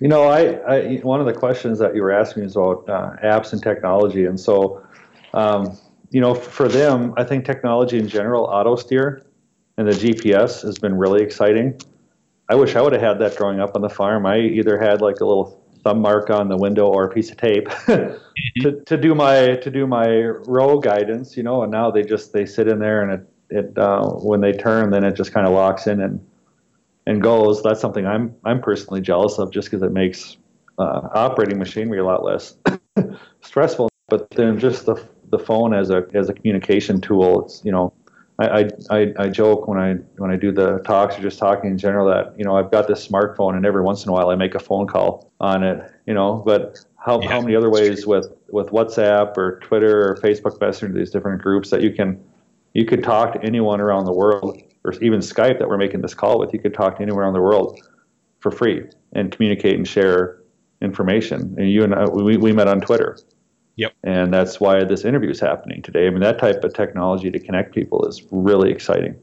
You 0.01 0.09
know, 0.09 0.25
I, 0.25 0.77
I 0.77 0.97
one 1.03 1.21
of 1.21 1.27
the 1.27 1.35
questions 1.35 1.79
that 1.79 1.95
you 1.95 2.01
were 2.01 2.11
asking 2.13 2.45
is 2.45 2.57
about 2.57 2.89
uh, 2.89 3.17
apps 3.23 3.53
and 3.53 3.63
technology, 3.63 4.25
and 4.25 4.41
so. 4.41 4.83
Um, 5.35 5.79
you 6.13 6.21
know, 6.21 6.35
for 6.35 6.69
them, 6.69 7.15
I 7.17 7.25
think 7.25 7.45
technology 7.45 7.99
in 7.99 8.07
general, 8.07 8.45
auto 8.45 8.77
steer 8.77 9.25
and 9.79 9.89
the 9.89 9.93
GPS 9.93 10.63
has 10.63 10.79
been 10.79 10.97
really 10.97 11.23
exciting. 11.23 11.81
I 12.51 12.55
wish 12.55 12.77
I 12.77 12.83
would 12.83 12.93
have 12.93 13.01
had 13.01 13.19
that 13.21 13.37
growing 13.37 13.61
up 13.61 13.75
on 13.75 13.81
the 13.81 13.89
farm. 13.89 14.27
I 14.27 14.39
either 14.39 14.79
had 14.79 15.01
like 15.01 15.21
a 15.21 15.25
little 15.25 15.59
thumb 15.83 16.01
mark 16.01 16.29
on 16.29 16.49
the 16.49 16.57
window 16.57 16.87
or 16.87 17.05
a 17.05 17.11
piece 17.11 17.31
of 17.31 17.39
tape 17.39 17.69
to, 17.87 18.83
to 18.85 18.97
do 18.97 19.15
my 19.15 19.57
to 19.57 19.71
do 19.71 19.87
my 19.87 20.07
row 20.47 20.79
guidance, 20.79 21.35
you 21.35 21.43
know. 21.43 21.63
And 21.63 21.73
now 21.73 21.91
they 21.91 22.03
just 22.03 22.35
they 22.35 22.45
sit 22.45 22.69
in 22.69 22.79
there 22.79 23.03
and 23.03 23.13
it 23.13 23.29
it 23.49 23.79
uh, 23.79 24.07
when 24.07 24.43
they 24.43 24.53
turn, 24.53 24.91
then 24.91 25.05
it 25.05 25.17
just 25.17 25.33
kind 25.33 25.47
of 25.47 25.55
locks 25.55 25.87
in 25.87 26.03
and 26.03 26.25
and 27.07 27.23
goes. 27.23 27.63
That's 27.63 27.81
something 27.81 28.07
I'm 28.07 28.35
I'm 28.45 28.61
personally 28.61 29.01
jealous 29.01 29.39
of, 29.39 29.51
just 29.51 29.71
because 29.71 29.83
it 29.83 29.93
makes 29.93 30.37
uh, 30.79 31.09
operating 31.15 31.59
machinery 31.59 32.01
a 32.01 32.05
lot 32.05 32.23
less 32.23 32.55
stressful. 33.41 33.89
But 34.09 34.29
then 34.33 34.59
just 34.59 34.85
the 34.85 35.09
the 35.33 35.39
phone 35.39 35.75
as 35.75 35.91
a 35.91 36.07
as 36.15 36.29
a 36.29 36.33
communication 36.33 37.01
tool. 37.01 37.45
It's 37.45 37.65
you 37.65 37.73
know, 37.73 37.93
I, 38.39 38.69
I 38.91 39.13
I 39.19 39.29
joke 39.29 39.67
when 39.67 39.79
I 39.79 39.95
when 40.19 40.31
I 40.31 40.37
do 40.37 40.53
the 40.53 40.79
talks 40.81 41.19
or 41.19 41.23
just 41.23 41.39
talking 41.39 41.71
in 41.71 41.79
general 41.79 42.07
that 42.09 42.39
you 42.39 42.45
know 42.45 42.57
I've 42.57 42.71
got 42.71 42.87
this 42.87 43.07
smartphone 43.07 43.57
and 43.57 43.67
every 43.67 43.83
once 43.83 44.05
in 44.05 44.11
a 44.11 44.13
while 44.13 44.31
I 44.31 44.37
make 44.37 44.55
a 44.55 44.61
phone 44.61 44.87
call 44.87 45.33
on 45.41 45.65
it. 45.65 45.91
You 46.07 46.15
know, 46.15 46.43
but 46.47 46.85
how 46.97 47.21
yeah, 47.21 47.29
how 47.29 47.41
many 47.41 47.57
other 47.57 47.71
ways 47.71 48.07
with 48.07 48.33
with 48.51 48.69
WhatsApp 48.69 49.37
or 49.37 49.59
Twitter 49.61 50.09
or 50.09 50.17
Facebook 50.17 50.61
Messenger, 50.61 50.97
these 50.97 51.11
different 51.11 51.43
groups 51.43 51.71
that 51.71 51.83
you 51.83 51.93
can 51.93 52.23
you 52.75 52.85
could 52.85 53.03
talk 53.03 53.33
to 53.33 53.43
anyone 53.43 53.81
around 53.81 54.05
the 54.05 54.13
world, 54.13 54.63
or 54.85 54.93
even 55.03 55.21
Skype 55.21 55.59
that 55.59 55.69
we're 55.69 55.79
making 55.79 56.03
this 56.03 56.15
call 56.15 56.39
with. 56.39 56.53
You 56.53 56.61
could 56.61 56.75
talk 56.75 56.97
to 56.97 57.03
anyone 57.03 57.23
around 57.23 57.35
the 57.35 57.41
world 57.41 57.81
for 58.41 58.51
free 58.51 58.85
and 59.15 59.33
communicate 59.33 59.77
and 59.77 59.89
share 59.89 60.43
information. 60.83 61.55
And 61.59 61.71
you 61.71 61.85
and 61.85 61.95
I, 61.95 62.05
we, 62.05 62.37
we 62.37 62.53
met 62.53 62.69
on 62.69 62.81
Twitter. 62.81 63.19
Yep. 63.77 63.93
And 64.05 64.33
that's 64.33 64.61
why 64.61 64.85
this 64.85 65.05
interview 65.05 65.31
is 65.31 65.41
happening 65.41 65.83
today. 65.83 66.07
I 66.07 66.11
mean, 66.11 66.21
that 66.21 66.39
type 66.39 66.63
of 66.65 66.75
technology 66.75 67.31
to 67.31 67.39
connect 67.39 67.75
people 67.75 68.07
is 68.07 68.23
really 68.31 68.71
exciting. 68.71 69.19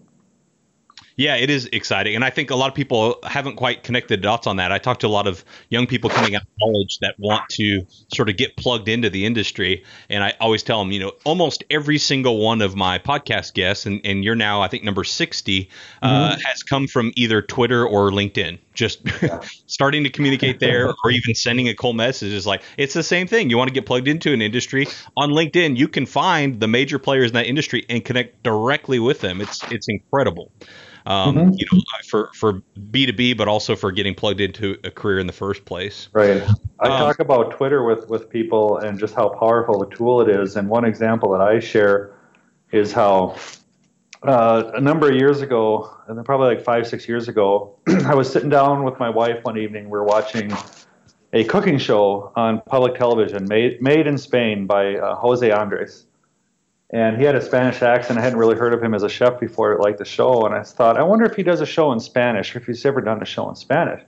Yeah, 1.19 1.35
it 1.35 1.49
is 1.49 1.65
exciting. 1.73 2.15
And 2.15 2.23
I 2.23 2.29
think 2.29 2.49
a 2.49 2.55
lot 2.55 2.69
of 2.69 2.75
people 2.75 3.19
haven't 3.23 3.57
quite 3.57 3.83
connected 3.83 4.21
dots 4.21 4.47
on 4.47 4.55
that. 4.55 4.71
I 4.71 4.77
talked 4.77 5.01
to 5.01 5.07
a 5.07 5.09
lot 5.09 5.27
of 5.27 5.43
young 5.67 5.85
people 5.85 6.09
coming 6.09 6.33
out 6.33 6.43
of 6.43 6.47
college 6.61 6.97
that 7.01 7.15
want 7.19 7.43
to 7.55 7.85
sort 8.15 8.29
of 8.29 8.37
get 8.37 8.55
plugged 8.55 8.87
into 8.87 9.09
the 9.09 9.25
industry. 9.25 9.83
And 10.09 10.23
I 10.23 10.35
always 10.39 10.63
tell 10.63 10.79
them, 10.79 10.93
you 10.93 11.01
know, 11.01 11.11
almost 11.25 11.65
every 11.69 11.97
single 11.97 12.37
one 12.37 12.61
of 12.61 12.77
my 12.77 12.99
podcast 12.99 13.53
guests, 13.53 13.85
and, 13.85 13.99
and 14.05 14.23
you're 14.23 14.33
now, 14.33 14.61
I 14.61 14.69
think, 14.69 14.85
number 14.85 15.03
60, 15.03 15.69
uh, 16.01 16.07
mm-hmm. 16.07 16.15
uh, 16.15 16.37
has 16.45 16.63
come 16.63 16.87
from 16.87 17.11
either 17.17 17.41
Twitter 17.41 17.85
or 17.85 18.11
LinkedIn. 18.11 18.57
Just 18.73 19.01
starting 19.67 20.05
to 20.05 20.09
communicate 20.09 20.61
there 20.61 20.87
or 21.03 21.11
even 21.11 21.35
sending 21.35 21.67
a 21.67 21.75
cold 21.75 21.97
message 21.97 22.31
is 22.31 22.47
like, 22.47 22.63
it's 22.77 22.93
the 22.93 23.03
same 23.03 23.27
thing. 23.27 23.49
You 23.49 23.57
want 23.57 23.67
to 23.67 23.73
get 23.73 23.85
plugged 23.85 24.07
into 24.07 24.31
an 24.31 24.41
industry 24.41 24.87
on 25.17 25.31
LinkedIn, 25.31 25.75
you 25.75 25.89
can 25.89 26.05
find 26.05 26.61
the 26.61 26.67
major 26.69 26.97
players 26.97 27.31
in 27.31 27.33
that 27.33 27.47
industry 27.47 27.85
and 27.89 28.05
connect 28.05 28.41
directly 28.41 28.99
with 28.99 29.19
them. 29.19 29.41
It's, 29.41 29.61
it's 29.69 29.89
incredible 29.89 30.53
um, 31.05 31.35
mm-hmm. 31.35 31.53
you 31.53 31.65
know, 31.71 31.81
for 32.07 32.29
for 32.33 32.61
B 32.91 33.05
two 33.05 33.13
B, 33.13 33.33
but 33.33 33.47
also 33.47 33.75
for 33.75 33.91
getting 33.91 34.15
plugged 34.15 34.41
into 34.41 34.77
a 34.83 34.91
career 34.91 35.19
in 35.19 35.27
the 35.27 35.33
first 35.33 35.65
place. 35.65 36.09
Right. 36.13 36.41
I 36.79 36.89
um, 36.89 36.99
talk 36.99 37.19
about 37.19 37.51
Twitter 37.51 37.83
with 37.83 38.09
with 38.09 38.29
people 38.29 38.77
and 38.77 38.99
just 38.99 39.15
how 39.15 39.29
powerful 39.29 39.81
a 39.83 39.95
tool 39.95 40.21
it 40.21 40.29
is. 40.29 40.55
And 40.55 40.69
one 40.69 40.85
example 40.85 41.31
that 41.31 41.41
I 41.41 41.59
share 41.59 42.15
is 42.71 42.91
how 42.91 43.35
uh, 44.23 44.71
a 44.73 44.81
number 44.81 45.09
of 45.09 45.15
years 45.15 45.41
ago, 45.41 45.89
and 46.07 46.23
probably 46.25 46.55
like 46.55 46.63
five 46.63 46.87
six 46.87 47.07
years 47.07 47.27
ago, 47.27 47.77
I 47.87 48.15
was 48.15 48.31
sitting 48.31 48.49
down 48.49 48.83
with 48.83 48.99
my 48.99 49.09
wife 49.09 49.43
one 49.43 49.57
evening. 49.57 49.85
We 49.85 49.91
we're 49.91 50.03
watching 50.03 50.51
a 51.33 51.43
cooking 51.43 51.77
show 51.77 52.31
on 52.35 52.61
public 52.61 52.95
television, 52.95 53.47
made 53.47 53.81
made 53.81 54.07
in 54.07 54.17
Spain 54.17 54.65
by 54.65 54.95
uh, 54.95 55.15
Jose 55.15 55.49
Andres 55.49 56.05
and 56.91 57.17
he 57.17 57.23
had 57.23 57.35
a 57.35 57.41
Spanish 57.41 57.81
accent. 57.81 58.17
I 58.17 58.21
hadn't 58.23 58.39
really 58.39 58.55
heard 58.55 58.73
of 58.73 58.81
him 58.81 58.93
as 58.93 59.03
a 59.03 59.09
chef 59.09 59.39
before, 59.39 59.77
like 59.79 59.97
the 59.97 60.05
show, 60.05 60.45
and 60.45 60.55
I 60.55 60.63
thought, 60.63 60.97
I 60.97 61.03
wonder 61.03 61.25
if 61.25 61.35
he 61.35 61.43
does 61.43 61.61
a 61.61 61.65
show 61.65 61.91
in 61.91 61.99
Spanish, 61.99 62.55
or 62.55 62.59
if 62.59 62.65
he's 62.65 62.85
ever 62.85 63.01
done 63.01 63.21
a 63.21 63.25
show 63.25 63.47
in 63.49 63.55
Spanish. 63.55 64.01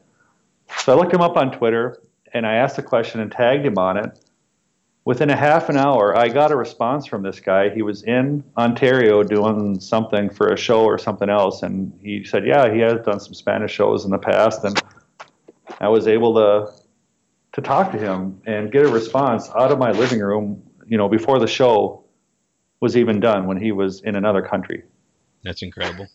So 0.79 0.93
I 0.93 0.95
looked 0.95 1.13
him 1.13 1.21
up 1.21 1.37
on 1.37 1.51
Twitter, 1.51 2.01
and 2.33 2.45
I 2.45 2.55
asked 2.55 2.77
the 2.77 2.83
question 2.83 3.19
and 3.19 3.31
tagged 3.31 3.65
him 3.65 3.77
on 3.77 3.97
it. 3.97 4.19
Within 5.03 5.31
a 5.31 5.35
half 5.35 5.69
an 5.69 5.77
hour, 5.77 6.15
I 6.15 6.29
got 6.29 6.51
a 6.51 6.55
response 6.55 7.07
from 7.07 7.23
this 7.23 7.39
guy. 7.39 7.69
He 7.69 7.81
was 7.81 8.03
in 8.03 8.43
Ontario 8.55 9.23
doing 9.23 9.79
something 9.79 10.29
for 10.29 10.49
a 10.49 10.57
show 10.57 10.83
or 10.83 10.99
something 10.99 11.29
else, 11.29 11.63
and 11.63 11.91
he 12.03 12.23
said, 12.23 12.45
"Yeah, 12.45 12.71
he 12.71 12.79
has 12.81 13.01
done 13.01 13.19
some 13.19 13.33
Spanish 13.33 13.71
shows 13.71 14.05
in 14.05 14.11
the 14.11 14.19
past." 14.19 14.63
And 14.63 14.79
I 15.79 15.87
was 15.87 16.07
able 16.07 16.35
to 16.35 16.71
to 17.53 17.61
talk 17.61 17.91
to 17.91 17.97
him 17.97 18.41
and 18.45 18.71
get 18.71 18.85
a 18.85 18.87
response 18.87 19.49
out 19.55 19.71
of 19.71 19.79
my 19.79 19.91
living 19.91 20.19
room, 20.19 20.61
you 20.87 20.97
know, 20.97 21.09
before 21.09 21.39
the 21.39 21.47
show 21.47 22.00
was 22.81 22.97
even 22.97 23.19
done 23.19 23.45
when 23.45 23.57
he 23.57 23.71
was 23.71 24.01
in 24.01 24.15
another 24.15 24.41
country. 24.41 24.83
That's 25.43 25.61
incredible. 25.61 26.07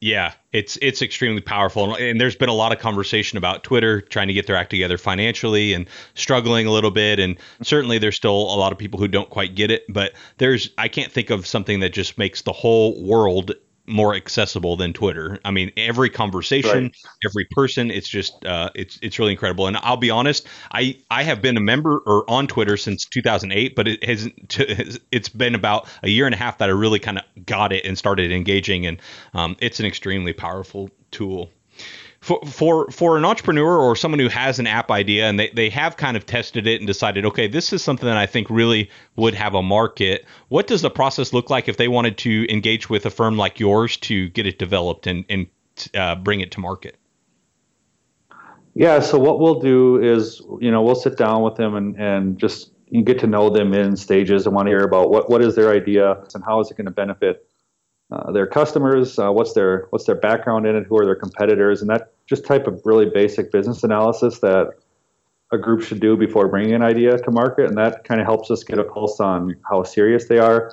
yeah, 0.00 0.32
it's 0.52 0.76
it's 0.82 1.00
extremely 1.00 1.40
powerful, 1.40 1.94
and 1.94 2.20
there's 2.20 2.36
been 2.36 2.48
a 2.48 2.54
lot 2.54 2.72
of 2.72 2.78
conversation 2.78 3.38
about 3.38 3.64
Twitter 3.64 4.00
trying 4.00 4.28
to 4.28 4.34
get 4.34 4.46
their 4.46 4.56
act 4.56 4.70
together 4.70 4.98
financially 4.98 5.72
and 5.72 5.88
struggling 6.14 6.66
a 6.66 6.72
little 6.72 6.90
bit, 6.90 7.18
and 7.18 7.38
certainly 7.62 7.98
there's 7.98 8.16
still 8.16 8.32
a 8.32 8.58
lot 8.58 8.72
of 8.72 8.78
people 8.78 8.98
who 8.98 9.08
don't 9.08 9.30
quite 9.30 9.54
get 9.54 9.70
it. 9.70 9.84
But 9.88 10.12
there's 10.38 10.70
I 10.76 10.88
can't 10.88 11.10
think 11.10 11.30
of 11.30 11.46
something 11.46 11.80
that 11.80 11.92
just 11.92 12.18
makes 12.18 12.42
the 12.42 12.52
whole 12.52 13.02
world 13.02 13.52
more 13.86 14.14
accessible 14.14 14.76
than 14.76 14.92
Twitter. 14.92 15.38
I 15.44 15.50
mean, 15.50 15.72
every 15.76 16.08
conversation, 16.08 16.84
right. 16.84 16.96
every 17.26 17.46
person, 17.50 17.90
it's 17.90 18.08
just 18.08 18.44
uh, 18.44 18.70
it's 18.74 18.98
it's 19.02 19.18
really 19.18 19.32
incredible. 19.32 19.66
And 19.66 19.76
I'll 19.78 19.96
be 19.96 20.10
honest, 20.10 20.46
I 20.70 20.98
I 21.10 21.22
have 21.24 21.42
been 21.42 21.56
a 21.56 21.60
member 21.60 21.98
or 22.06 22.28
on 22.30 22.46
Twitter 22.46 22.76
since 22.76 23.04
2008, 23.06 23.74
but 23.74 23.88
it 23.88 24.04
hasn't. 24.04 24.58
It's 25.12 25.28
been 25.28 25.54
about 25.54 25.88
a 26.02 26.08
year 26.08 26.26
and 26.26 26.34
a 26.34 26.38
half 26.38 26.58
that 26.58 26.68
I 26.68 26.72
really 26.72 26.98
kind 26.98 27.18
of 27.18 27.24
got 27.44 27.72
it 27.72 27.84
and 27.84 27.98
started 27.98 28.32
engaging, 28.32 28.86
and 28.86 29.00
um, 29.34 29.56
it's 29.60 29.78
an 29.80 29.86
extremely 29.86 30.32
powerful 30.32 30.90
tool 31.10 31.50
for 32.22 32.40
for 32.46 32.90
for 32.90 33.18
an 33.18 33.24
entrepreneur 33.24 33.76
or 33.78 33.94
someone 33.94 34.20
who 34.20 34.28
has 34.28 34.58
an 34.58 34.66
app 34.66 34.90
idea 34.90 35.28
and 35.28 35.38
they, 35.38 35.50
they 35.50 35.68
have 35.68 35.96
kind 35.96 36.16
of 36.16 36.24
tested 36.24 36.66
it 36.66 36.80
and 36.80 36.86
decided 36.86 37.26
okay 37.26 37.48
this 37.48 37.72
is 37.72 37.82
something 37.82 38.06
that 38.06 38.16
i 38.16 38.26
think 38.26 38.48
really 38.48 38.88
would 39.16 39.34
have 39.34 39.54
a 39.54 39.62
market. 39.62 40.24
What 40.48 40.66
does 40.66 40.82
the 40.82 40.90
process 40.90 41.32
look 41.32 41.50
like 41.50 41.68
if 41.68 41.76
they 41.76 41.88
wanted 41.88 42.16
to 42.18 42.46
engage 42.50 42.88
with 42.88 43.04
a 43.04 43.10
firm 43.10 43.36
like 43.36 43.60
yours 43.60 43.96
to 43.98 44.28
get 44.30 44.46
it 44.46 44.58
developed 44.58 45.06
and 45.06 45.24
and 45.28 45.46
uh, 45.94 46.14
bring 46.14 46.40
it 46.40 46.52
to 46.52 46.60
market? 46.60 46.96
Yeah 48.74 49.00
so 49.00 49.18
what 49.18 49.40
we'll 49.40 49.60
do 49.60 50.00
is 50.00 50.40
you 50.60 50.70
know 50.70 50.82
we'll 50.82 50.94
sit 50.94 51.18
down 51.18 51.42
with 51.42 51.56
them 51.56 51.74
and 51.74 51.96
and 51.96 52.38
just 52.38 52.70
get 53.04 53.18
to 53.20 53.26
know 53.26 53.50
them 53.50 53.74
in 53.74 53.96
stages 53.96 54.46
and 54.46 54.54
want 54.54 54.66
to 54.66 54.70
hear 54.70 54.84
about 54.84 55.10
what 55.10 55.28
what 55.28 55.42
is 55.42 55.56
their 55.56 55.70
idea 55.70 56.22
and 56.34 56.44
how 56.44 56.60
is 56.60 56.70
it 56.70 56.76
going 56.76 56.86
to 56.86 56.92
benefit 56.92 57.48
their 58.32 58.46
customers, 58.46 59.18
uh, 59.18 59.30
what's 59.30 59.52
their 59.54 59.86
what's 59.90 60.04
their 60.04 60.14
background 60.14 60.66
in 60.66 60.76
it, 60.76 60.86
who 60.86 60.98
are 60.98 61.04
their 61.04 61.16
competitors, 61.16 61.80
and 61.80 61.90
that 61.90 62.12
just 62.26 62.44
type 62.44 62.66
of 62.66 62.80
really 62.84 63.06
basic 63.06 63.50
business 63.52 63.82
analysis 63.84 64.40
that 64.40 64.74
a 65.52 65.58
group 65.58 65.82
should 65.82 66.00
do 66.00 66.16
before 66.16 66.48
bringing 66.48 66.74
an 66.74 66.82
idea 66.82 67.16
to 67.16 67.30
market, 67.30 67.66
and 67.66 67.76
that 67.76 68.04
kind 68.04 68.20
of 68.20 68.26
helps 68.26 68.50
us 68.50 68.64
get 68.64 68.78
a 68.78 68.84
pulse 68.84 69.20
on 69.20 69.54
how 69.68 69.82
serious 69.82 70.26
they 70.26 70.38
are. 70.38 70.72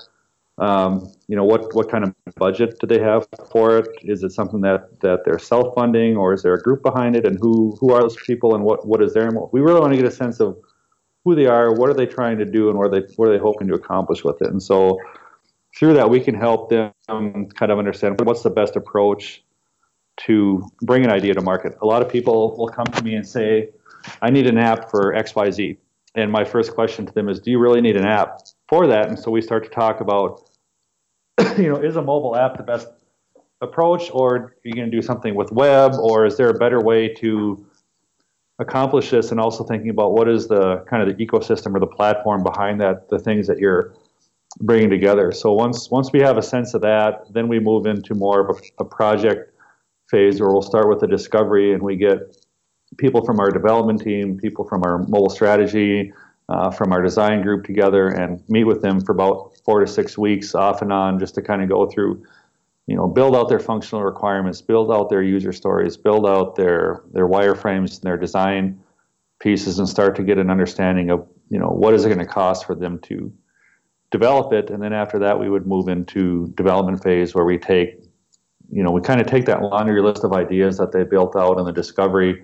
Um, 0.58 1.14
you 1.28 1.36
know, 1.36 1.44
what 1.44 1.74
what 1.74 1.90
kind 1.90 2.04
of 2.04 2.14
budget 2.36 2.80
do 2.80 2.88
they 2.88 3.00
have 3.00 3.28
for 3.52 3.78
it? 3.78 3.88
Is 4.02 4.24
it 4.24 4.32
something 4.32 4.62
that 4.62 5.00
that 5.02 5.24
they're 5.24 5.40
self 5.40 5.74
funding, 5.76 6.18
or 6.18 6.34
is 6.34 6.44
there 6.44 6.54
a 6.54 6.62
group 6.62 6.84
behind 6.84 7.16
it? 7.16 7.26
And 7.26 7.38
who 7.40 7.78
who 7.80 7.94
are 7.94 8.02
those 8.02 8.18
people, 8.18 8.56
and 8.56 8.64
what 8.64 8.86
what 8.86 9.02
is 9.02 9.14
their? 9.14 9.30
We 9.52 9.62
really 9.62 9.80
want 9.80 9.94
to 9.94 9.98
get 9.98 10.08
a 10.08 10.12
sense 10.12 10.40
of 10.40 10.58
who 11.24 11.36
they 11.36 11.46
are, 11.46 11.74
what 11.74 11.90
are 11.90 11.94
they 11.94 12.06
trying 12.06 12.38
to 12.40 12.46
do, 12.46 12.70
and 12.70 12.78
what 12.78 12.88
are 12.88 13.00
they 13.00 13.08
what 13.16 13.30
are 13.30 13.32
they 13.32 13.38
hoping 13.42 13.68
to 13.70 13.76
accomplish 13.76 14.24
with 14.24 14.42
it. 14.42 14.50
And 14.50 14.62
so 14.62 14.98
through 15.78 15.94
that, 15.94 16.10
we 16.10 16.20
can 16.20 16.36
help 16.36 16.70
them 16.70 16.92
kind 17.08 17.72
of 17.72 17.78
understand 17.78 18.20
what's 18.22 18.44
the 18.44 18.50
best 18.50 18.76
approach 18.76 19.44
to 20.26 20.68
bring 20.82 21.06
an 21.06 21.12
idea 21.12 21.34
to 21.34 21.42
market. 21.42 21.78
A 21.82 21.86
lot 21.86 22.02
of 22.02 22.10
people 22.10 22.56
will 22.58 22.68
come 22.68 22.86
to 22.86 23.04
me 23.04 23.16
and 23.16 23.28
say, 23.28 23.70
I 24.22 24.30
need 24.30 24.48
an 24.48 24.58
app 24.58 24.90
for 24.90 25.14
XYZ. 25.14 25.78
And 26.16 26.32
my 26.32 26.44
first 26.44 26.74
question 26.74 27.06
to 27.06 27.14
them 27.14 27.30
is, 27.30 27.40
Do 27.40 27.52
you 27.52 27.60
really 27.60 27.82
need 27.82 27.96
an 27.96 28.06
app 28.06 28.42
for 28.68 28.88
that? 28.88 29.08
And 29.08 29.18
so 29.18 29.32
we 29.32 29.42
start 29.42 29.64
to 29.64 29.70
talk 29.70 30.02
about, 30.02 30.50
you 31.58 31.70
know, 31.70 31.78
is 31.78 31.96
a 31.96 32.02
mobile 32.02 32.36
app 32.36 32.58
the 32.58 32.64
best 32.64 32.88
approach, 33.62 34.10
or 34.12 34.36
are 34.36 34.56
you 34.64 34.74
going 34.74 34.90
to 34.90 34.96
do 34.96 35.02
something 35.02 35.36
with 35.36 35.52
web, 35.52 35.94
or 35.96 36.26
is 36.26 36.38
there 36.38 36.50
a 36.50 36.54
better 36.54 36.80
way 36.80 37.14
to 37.16 37.66
accomplish 38.58 39.12
this? 39.12 39.32
And 39.32 39.40
also 39.40 39.64
thinking 39.64 39.90
about 39.90 40.14
what 40.14 40.28
is 40.28 40.48
the 40.48 40.84
kind 40.90 41.08
of 41.08 41.16
the 41.16 41.26
ecosystem 41.26 41.76
or 41.76 41.80
the 41.80 41.88
platform 41.88 42.44
behind 42.44 42.82
that, 42.82 43.10
the 43.10 43.20
things 43.20 43.48
that 43.48 43.60
you're 43.60 43.94
bringing 44.62 44.90
together. 44.90 45.32
So 45.32 45.54
once 45.54 45.90
once 45.90 46.12
we 46.12 46.20
have 46.20 46.38
a 46.38 46.42
sense 46.42 46.74
of 46.74 46.82
that, 46.82 47.32
then 47.34 47.48
we 47.48 47.60
move 47.60 47.86
into 47.86 48.14
more 48.16 48.48
of 48.48 48.58
a, 48.58 48.84
a 48.84 48.86
project 48.86 49.54
phase 50.10 50.42
where 50.42 50.50
we'll 50.52 50.62
start 50.62 50.90
with 50.90 51.00
the 51.00 51.08
discovery 51.08 51.74
and 51.74 51.82
we 51.82 51.96
get 51.96 52.38
people 52.98 53.24
from 53.24 53.40
our 53.40 53.52
development 53.52 54.02
team, 54.02 54.38
people 54.38 54.66
from 54.66 54.84
our 54.84 55.00
mobile 55.00 55.30
strategy, 55.30 56.12
uh, 56.50 56.72
from 56.72 56.92
our 56.92 57.02
design 57.02 57.42
group 57.42 57.64
together 57.64 58.08
and 58.08 58.44
meet 58.50 58.64
with 58.64 58.82
them 58.82 59.00
for 59.00 59.12
about 59.12 59.56
four 59.64 59.80
to 59.80 59.88
six 59.88 60.18
weeks 60.18 60.56
off 60.56 60.82
and 60.82 60.92
on 60.92 61.20
just 61.20 61.36
to 61.36 61.42
kind 61.42 61.62
of 61.62 61.70
go 61.70 61.86
through 61.86 62.24
you 62.88 62.96
know 62.96 63.08
build 63.08 63.36
out 63.36 63.50
their 63.50 63.60
functional 63.60 64.04
requirements 64.04 64.62
build 64.62 64.92
out 64.92 65.10
their 65.10 65.22
user 65.22 65.54
stories 65.54 65.96
build 65.96 66.26
out 66.26 66.56
their 66.56 67.04
their 67.14 67.28
wireframes 67.28 67.96
and 67.96 68.02
their 68.02 68.18
design 68.18 68.82
pieces 69.40 69.78
and 69.78 69.88
start 69.88 70.16
to 70.16 70.24
get 70.24 70.40
an 70.40 70.50
understanding 70.50 71.12
of 71.12 71.28
you 71.50 71.60
know 71.60 71.68
what 71.68 71.94
is 71.94 72.04
it 72.04 72.10
going 72.10 72.18
to 72.20 72.26
cost 72.26 72.66
for 72.66 72.74
them 72.74 72.98
to 72.98 73.32
develop 74.12 74.54
it, 74.54 74.70
and 74.70 74.82
then 74.82 74.94
after 74.94 75.20
that, 75.20 75.40
we 75.40 75.50
would 75.50 75.68
move 75.68 75.88
into 75.88 76.48
development 76.56 77.04
phase 77.04 77.36
where 77.36 77.46
we 77.46 77.58
take, 77.58 78.04
you 78.72 78.84
know, 78.84 78.92
we 78.92 79.02
kind 79.02 79.22
of 79.22 79.28
take 79.28 79.46
that 79.46 79.62
laundry 79.62 80.02
list 80.02 80.24
of 80.24 80.34
ideas 80.34 80.78
that 80.78 80.92
they 80.92 81.04
built 81.04 81.36
out 81.36 81.58
in 81.58 81.66
the 81.66 81.72
discovery 81.72 82.44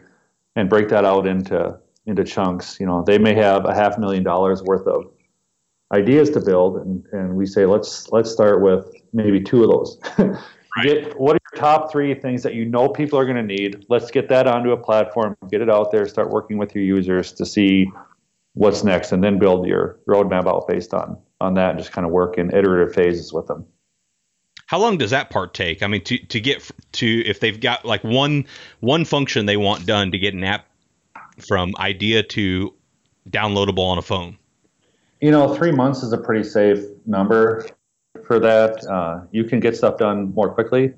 and 0.55 0.69
break 0.69 0.89
that 0.89 1.05
out 1.05 1.27
into 1.27 1.77
into 2.05 2.23
chunks. 2.23 2.79
You 2.79 2.85
know, 2.85 3.03
they 3.03 3.17
may 3.17 3.33
have 3.35 3.65
a 3.65 3.73
half 3.73 3.97
million 3.97 4.23
dollars 4.23 4.61
worth 4.63 4.85
of 4.87 5.11
ideas 5.93 6.29
to 6.31 6.39
build, 6.39 6.77
and, 6.77 7.03
and 7.11 7.35
we 7.35 7.45
say 7.45 7.65
let's 7.65 8.11
let's 8.11 8.31
start 8.31 8.61
with 8.61 8.91
maybe 9.13 9.41
two 9.41 9.63
of 9.63 9.71
those. 9.71 9.99
right. 10.17 10.83
Get, 10.83 11.19
what 11.19 11.35
are 11.35 11.39
your 11.53 11.61
top 11.61 11.91
three 11.91 12.13
things 12.13 12.43
that 12.43 12.53
you 12.53 12.65
know 12.65 12.89
people 12.89 13.17
are 13.17 13.25
going 13.25 13.37
to 13.37 13.43
need? 13.43 13.85
Let's 13.89 14.11
get 14.11 14.29
that 14.29 14.45
onto 14.45 14.71
a 14.71 14.77
platform, 14.77 15.35
get 15.49 15.61
it 15.61 15.69
out 15.69 15.91
there, 15.91 16.07
start 16.07 16.29
working 16.29 16.57
with 16.57 16.75
your 16.75 16.83
users 16.83 17.31
to 17.33 17.45
see 17.45 17.89
what's 18.53 18.83
next, 18.83 19.11
and 19.11 19.23
then 19.23 19.39
build 19.39 19.65
your 19.67 19.99
roadmap 20.07 20.47
out 20.47 20.67
based 20.67 20.93
on 20.93 21.17
on 21.41 21.55
that 21.55 21.71
and 21.71 21.79
just 21.79 21.91
kind 21.91 22.05
of 22.05 22.11
work 22.11 22.37
in 22.37 22.49
iterative 22.55 22.93
phases 22.93 23.33
with 23.33 23.47
them. 23.47 23.65
How 24.67 24.79
long 24.79 24.97
does 24.97 25.11
that 25.11 25.29
part 25.29 25.53
take? 25.53 25.83
I 25.83 25.87
mean, 25.87 26.03
to 26.05 26.17
to 26.17 26.39
get 26.39 26.69
to 26.93 27.07
if 27.25 27.39
they've 27.39 27.59
got 27.59 27.85
like 27.85 28.03
one 28.03 28.45
one 28.79 29.05
function 29.05 29.45
they 29.45 29.57
want 29.57 29.85
done 29.85 30.11
to 30.11 30.17
get 30.17 30.33
an 30.33 30.43
app 30.43 30.65
from 31.47 31.73
idea 31.77 32.23
to 32.23 32.73
downloadable 33.29 33.85
on 33.85 33.97
a 33.97 34.01
phone. 34.01 34.37
You 35.21 35.31
know, 35.31 35.53
three 35.55 35.71
months 35.71 36.03
is 36.03 36.13
a 36.13 36.17
pretty 36.17 36.47
safe 36.47 36.83
number 37.05 37.67
for 38.25 38.39
that. 38.39 38.85
Uh, 38.87 39.21
you 39.31 39.43
can 39.43 39.59
get 39.59 39.75
stuff 39.75 39.97
done 39.97 40.33
more 40.33 40.49
quickly 40.49 40.93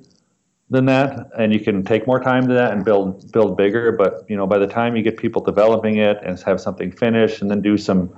than 0.69 0.85
that, 0.85 1.29
and 1.37 1.53
you 1.53 1.59
can 1.59 1.83
take 1.83 2.07
more 2.07 2.19
time 2.19 2.47
to 2.47 2.53
that 2.53 2.71
and 2.71 2.85
build 2.85 3.31
build 3.31 3.57
bigger. 3.57 3.91
But 3.91 4.25
you 4.29 4.37
know, 4.37 4.47
by 4.47 4.59
the 4.59 4.67
time 4.67 4.95
you 4.95 5.03
get 5.03 5.17
people 5.17 5.41
developing 5.41 5.97
it 5.97 6.17
and 6.23 6.39
have 6.41 6.61
something 6.61 6.91
finished, 6.91 7.41
and 7.41 7.51
then 7.51 7.61
do 7.61 7.77
some 7.77 8.15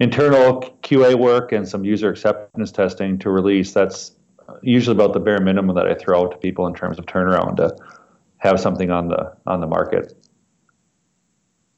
internal 0.00 0.60
QA 0.82 1.14
work 1.16 1.52
and 1.52 1.68
some 1.68 1.84
user 1.84 2.08
acceptance 2.08 2.70
testing 2.72 3.18
to 3.18 3.30
release. 3.30 3.72
That's 3.72 4.12
usually 4.62 4.96
about 4.96 5.12
the 5.12 5.20
bare 5.20 5.40
minimum 5.40 5.74
that 5.76 5.86
I 5.86 5.94
throw 5.94 6.22
out 6.22 6.32
to 6.32 6.36
people 6.38 6.66
in 6.66 6.74
terms 6.74 6.98
of 6.98 7.06
turnaround 7.06 7.56
to 7.56 7.76
have 8.38 8.60
something 8.60 8.90
on 8.90 9.08
the 9.08 9.34
on 9.46 9.60
the 9.60 9.66
market. 9.66 10.14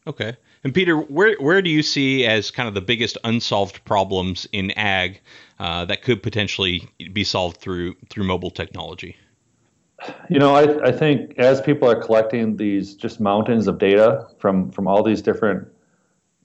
Okay. 0.06 0.36
And 0.62 0.74
Peter, 0.74 0.96
where 0.96 1.36
where 1.38 1.62
do 1.62 1.70
you 1.70 1.82
see 1.82 2.26
as 2.26 2.50
kind 2.50 2.68
of 2.68 2.74
the 2.74 2.80
biggest 2.80 3.16
unsolved 3.24 3.84
problems 3.84 4.46
in 4.52 4.70
ag 4.72 5.20
uh, 5.58 5.86
that 5.86 6.02
could 6.02 6.22
potentially 6.22 6.88
be 7.12 7.24
solved 7.24 7.58
through 7.58 7.94
through 8.10 8.24
mobile 8.24 8.50
technology? 8.50 9.16
You 10.30 10.38
know, 10.38 10.54
I, 10.54 10.88
I 10.88 10.92
think 10.92 11.38
as 11.38 11.60
people 11.60 11.88
are 11.88 12.00
collecting 12.00 12.56
these 12.56 12.94
just 12.94 13.20
mountains 13.20 13.66
of 13.66 13.78
data 13.78 14.26
from 14.38 14.70
from 14.70 14.86
all 14.86 15.02
these 15.02 15.22
different 15.22 15.68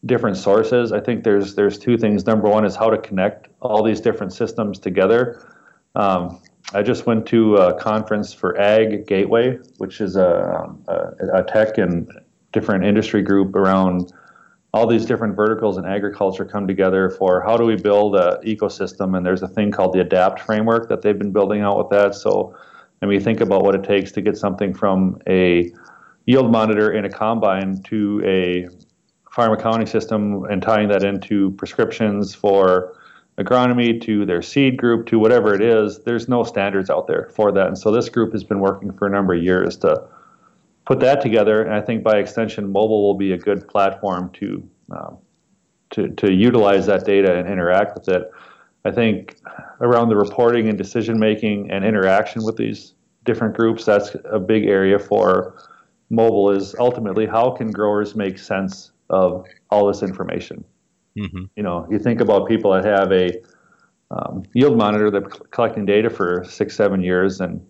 different 0.05 0.37
sources. 0.37 0.91
I 0.91 0.99
think 0.99 1.23
there's 1.23 1.55
there's 1.55 1.77
two 1.77 1.97
things. 1.97 2.25
Number 2.25 2.49
one 2.49 2.65
is 2.65 2.75
how 2.75 2.89
to 2.89 2.97
connect 2.97 3.47
all 3.61 3.83
these 3.83 4.01
different 4.01 4.33
systems 4.33 4.79
together. 4.79 5.47
Um, 5.95 6.41
I 6.73 6.81
just 6.81 7.05
went 7.05 7.25
to 7.27 7.55
a 7.57 7.79
conference 7.79 8.33
for 8.33 8.59
Ag 8.59 9.07
Gateway, 9.07 9.59
which 9.77 10.01
is 10.01 10.15
a, 10.15 10.75
a, 10.87 11.39
a 11.39 11.43
tech 11.43 11.77
and 11.77 12.09
different 12.51 12.85
industry 12.85 13.21
group 13.21 13.55
around 13.55 14.11
all 14.73 14.87
these 14.87 15.05
different 15.05 15.35
verticals 15.35 15.77
in 15.77 15.85
agriculture 15.85 16.43
come 16.43 16.67
together 16.67 17.09
for 17.09 17.41
how 17.41 17.55
do 17.55 17.63
we 17.63 17.75
build 17.75 18.15
an 18.15 18.41
ecosystem. 18.43 19.15
And 19.15 19.25
there's 19.25 19.41
a 19.41 19.47
thing 19.47 19.71
called 19.71 19.93
the 19.93 20.03
ADAPT 20.03 20.39
framework 20.39 20.89
that 20.89 21.01
they've 21.01 21.17
been 21.17 21.31
building 21.31 21.61
out 21.61 21.77
with 21.77 21.89
that. 21.91 22.13
So, 22.15 22.57
and 23.01 23.07
we 23.07 23.19
think 23.19 23.39
about 23.39 23.63
what 23.63 23.75
it 23.75 23.83
takes 23.83 24.11
to 24.13 24.21
get 24.21 24.37
something 24.37 24.73
from 24.73 25.17
a 25.29 25.71
yield 26.25 26.51
monitor 26.51 26.91
in 26.91 27.05
a 27.05 27.09
combine 27.09 27.81
to 27.83 28.21
a 28.25 28.67
farm 29.35 29.51
accounting 29.51 29.85
system 29.85 30.45
and 30.45 30.61
tying 30.61 30.87
that 30.87 31.03
into 31.03 31.51
prescriptions 31.51 32.33
for 32.33 32.97
agronomy 33.37 33.99
to 34.01 34.25
their 34.25 34.41
seed 34.41 34.77
group 34.77 35.05
to 35.07 35.19
whatever 35.19 35.53
it 35.53 35.61
is, 35.61 35.99
there's 36.05 36.29
no 36.29 36.41
standards 36.45 36.89
out 36.89 37.05
there 37.05 37.29
for 37.35 37.51
that. 37.51 37.67
And 37.67 37.77
so 37.77 37.91
this 37.91 38.07
group 38.07 38.31
has 38.31 38.45
been 38.45 38.61
working 38.61 38.93
for 38.93 39.07
a 39.07 39.09
number 39.09 39.33
of 39.33 39.43
years 39.43 39.75
to 39.79 40.07
put 40.85 41.01
that 41.01 41.19
together. 41.19 41.61
And 41.61 41.73
I 41.73 41.81
think 41.81 42.01
by 42.01 42.17
extension, 42.17 42.71
mobile 42.71 43.03
will 43.03 43.17
be 43.17 43.33
a 43.33 43.37
good 43.37 43.67
platform 43.67 44.29
to 44.35 44.69
um, 44.91 45.17
to, 45.91 46.09
to 46.09 46.33
utilize 46.33 46.85
that 46.85 47.05
data 47.05 47.35
and 47.37 47.47
interact 47.47 47.93
with 47.93 48.07
it. 48.07 48.31
I 48.85 48.91
think 48.91 49.37
around 49.81 50.09
the 50.09 50.15
reporting 50.15 50.69
and 50.69 50.77
decision 50.77 51.19
making 51.19 51.71
and 51.71 51.83
interaction 51.83 52.43
with 52.43 52.55
these 52.55 52.93
different 53.25 53.55
groups, 53.55 53.83
that's 53.83 54.15
a 54.31 54.39
big 54.39 54.65
area 54.65 54.97
for 54.97 55.57
mobile. 56.09 56.51
Is 56.51 56.73
ultimately 56.79 57.25
how 57.25 57.51
can 57.51 57.69
growers 57.69 58.15
make 58.15 58.39
sense 58.39 58.91
of 59.09 59.45
all 59.69 59.87
this 59.87 60.03
information. 60.03 60.63
Mm-hmm. 61.17 61.45
You 61.55 61.63
know, 61.63 61.87
you 61.89 61.99
think 61.99 62.21
about 62.21 62.47
people 62.47 62.73
that 62.73 62.85
have 62.85 63.11
a 63.11 63.31
um, 64.11 64.43
yield 64.53 64.77
monitor 64.77 65.09
that's 65.09 65.39
collecting 65.51 65.85
data 65.85 66.09
for 66.09 66.43
six, 66.43 66.75
seven 66.75 67.01
years, 67.01 67.41
and 67.41 67.65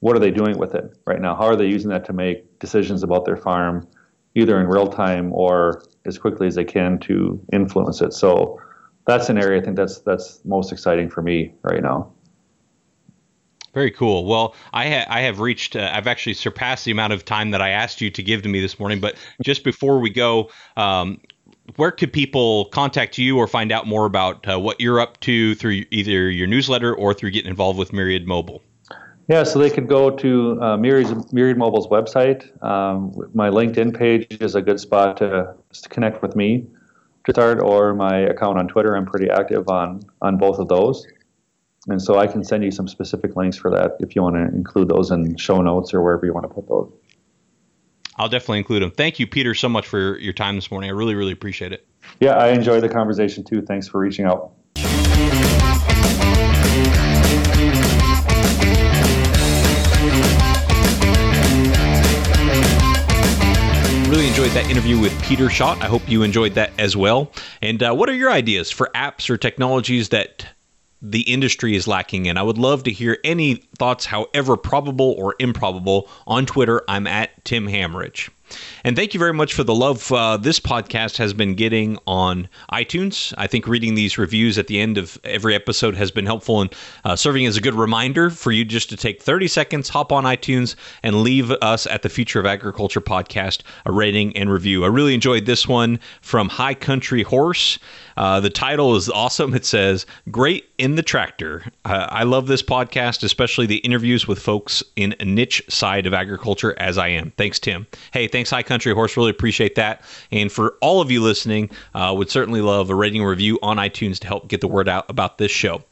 what 0.00 0.16
are 0.16 0.18
they 0.18 0.30
doing 0.30 0.58
with 0.58 0.74
it 0.74 0.98
right 1.06 1.20
now? 1.20 1.34
How 1.36 1.44
are 1.44 1.56
they 1.56 1.66
using 1.66 1.90
that 1.90 2.04
to 2.06 2.12
make 2.12 2.58
decisions 2.58 3.02
about 3.02 3.24
their 3.24 3.36
farm, 3.36 3.86
either 4.34 4.60
in 4.60 4.66
real 4.66 4.86
time 4.86 5.32
or 5.32 5.82
as 6.06 6.18
quickly 6.18 6.46
as 6.46 6.54
they 6.54 6.64
can 6.64 6.98
to 7.00 7.40
influence 7.52 8.00
it? 8.00 8.12
So 8.12 8.60
that's 9.06 9.28
an 9.28 9.38
area 9.38 9.60
I 9.60 9.64
think 9.64 9.76
that's 9.76 9.98
that's 10.00 10.40
most 10.44 10.72
exciting 10.72 11.10
for 11.10 11.22
me 11.22 11.54
right 11.62 11.82
now. 11.82 12.12
Very 13.72 13.90
cool. 13.90 14.24
Well, 14.24 14.54
I, 14.72 14.88
ha- 14.88 15.06
I 15.08 15.20
have 15.20 15.38
reached, 15.38 15.76
uh, 15.76 15.90
I've 15.92 16.06
actually 16.06 16.34
surpassed 16.34 16.84
the 16.84 16.90
amount 16.90 17.12
of 17.12 17.24
time 17.24 17.52
that 17.52 17.62
I 17.62 17.70
asked 17.70 18.00
you 18.00 18.10
to 18.10 18.22
give 18.22 18.42
to 18.42 18.48
me 18.48 18.60
this 18.60 18.80
morning. 18.80 19.00
But 19.00 19.16
just 19.42 19.62
before 19.62 20.00
we 20.00 20.10
go, 20.10 20.50
um, 20.76 21.20
where 21.76 21.92
could 21.92 22.12
people 22.12 22.64
contact 22.66 23.16
you 23.16 23.38
or 23.38 23.46
find 23.46 23.70
out 23.70 23.86
more 23.86 24.06
about 24.06 24.48
uh, 24.48 24.58
what 24.58 24.80
you're 24.80 24.98
up 24.98 25.20
to 25.20 25.54
through 25.54 25.84
either 25.90 26.30
your 26.30 26.48
newsletter 26.48 26.92
or 26.92 27.14
through 27.14 27.30
getting 27.30 27.50
involved 27.50 27.78
with 27.78 27.92
Myriad 27.92 28.26
Mobile? 28.26 28.60
Yeah, 29.28 29.44
so 29.44 29.60
they 29.60 29.70
could 29.70 29.86
go 29.86 30.10
to 30.10 30.60
uh, 30.60 30.76
Myriad, 30.76 31.32
Myriad 31.32 31.56
Mobile's 31.56 31.86
website. 31.86 32.42
Um, 32.64 33.14
my 33.32 33.48
LinkedIn 33.48 33.96
page 33.96 34.26
is 34.40 34.56
a 34.56 34.62
good 34.62 34.80
spot 34.80 35.18
to, 35.18 35.54
to 35.72 35.88
connect 35.88 36.22
with 36.22 36.34
me 36.34 36.66
to 37.26 37.32
start, 37.32 37.60
or 37.60 37.94
my 37.94 38.18
account 38.18 38.58
on 38.58 38.66
Twitter. 38.66 38.96
I'm 38.96 39.06
pretty 39.06 39.30
active 39.30 39.68
on 39.68 40.00
on 40.20 40.36
both 40.36 40.58
of 40.58 40.66
those. 40.66 41.06
And 41.88 42.00
so 42.00 42.18
I 42.18 42.26
can 42.26 42.44
send 42.44 42.62
you 42.62 42.70
some 42.70 42.88
specific 42.88 43.36
links 43.36 43.56
for 43.56 43.70
that 43.70 43.92
if 44.00 44.14
you 44.14 44.22
want 44.22 44.36
to 44.36 44.42
include 44.54 44.88
those 44.88 45.10
in 45.10 45.36
show 45.36 45.62
notes 45.62 45.94
or 45.94 46.02
wherever 46.02 46.26
you 46.26 46.34
want 46.34 46.44
to 46.44 46.54
put 46.54 46.68
those. 46.68 46.92
I'll 48.16 48.28
definitely 48.28 48.58
include 48.58 48.82
them. 48.82 48.90
Thank 48.90 49.18
you, 49.18 49.26
Peter, 49.26 49.54
so 49.54 49.68
much 49.68 49.86
for 49.86 50.18
your 50.18 50.34
time 50.34 50.56
this 50.56 50.70
morning. 50.70 50.90
I 50.90 50.92
really, 50.92 51.14
really 51.14 51.32
appreciate 51.32 51.72
it. 51.72 51.86
Yeah, 52.20 52.32
I 52.32 52.48
enjoyed 52.48 52.82
the 52.82 52.88
conversation 52.88 53.44
too. 53.44 53.62
Thanks 53.62 53.88
for 53.88 53.98
reaching 53.98 54.26
out. 54.26 54.52
Really 64.10 64.26
enjoyed 64.26 64.50
that 64.50 64.66
interview 64.68 65.00
with 65.00 65.18
Peter 65.22 65.48
Schott. 65.48 65.80
I 65.80 65.86
hope 65.86 66.06
you 66.06 66.24
enjoyed 66.24 66.54
that 66.54 66.72
as 66.78 66.94
well. 66.94 67.32
And 67.62 67.82
uh, 67.82 67.94
what 67.94 68.10
are 68.10 68.14
your 68.14 68.30
ideas 68.30 68.70
for 68.70 68.90
apps 68.94 69.30
or 69.30 69.38
technologies 69.38 70.10
that 70.10 70.46
the 71.02 71.22
industry 71.22 71.74
is 71.74 71.88
lacking 71.88 72.26
in? 72.26 72.36
I 72.36 72.42
would 72.42 72.58
love 72.58 72.82
to 72.84 72.92
hear 72.92 73.18
any 73.24 73.56
thoughts, 73.78 74.06
however 74.06 74.56
probable 74.56 75.14
or 75.18 75.34
improbable. 75.38 76.08
On 76.26 76.46
Twitter, 76.46 76.82
I'm 76.88 77.06
at 77.06 77.39
Tim 77.44 77.66
Hammerich. 77.66 78.30
And 78.84 78.96
thank 78.96 79.14
you 79.14 79.20
very 79.20 79.32
much 79.32 79.54
for 79.54 79.64
the 79.64 79.74
love 79.74 80.10
uh, 80.12 80.36
this 80.36 80.58
podcast 80.58 81.16
has 81.18 81.32
been 81.32 81.54
getting 81.54 81.98
on 82.06 82.48
iTunes. 82.72 83.34
I 83.38 83.46
think 83.46 83.66
reading 83.66 83.94
these 83.94 84.18
reviews 84.18 84.58
at 84.58 84.66
the 84.66 84.80
end 84.80 84.98
of 84.98 85.18
every 85.24 85.54
episode 85.54 85.94
has 85.94 86.10
been 86.10 86.26
helpful 86.26 86.60
and 86.60 86.74
uh, 87.04 87.16
serving 87.16 87.46
as 87.46 87.56
a 87.56 87.60
good 87.60 87.74
reminder 87.74 88.30
for 88.30 88.50
you 88.50 88.64
just 88.64 88.88
to 88.90 88.96
take 88.96 89.22
30 89.22 89.48
seconds, 89.48 89.88
hop 89.88 90.12
on 90.12 90.24
iTunes, 90.24 90.74
and 91.02 91.22
leave 91.22 91.50
us 91.50 91.86
at 91.86 92.02
the 92.02 92.08
Future 92.08 92.40
of 92.40 92.46
Agriculture 92.46 93.00
podcast 93.00 93.62
a 93.86 93.92
rating 93.92 94.36
and 94.36 94.50
review. 94.50 94.84
I 94.84 94.88
really 94.88 95.14
enjoyed 95.14 95.46
this 95.46 95.68
one 95.68 96.00
from 96.22 96.48
High 96.48 96.74
Country 96.74 97.22
Horse. 97.22 97.78
Uh, 98.16 98.40
the 98.40 98.50
title 98.50 98.96
is 98.96 99.08
awesome. 99.08 99.54
It 99.54 99.64
says, 99.64 100.04
Great 100.30 100.68
in 100.76 100.96
the 100.96 101.02
Tractor. 101.02 101.64
Uh, 101.84 102.06
I 102.10 102.24
love 102.24 102.46
this 102.48 102.62
podcast, 102.62 103.22
especially 103.22 103.66
the 103.66 103.78
interviews 103.78 104.26
with 104.28 104.38
folks 104.40 104.82
in 104.96 105.14
a 105.20 105.24
niche 105.24 105.62
side 105.68 106.06
of 106.06 106.12
agriculture, 106.12 106.74
as 106.78 106.98
I 106.98 107.08
am. 107.08 107.32
Thanks, 107.40 107.58
Tim. 107.58 107.86
Hey, 108.12 108.28
thanks, 108.28 108.50
High 108.50 108.62
Country 108.62 108.92
Horse. 108.92 109.16
Really 109.16 109.30
appreciate 109.30 109.76
that. 109.76 110.02
And 110.30 110.52
for 110.52 110.74
all 110.82 111.00
of 111.00 111.10
you 111.10 111.22
listening, 111.22 111.70
uh, 111.94 112.14
would 112.14 112.28
certainly 112.28 112.60
love 112.60 112.90
a 112.90 112.94
rating 112.94 113.24
review 113.24 113.58
on 113.62 113.78
iTunes 113.78 114.18
to 114.18 114.26
help 114.26 114.46
get 114.46 114.60
the 114.60 114.68
word 114.68 114.90
out 114.90 115.08
about 115.08 115.38
this 115.38 115.50
show. 115.50 115.82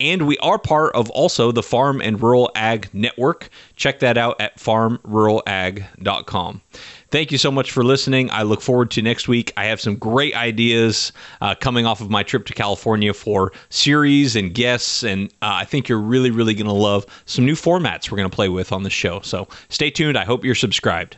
And 0.00 0.26
we 0.26 0.36
are 0.40 0.58
part 0.58 0.94
of 0.94 1.08
also 1.08 1.50
the 1.50 1.62
Farm 1.62 2.02
and 2.02 2.20
Rural 2.20 2.50
Ag 2.54 2.90
Network. 2.92 3.48
Check 3.74 4.00
that 4.00 4.18
out 4.18 4.38
at 4.38 4.58
farmruralag.com. 4.58 6.60
Thank 7.10 7.32
you 7.32 7.38
so 7.38 7.50
much 7.50 7.72
for 7.72 7.82
listening. 7.82 8.30
I 8.30 8.42
look 8.42 8.60
forward 8.60 8.90
to 8.92 9.02
next 9.02 9.28
week. 9.28 9.50
I 9.56 9.64
have 9.64 9.80
some 9.80 9.96
great 9.96 10.36
ideas 10.36 11.12
uh, 11.40 11.54
coming 11.54 11.86
off 11.86 12.02
of 12.02 12.10
my 12.10 12.22
trip 12.22 12.44
to 12.46 12.52
California 12.52 13.14
for 13.14 13.52
series 13.70 14.36
and 14.36 14.52
guests, 14.52 15.02
and 15.02 15.28
uh, 15.40 15.52
I 15.54 15.64
think 15.64 15.88
you're 15.88 16.00
really, 16.00 16.30
really 16.30 16.52
going 16.52 16.66
to 16.66 16.72
love 16.72 17.06
some 17.24 17.46
new 17.46 17.54
formats 17.54 18.10
we're 18.10 18.18
going 18.18 18.28
to 18.28 18.34
play 18.34 18.50
with 18.50 18.72
on 18.72 18.82
the 18.82 18.90
show. 18.90 19.20
So 19.20 19.48
stay 19.70 19.90
tuned. 19.90 20.18
I 20.18 20.24
hope 20.26 20.44
you're 20.44 20.54
subscribed. 20.54 21.16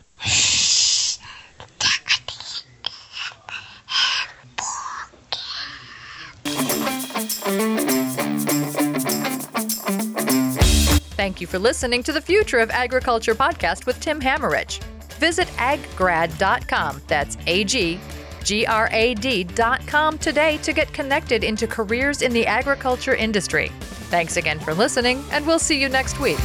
Thank 11.17 11.41
you 11.41 11.47
for 11.47 11.59
listening 11.59 12.01
to 12.03 12.13
the 12.13 12.21
Future 12.21 12.59
of 12.59 12.71
Agriculture 12.71 13.35
podcast 13.35 13.85
with 13.85 13.99
Tim 13.99 14.21
Hammerich. 14.21 14.81
Visit 15.21 15.47
aggrad.com. 15.49 16.99
That's 17.05 17.37
A 17.45 17.63
G 17.63 17.99
G 18.43 18.65
R 18.65 18.89
A 18.91 19.13
D.com 19.13 20.17
today 20.17 20.57
to 20.57 20.73
get 20.73 20.91
connected 20.91 21.43
into 21.43 21.67
careers 21.67 22.23
in 22.23 22.33
the 22.33 22.47
agriculture 22.47 23.13
industry. 23.13 23.69
Thanks 24.09 24.37
again 24.37 24.59
for 24.59 24.73
listening, 24.73 25.23
and 25.31 25.45
we'll 25.45 25.59
see 25.59 25.79
you 25.79 25.89
next 25.89 26.19
week. 26.19 26.39